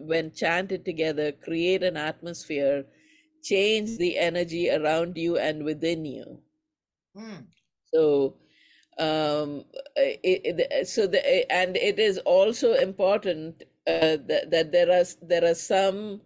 when 0.00 0.32
chanted 0.32 0.84
together 0.84 1.32
create 1.32 1.82
an 1.82 1.96
atmosphere 1.96 2.84
change 3.42 3.98
the 3.98 4.18
energy 4.18 4.70
around 4.70 5.16
you 5.16 5.38
and 5.38 5.64
within 5.64 6.04
you. 6.04 6.40
Mm. 7.16 7.46
So 7.92 8.34
um 8.98 9.64
it, 9.96 10.58
it, 10.60 10.88
so 10.88 11.06
the 11.06 11.52
and 11.52 11.76
it 11.76 11.98
is 11.98 12.18
also 12.18 12.74
important 12.74 13.62
uh, 13.86 14.16
that, 14.26 14.50
that 14.50 14.72
there 14.72 14.90
are 14.90 15.04
there 15.22 15.44
are 15.44 15.54
some 15.54 16.20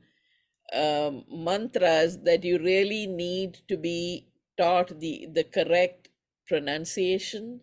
um, 0.73 1.25
mantras 1.31 2.19
that 2.23 2.45
you 2.45 2.59
really 2.59 3.07
need 3.07 3.59
to 3.69 3.77
be 3.77 4.27
taught 4.57 4.99
the 5.01 5.29
the 5.33 5.45
correct 5.45 6.09
pronunciation 6.47 7.61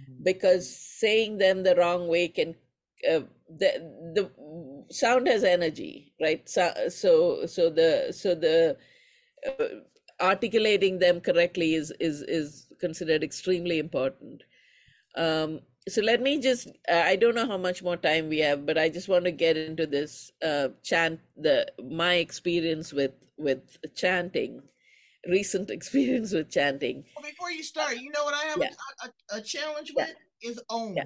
mm-hmm. 0.00 0.22
because 0.24 0.68
saying 0.68 1.38
them 1.38 1.62
the 1.62 1.74
wrong 1.76 2.08
way 2.08 2.28
can 2.28 2.54
uh, 3.08 3.20
the 3.58 3.70
the 4.14 4.30
sound 4.90 5.26
has 5.26 5.44
energy 5.44 6.12
right 6.20 6.48
so 6.48 6.72
so, 6.88 7.46
so 7.46 7.70
the 7.70 8.12
so 8.12 8.34
the 8.34 8.76
uh, 9.46 9.64
articulating 10.20 10.98
them 10.98 11.20
correctly 11.20 11.74
is 11.74 11.92
is 12.00 12.22
is 12.22 12.66
considered 12.78 13.22
extremely 13.22 13.78
important 13.78 14.42
um, 15.16 15.60
so 15.88 16.02
let 16.02 16.20
me 16.20 16.38
just 16.38 16.68
uh, 16.88 17.02
i 17.04 17.16
don't 17.16 17.34
know 17.34 17.46
how 17.46 17.56
much 17.56 17.82
more 17.82 17.96
time 17.96 18.28
we 18.28 18.38
have 18.38 18.64
but 18.66 18.78
i 18.78 18.88
just 18.88 19.08
want 19.08 19.24
to 19.24 19.30
get 19.30 19.56
into 19.56 19.86
this 19.86 20.32
uh, 20.44 20.68
chant 20.82 21.20
the 21.36 21.66
my 21.82 22.14
experience 22.14 22.92
with 22.92 23.12
with 23.38 23.78
chanting 23.94 24.62
recent 25.28 25.70
experience 25.78 26.32
with 26.32 26.50
chanting. 26.50 27.04
Well, 27.16 27.28
before 27.28 27.50
you 27.50 27.62
start, 27.62 27.98
you 27.98 28.10
know 28.10 28.24
what 28.24 28.34
I 28.34 28.48
have 28.48 28.58
yeah. 28.58 28.70
a, 29.02 29.36
a, 29.36 29.38
a, 29.38 29.42
challenge 29.42 29.92
with 29.94 30.08
yeah. 30.42 30.50
is 30.50 30.60
own 30.68 30.94
Yeah. 30.96 31.04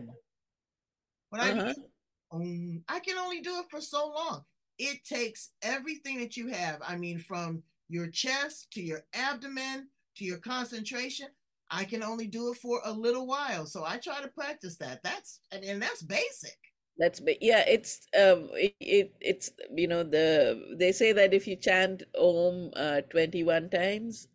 When 1.31 1.41
I 1.41 1.51
uh-huh. 1.51 1.73
do 1.73 1.83
Om, 2.31 2.85
I 2.89 3.01
can 3.01 3.19
only 3.19 3.41
do 3.41 3.59
it 3.59 3.67
for 3.71 3.81
so 3.81 4.12
long. 4.15 4.45
It 4.79 5.05
takes 5.05 5.51
everything 5.62 6.19
that 6.21 6.37
you 6.37 6.49
have. 6.49 6.79
I 6.87 6.97
mean, 6.97 7.19
from 7.19 7.62
your 7.89 8.09
chest 8.09 8.68
to 8.72 8.82
your 8.82 9.05
abdomen 9.14 9.89
to 10.16 10.24
your 10.24 10.39
concentration. 10.39 11.28
I 11.70 11.85
can 11.85 12.03
only 12.03 12.26
do 12.26 12.53
it 12.53 12.59
for 12.59 12.80
a 12.85 12.93
little 12.93 13.26
while. 13.26 13.66
So 13.66 13.85
I 13.87 13.99
try 13.99 14.20
to 14.20 14.28
practice 14.28 14.76
that. 14.78 15.03
That's 15.03 15.41
and, 15.51 15.82
that's 15.82 16.03
basic. 16.03 16.57
That's 16.99 17.20
yeah. 17.41 17.64
It's 17.66 18.07
um. 18.18 18.51
It, 18.55 18.74
it, 18.80 19.14
it's 19.20 19.51
you 19.74 19.89
know 19.89 20.05
the 20.05 20.76
they 20.78 20.93
say 20.93 21.12
that 21.12 21.35
if 21.35 21.47
you 21.47 21.57
chant 21.57 22.05
Om 22.18 22.70
uh, 22.76 23.01
twenty 23.11 23.43
one 23.43 23.68
times 23.70 24.28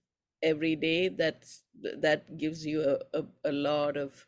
every 0.44 0.76
day, 0.76 1.08
that's 1.10 1.64
that 2.02 2.38
gives 2.38 2.66
you 2.66 2.82
a, 2.82 3.20
a, 3.20 3.24
a 3.46 3.52
lot 3.54 3.96
of 3.96 4.28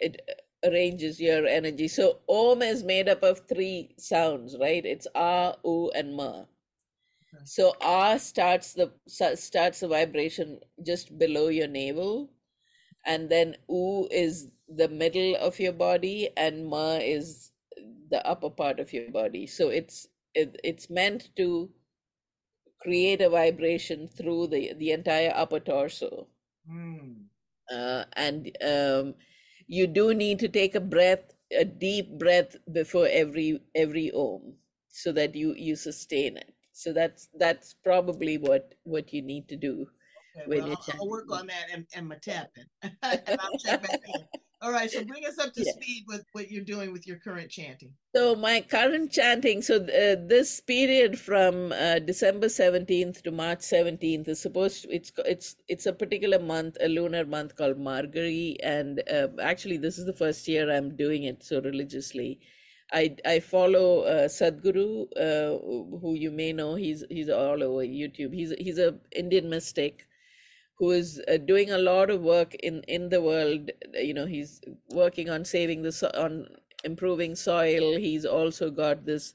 it 0.00 0.20
arranges 0.64 1.20
your 1.20 1.46
energy. 1.46 1.88
So 1.88 2.18
Om 2.28 2.62
is 2.62 2.82
made 2.82 3.08
up 3.08 3.22
of 3.22 3.42
three 3.48 3.94
sounds, 3.98 4.56
right? 4.60 4.84
It's 4.84 5.06
Ah, 5.14 5.54
U, 5.64 5.90
and 5.94 6.14
Ma. 6.16 6.44
So 7.44 7.74
R 7.80 8.18
starts 8.18 8.74
the 8.74 8.92
starts 9.06 9.80
the 9.80 9.88
vibration 9.88 10.60
just 10.84 11.18
below 11.18 11.48
your 11.48 11.68
navel, 11.68 12.30
and 13.06 13.28
then 13.30 13.56
U 13.68 14.08
is 14.10 14.50
the 14.68 14.88
middle 14.88 15.36
of 15.36 15.58
your 15.58 15.72
body, 15.72 16.30
and 16.36 16.66
Ma 16.66 16.96
is 16.96 17.52
the 18.10 18.26
upper 18.26 18.50
part 18.50 18.80
of 18.80 18.92
your 18.92 19.10
body. 19.10 19.46
So 19.46 19.68
it's 19.68 20.08
it, 20.34 20.60
it's 20.62 20.90
meant 20.90 21.30
to 21.36 21.70
create 22.80 23.20
a 23.20 23.28
vibration 23.30 24.08
through 24.08 24.48
the 24.48 24.72
the 24.74 24.90
entire 24.92 25.32
upper 25.34 25.60
torso. 25.60 26.28
Mm. 26.70 27.26
Uh, 27.72 28.04
and 28.14 28.56
um, 28.62 29.14
you 29.66 29.86
do 29.86 30.12
need 30.14 30.38
to 30.40 30.48
take 30.48 30.74
a 30.74 30.80
breath, 30.80 31.32
a 31.50 31.64
deep 31.64 32.18
breath 32.18 32.56
before 32.72 33.08
every 33.10 33.60
every 33.74 34.10
om, 34.12 34.54
so 34.88 35.12
that 35.12 35.34
you 35.34 35.54
you 35.54 35.76
sustain 35.76 36.36
it. 36.36 36.54
So 36.82 36.92
that's 36.92 37.28
that's 37.38 37.74
probably 37.84 38.38
what 38.38 38.74
what 38.84 39.12
you 39.12 39.22
need 39.22 39.48
to 39.48 39.56
do. 39.56 39.86
Okay, 40.36 40.46
when 40.46 40.62
well, 40.64 40.78
I'll, 40.88 41.00
I'll, 41.00 41.08
work 41.08 41.30
on 41.30 41.46
that 41.46 41.66
and, 41.72 41.86
and 41.94 42.08
my 42.08 42.16
tapping. 42.16 42.64
and 42.82 42.94
I'll 43.02 43.58
check 43.58 43.82
back 43.82 44.00
in. 44.14 44.24
All 44.62 44.70
right, 44.70 44.88
so 44.88 45.04
bring 45.04 45.26
us 45.26 45.40
up 45.40 45.52
to 45.54 45.64
yeah. 45.64 45.72
speed 45.72 46.04
with 46.06 46.24
what 46.32 46.48
you're 46.50 46.64
doing 46.64 46.92
with 46.92 47.04
your 47.04 47.16
current 47.16 47.50
chanting. 47.50 47.92
So 48.14 48.36
my 48.36 48.60
current 48.60 49.10
chanting, 49.10 49.60
so 49.60 49.76
uh, 49.76 50.16
this 50.24 50.60
period 50.60 51.18
from 51.18 51.72
uh, 51.72 51.98
December 51.98 52.46
17th 52.46 53.22
to 53.22 53.32
March 53.32 53.58
17th 53.58 54.28
is 54.28 54.40
supposed 54.40 54.84
to, 54.84 54.94
it's 54.94 55.10
it's 55.26 55.56
it's 55.66 55.86
a 55.86 55.92
particular 55.92 56.38
month, 56.38 56.76
a 56.80 56.86
lunar 56.86 57.26
month 57.26 57.56
called 57.56 57.76
Margazhi, 57.76 58.56
and 58.62 59.02
uh, 59.12 59.28
actually 59.42 59.78
this 59.78 59.98
is 59.98 60.06
the 60.06 60.12
first 60.12 60.46
year 60.46 60.70
I'm 60.70 60.96
doing 60.96 61.24
it 61.24 61.42
so 61.42 61.60
religiously. 61.60 62.38
I 62.92 63.16
I 63.24 63.40
follow 63.40 64.02
uh, 64.02 64.28
Sadhguru, 64.28 65.08
uh, 65.16 65.98
who 65.98 66.14
you 66.14 66.30
may 66.30 66.52
know. 66.52 66.74
He's 66.74 67.04
he's 67.10 67.28
all 67.30 67.62
over 67.62 67.82
YouTube. 67.84 68.34
He's 68.34 68.52
he's 68.58 68.78
a 68.78 68.94
Indian 69.14 69.48
mystic 69.50 70.06
who 70.78 70.90
is 70.90 71.20
uh, 71.28 71.36
doing 71.38 71.70
a 71.70 71.78
lot 71.78 72.10
of 72.10 72.20
work 72.22 72.54
in 72.56 72.82
in 72.88 73.08
the 73.08 73.22
world. 73.22 73.70
You 73.94 74.14
know, 74.14 74.26
he's 74.26 74.60
working 74.90 75.30
on 75.30 75.44
saving 75.44 75.82
the 75.82 75.92
so- 75.92 76.12
on 76.14 76.48
improving 76.84 77.34
soil. 77.36 77.96
He's 77.96 78.24
also 78.26 78.70
got 78.70 79.04
this 79.06 79.34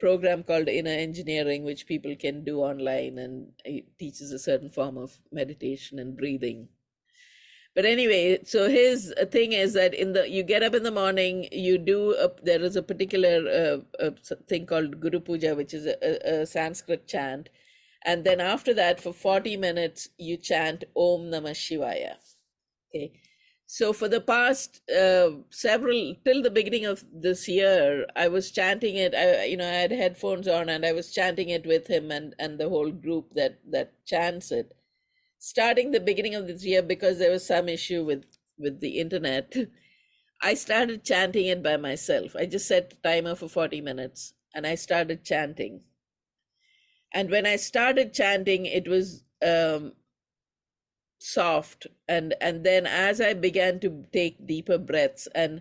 program 0.00 0.42
called 0.44 0.68
inner 0.68 0.90
engineering, 1.08 1.64
which 1.64 1.86
people 1.86 2.14
can 2.16 2.44
do 2.44 2.60
online, 2.60 3.18
and 3.18 3.52
he 3.64 3.84
teaches 3.98 4.32
a 4.32 4.38
certain 4.38 4.70
form 4.70 4.98
of 4.98 5.18
meditation 5.32 5.98
and 5.98 6.16
breathing 6.16 6.68
but 7.78 7.86
anyway 7.86 8.36
so 8.42 8.68
his 8.68 9.14
thing 9.30 9.52
is 9.52 9.72
that 9.74 9.94
in 9.94 10.12
the 10.12 10.28
you 10.28 10.42
get 10.42 10.64
up 10.64 10.74
in 10.74 10.82
the 10.82 10.90
morning 10.90 11.46
you 11.52 11.78
do 11.78 12.12
a, 12.14 12.28
there 12.42 12.60
is 12.60 12.74
a 12.74 12.82
particular 12.82 13.36
uh, 13.58 13.78
a 14.00 14.10
thing 14.52 14.66
called 14.66 14.98
guru 15.00 15.20
puja 15.20 15.54
which 15.54 15.72
is 15.72 15.86
a, 15.86 15.96
a, 16.28 16.44
sanskrit 16.44 17.06
chant. 17.06 17.48
And 18.04 18.24
then 18.24 18.40
after 18.40 18.74
that 18.74 19.00
for 19.00 19.12
40 19.12 19.56
minutes 19.58 20.08
you 20.18 20.36
chant 20.38 20.82
om 20.96 21.30
namah 21.30 21.54
shivaya. 21.62 22.14
Okay. 22.88 23.12
So 23.66 23.92
for 23.92 24.08
the 24.08 24.22
past 24.22 24.80
uh, 24.90 25.30
several 25.50 26.16
till 26.24 26.42
the 26.42 26.50
beginning 26.50 26.86
of 26.86 27.04
this 27.12 27.46
year 27.46 28.06
i 28.16 28.26
was 28.26 28.50
chanting 28.50 28.96
it. 28.96 29.14
I 29.14 29.44
you 29.44 29.56
know 29.56 29.68
i 29.68 29.78
had 29.84 29.92
headphones 29.92 30.48
on 30.48 30.68
and 30.68 30.84
i 30.84 30.90
was 30.90 31.12
chanting 31.12 31.50
it 31.50 31.64
with 31.64 31.86
him 31.86 32.10
and 32.10 32.34
and 32.40 32.58
the 32.58 32.68
whole 32.68 32.90
group 32.90 33.34
that 33.34 33.60
that 33.70 33.92
chants 34.04 34.50
it 34.50 34.74
starting 35.38 35.90
the 35.90 36.00
beginning 36.00 36.34
of 36.34 36.46
this 36.46 36.64
year 36.64 36.82
because 36.82 37.18
there 37.18 37.30
was 37.30 37.46
some 37.46 37.68
issue 37.68 38.04
with 38.04 38.24
with 38.58 38.80
the 38.80 38.98
internet 38.98 39.54
i 40.42 40.54
started 40.54 41.04
chanting 41.04 41.46
it 41.46 41.62
by 41.62 41.76
myself. 41.76 42.36
I 42.36 42.46
just 42.46 42.68
set 42.68 42.92
a 42.92 43.08
timer 43.08 43.34
for 43.34 43.48
40 43.48 43.80
minutes 43.80 44.34
and 44.54 44.66
i 44.66 44.74
started 44.74 45.24
chanting. 45.24 45.80
And 47.12 47.30
when 47.30 47.46
i 47.46 47.56
started 47.56 48.12
chanting 48.12 48.66
it 48.66 48.86
was 48.86 49.24
um, 49.42 49.92
soft 51.18 51.86
and 52.08 52.34
and 52.40 52.64
then 52.64 52.86
as 52.86 53.20
i 53.20 53.34
began 53.34 53.80
to 53.80 54.04
take 54.12 54.46
deeper 54.46 54.78
breaths 54.78 55.26
and 55.34 55.60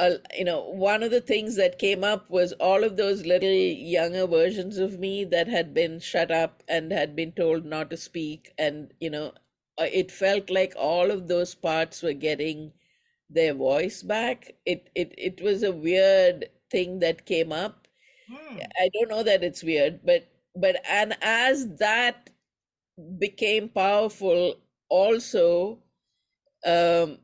uh, 0.00 0.18
you 0.36 0.44
know, 0.44 0.62
one 0.64 1.02
of 1.02 1.10
the 1.10 1.20
things 1.20 1.56
that 1.56 1.78
came 1.78 2.04
up 2.04 2.30
was 2.30 2.52
all 2.54 2.84
of 2.84 2.96
those 2.96 3.26
little 3.26 3.50
younger 3.50 4.26
versions 4.26 4.78
of 4.78 4.98
me 4.98 5.24
that 5.24 5.46
had 5.48 5.74
been 5.74 6.00
shut 6.00 6.30
up 6.30 6.62
and 6.68 6.90
had 6.90 7.14
been 7.14 7.32
told 7.32 7.66
not 7.66 7.90
to 7.90 7.96
speak. 7.98 8.52
And, 8.58 8.92
you 9.00 9.10
know, 9.10 9.34
uh, 9.78 9.86
it 9.92 10.10
felt 10.10 10.48
like 10.50 10.74
all 10.76 11.10
of 11.10 11.28
those 11.28 11.54
parts 11.54 12.02
were 12.02 12.14
getting 12.14 12.72
their 13.28 13.54
voice 13.54 14.02
back. 14.02 14.54
It, 14.66 14.88
it, 14.94 15.14
it 15.18 15.42
was 15.42 15.62
a 15.62 15.72
weird 15.72 16.48
thing 16.70 17.00
that 17.00 17.26
came 17.26 17.52
up. 17.52 17.86
Hmm. 18.32 18.58
I 18.80 18.88
don't 18.94 19.10
know 19.10 19.22
that 19.22 19.44
it's 19.44 19.62
weird, 19.62 20.00
but, 20.04 20.28
but, 20.56 20.76
and 20.88 21.16
as 21.22 21.76
that 21.76 22.30
became 23.18 23.68
powerful, 23.68 24.56
also, 24.88 25.80
um, 26.64 27.18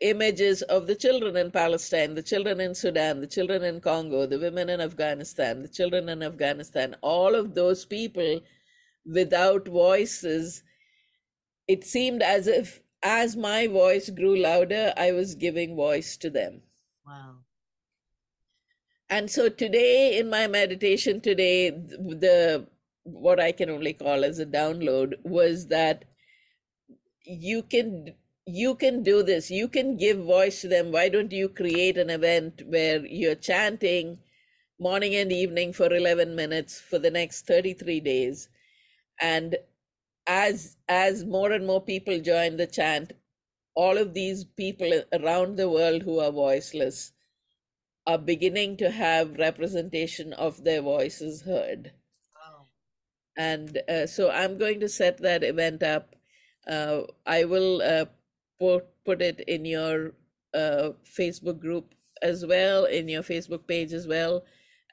images 0.00 0.62
of 0.62 0.86
the 0.86 0.94
children 0.94 1.36
in 1.36 1.50
Palestine, 1.50 2.14
the 2.14 2.22
children 2.22 2.60
in 2.60 2.74
Sudan, 2.74 3.20
the 3.20 3.26
children 3.26 3.62
in 3.62 3.80
Congo, 3.80 4.26
the 4.26 4.38
women 4.38 4.68
in 4.68 4.80
Afghanistan, 4.80 5.62
the 5.62 5.68
children 5.68 6.08
in 6.08 6.22
Afghanistan, 6.22 6.96
all 7.02 7.34
of 7.34 7.54
those 7.54 7.84
people 7.84 8.40
without 9.06 9.68
voices, 9.68 10.62
it 11.68 11.84
seemed 11.84 12.22
as 12.22 12.46
if 12.46 12.80
as 13.02 13.36
my 13.36 13.66
voice 13.66 14.08
grew 14.08 14.36
louder, 14.36 14.92
I 14.96 15.12
was 15.12 15.34
giving 15.34 15.76
voice 15.76 16.16
to 16.18 16.30
them. 16.30 16.62
Wow. 17.06 17.36
And 19.10 19.30
so 19.30 19.48
today 19.48 20.18
in 20.18 20.30
my 20.30 20.46
meditation 20.46 21.20
today, 21.20 21.70
the 21.70 22.66
what 23.02 23.38
I 23.38 23.52
can 23.52 23.68
only 23.68 23.92
call 23.92 24.24
as 24.24 24.38
a 24.38 24.46
download 24.46 25.14
was 25.24 25.66
that 25.66 26.06
you 27.24 27.62
can 27.62 28.14
you 28.46 28.74
can 28.74 29.02
do 29.02 29.22
this. 29.22 29.50
You 29.50 29.68
can 29.68 29.96
give 29.96 30.18
voice 30.18 30.60
to 30.60 30.68
them. 30.68 30.92
Why 30.92 31.08
don't 31.08 31.32
you 31.32 31.48
create 31.48 31.96
an 31.96 32.10
event 32.10 32.62
where 32.66 33.04
you're 33.06 33.34
chanting 33.34 34.18
morning 34.78 35.14
and 35.14 35.32
evening 35.32 35.72
for 35.72 35.92
11 35.92 36.34
minutes 36.34 36.80
for 36.80 36.98
the 36.98 37.10
next 37.10 37.46
33 37.46 38.00
days? 38.00 38.48
And 39.20 39.56
as 40.26 40.76
as 40.88 41.24
more 41.24 41.52
and 41.52 41.66
more 41.66 41.80
people 41.80 42.18
join 42.20 42.56
the 42.56 42.66
chant, 42.66 43.12
all 43.74 43.96
of 43.96 44.14
these 44.14 44.44
people 44.44 45.02
around 45.12 45.56
the 45.56 45.70
world 45.70 46.02
who 46.02 46.20
are 46.20 46.30
voiceless 46.30 47.12
are 48.06 48.18
beginning 48.18 48.76
to 48.76 48.90
have 48.90 49.38
representation 49.38 50.34
of 50.34 50.64
their 50.64 50.82
voices 50.82 51.42
heard. 51.42 51.92
Wow. 52.34 52.66
And 53.38 53.78
uh, 53.88 54.06
so 54.06 54.30
I'm 54.30 54.58
going 54.58 54.80
to 54.80 54.88
set 54.88 55.18
that 55.22 55.42
event 55.42 55.82
up. 55.82 56.14
Uh, 56.66 57.02
I 57.26 57.44
will 57.44 57.80
uh, 57.80 58.06
put 58.58 58.86
put 59.04 59.22
it 59.22 59.40
in 59.40 59.64
your 59.64 60.12
uh, 60.54 60.90
Facebook 61.04 61.60
group 61.60 61.94
as 62.22 62.46
well, 62.46 62.84
in 62.84 63.08
your 63.08 63.22
Facebook 63.22 63.66
page 63.66 63.92
as 63.92 64.06
well, 64.06 64.44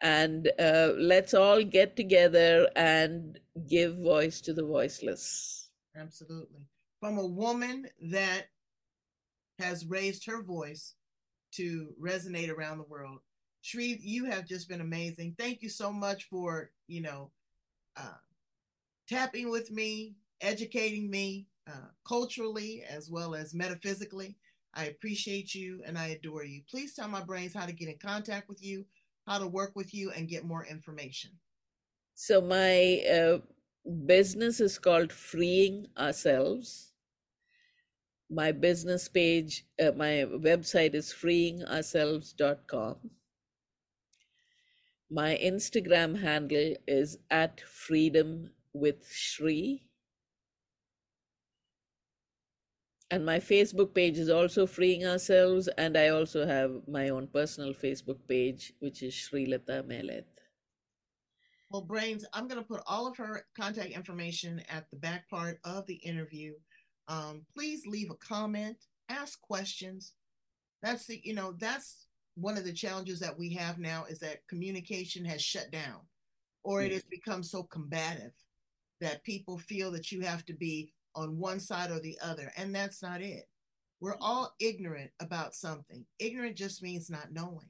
and 0.02 0.52
uh, 0.60 0.90
let's 0.98 1.34
all 1.34 1.64
get 1.64 1.96
together 1.96 2.68
and 2.76 3.40
give 3.68 3.98
voice 3.98 4.42
to 4.42 4.54
the 4.54 4.64
voiceless. 4.64 5.70
Absolutely, 5.96 6.62
from 7.00 7.18
a 7.18 7.26
woman 7.26 7.88
that 8.02 8.48
has 9.60 9.86
raised 9.86 10.26
her 10.26 10.42
voice 10.42 10.96
to 11.54 11.94
resonate 12.02 12.50
around 12.50 12.78
the 12.78 12.84
world. 12.84 13.20
Sree, 13.62 14.00
you 14.02 14.26
have 14.26 14.48
just 14.48 14.68
been 14.68 14.82
amazing. 14.82 15.36
Thank 15.38 15.62
you 15.62 15.70
so 15.70 15.92
much 15.92 16.24
for 16.26 16.72
you 16.88 17.02
know 17.02 17.32
uh, 17.96 18.18
tapping 19.08 19.50
with 19.50 19.72
me, 19.72 20.16
educating 20.42 21.10
me, 21.10 21.48
uh, 21.68 21.88
culturally 22.08 22.84
as 22.90 23.10
well 23.10 23.36
as 23.36 23.54
metaphysically. 23.54 24.38
I 24.74 24.86
appreciate 24.86 25.54
you 25.54 25.82
and 25.86 25.98
I 25.98 26.08
adore 26.08 26.46
you. 26.46 26.62
Please 26.70 26.96
tell 26.96 27.08
my 27.08 27.24
brains 27.24 27.54
how 27.54 27.66
to 27.66 27.74
get 27.74 27.90
in 27.90 27.98
contact 27.98 28.48
with 28.48 28.64
you, 28.64 28.86
how 29.28 29.38
to 29.40 29.48
work 29.48 29.74
with 29.76 29.94
you, 29.94 30.12
and 30.12 30.30
get 30.30 30.46
more 30.46 30.66
information. 30.66 31.32
So 32.16 32.42
my 32.42 33.04
uh, 33.12 33.40
business 34.06 34.60
is 34.60 34.80
called 34.80 35.12
Freeing 35.12 35.88
Ourselves. 35.98 36.94
My 38.30 38.54
business 38.54 39.10
page, 39.10 39.66
uh, 39.82 39.92
my 39.98 40.26
website 40.40 40.96
is 40.96 41.14
freeingourselves.com. 41.14 42.96
My 45.10 45.38
Instagram 45.44 46.22
handle 46.22 46.76
is 46.88 47.18
at 47.30 47.60
freedom 47.60 48.52
with 48.74 49.06
Sree. 49.06 49.91
And 53.12 53.26
my 53.26 53.40
Facebook 53.40 53.94
page 53.94 54.18
is 54.18 54.30
also 54.30 54.66
Freeing 54.66 55.06
Ourselves. 55.06 55.68
And 55.78 55.98
I 55.98 56.08
also 56.08 56.48
have 56.48 56.72
my 56.88 57.10
own 57.10 57.28
personal 57.28 57.74
Facebook 57.74 58.20
page, 58.28 58.74
which 58.80 59.04
is 59.04 59.14
Sreelatha 59.14 59.86
Meleth. 59.86 60.24
Well, 61.70 61.82
Brains, 61.82 62.26
I'm 62.34 62.48
going 62.48 62.62
to 62.62 62.68
put 62.68 62.82
all 62.88 63.08
of 63.08 63.18
her 63.18 63.46
contact 63.58 63.92
information 63.92 64.62
at 64.70 64.90
the 64.92 64.98
back 64.98 65.30
part 65.30 65.60
of 65.66 65.86
the 65.88 65.96
interview. 65.96 66.54
Um, 67.10 67.46
please 67.54 67.86
leave 67.86 68.12
a 68.12 68.16
comment, 68.16 68.78
ask 69.10 69.42
questions. 69.42 70.14
That's 70.82 71.06
the, 71.06 71.20
you 71.24 71.34
know, 71.34 71.54
that's 71.60 72.08
one 72.36 72.58
of 72.58 72.64
the 72.64 72.74
challenges 72.74 73.20
that 73.20 73.38
we 73.38 73.54
have 73.54 73.78
now 73.78 74.06
is 74.10 74.20
that 74.20 74.48
communication 74.48 75.26
has 75.26 75.42
shut 75.42 75.70
down 75.70 76.00
or 76.64 76.82
it 76.82 76.94
has 76.94 77.04
become 77.04 77.44
so 77.44 77.64
combative 77.64 78.32
that 79.02 79.24
people 79.24 79.58
feel 79.58 79.92
that 79.92 80.12
you 80.12 80.22
have 80.22 80.46
to 80.46 80.54
be 80.54 80.94
on 81.16 81.38
one 81.38 81.60
side 81.60 81.92
or 81.92 82.00
the 82.00 82.18
other. 82.24 82.52
And 82.58 82.74
that's 82.74 83.02
not 83.02 83.22
it. 83.22 83.48
We're 84.00 84.18
all 84.20 84.56
ignorant 84.60 85.12
about 85.20 85.56
something. 85.56 86.06
Ignorant 86.20 86.56
just 86.56 86.82
means 86.82 87.10
not 87.10 87.32
knowing. 87.32 87.70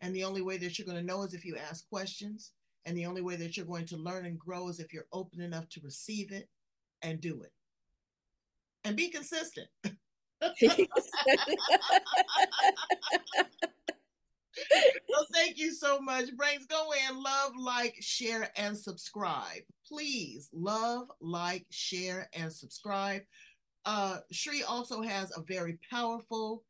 And 0.00 0.14
the 0.14 0.24
only 0.24 0.42
way 0.42 0.56
that 0.58 0.78
you're 0.78 0.86
going 0.86 0.98
to 0.98 1.04
know 1.04 1.22
is 1.22 1.34
if 1.34 1.44
you 1.44 1.56
ask 1.56 1.88
questions. 1.88 2.52
And 2.84 2.96
the 2.96 3.06
only 3.06 3.22
way 3.22 3.36
that 3.36 3.56
you're 3.56 3.66
going 3.66 3.86
to 3.86 3.96
learn 3.96 4.26
and 4.26 4.38
grow 4.38 4.68
is 4.68 4.80
if 4.80 4.92
you're 4.92 5.06
open 5.12 5.40
enough 5.40 5.68
to 5.70 5.80
receive 5.84 6.32
it 6.32 6.48
and 7.02 7.20
do 7.20 7.42
it. 7.42 7.52
And 8.84 8.96
be 8.96 9.08
consistent. 9.08 9.68
well, 15.08 15.26
thank 15.32 15.58
you 15.58 15.72
so 15.72 16.00
much. 16.00 16.34
Brains, 16.36 16.66
go 16.66 16.90
in, 17.08 17.22
love, 17.22 17.52
like, 17.58 17.96
share, 18.00 18.50
and 18.56 18.76
subscribe. 18.76 19.62
Please 19.86 20.48
love, 20.52 21.08
like, 21.20 21.66
share, 21.70 22.28
and 22.34 22.52
subscribe. 22.52 23.22
Uh, 23.84 24.18
Sree 24.30 24.62
also 24.62 25.02
has 25.02 25.36
a 25.36 25.42
very 25.42 25.78
powerful 25.90 26.64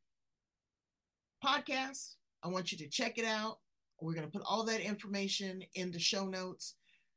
podcast. 1.43 2.15
I 2.43 2.47
want 2.47 2.71
you 2.71 2.77
to 2.79 2.87
check 2.87 3.17
it 3.17 3.25
out. 3.25 3.59
We're 4.01 4.13
going 4.13 4.27
to 4.27 4.31
put 4.31 4.45
all 4.45 4.63
that 4.65 4.81
information 4.81 5.63
in 5.75 5.91
the 5.91 5.99
show 5.99 6.25
notes. 6.25 6.75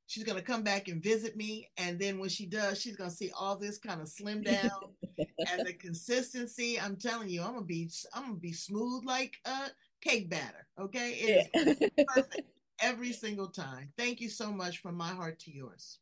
She's 0.09 0.23
going 0.23 0.39
to 0.39 0.45
come 0.45 0.63
back 0.63 0.87
and 0.87 1.03
visit 1.03 1.37
me. 1.37 1.69
And 1.79 1.99
then 1.99 2.19
when 2.19 2.29
she 2.29 2.47
does, 2.47 2.81
she's 2.81 2.97
going 2.97 3.11
to 3.11 3.17
see 3.17 3.33
all 3.39 3.57
this 3.57 3.79
kind 3.79 4.01
of 4.01 4.09
slim 4.09 4.43
down 4.43 4.71
and 5.19 5.67
the 5.67 5.73
consistency. 5.73 6.79
I'm 6.79 6.97
telling 6.97 7.29
you, 7.29 7.43
I'm 7.43 7.53
going 7.53 7.63
to 7.63 7.67
be, 7.67 7.91
I'm 8.15 8.23
going 8.23 8.35
to 8.37 8.41
be 8.41 8.53
smooth 8.53 9.05
like 9.05 9.35
uh, 9.45 9.69
cake 10.07 10.31
batter. 10.31 10.67
Okay. 10.81 11.11
It 11.13 11.51
yeah. 11.55 11.63
is 11.63 11.79
perfect 12.09 12.49
every 12.81 13.13
single 13.13 13.49
time. 13.49 13.93
Thank 13.97 14.21
you 14.21 14.29
so 14.29 14.53
much 14.53 14.79
from 14.79 14.97
my 14.97 15.09
heart 15.11 15.39
to 15.41 15.51
yours. 15.51 15.99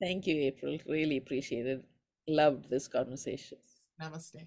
Thank 0.00 0.26
you, 0.26 0.36
April. 0.36 0.78
Really 0.86 1.18
appreciate 1.18 1.66
it. 1.66 1.84
Loved 2.26 2.70
this 2.70 2.88
conversation. 2.88 3.58
Namaste. 4.00 4.46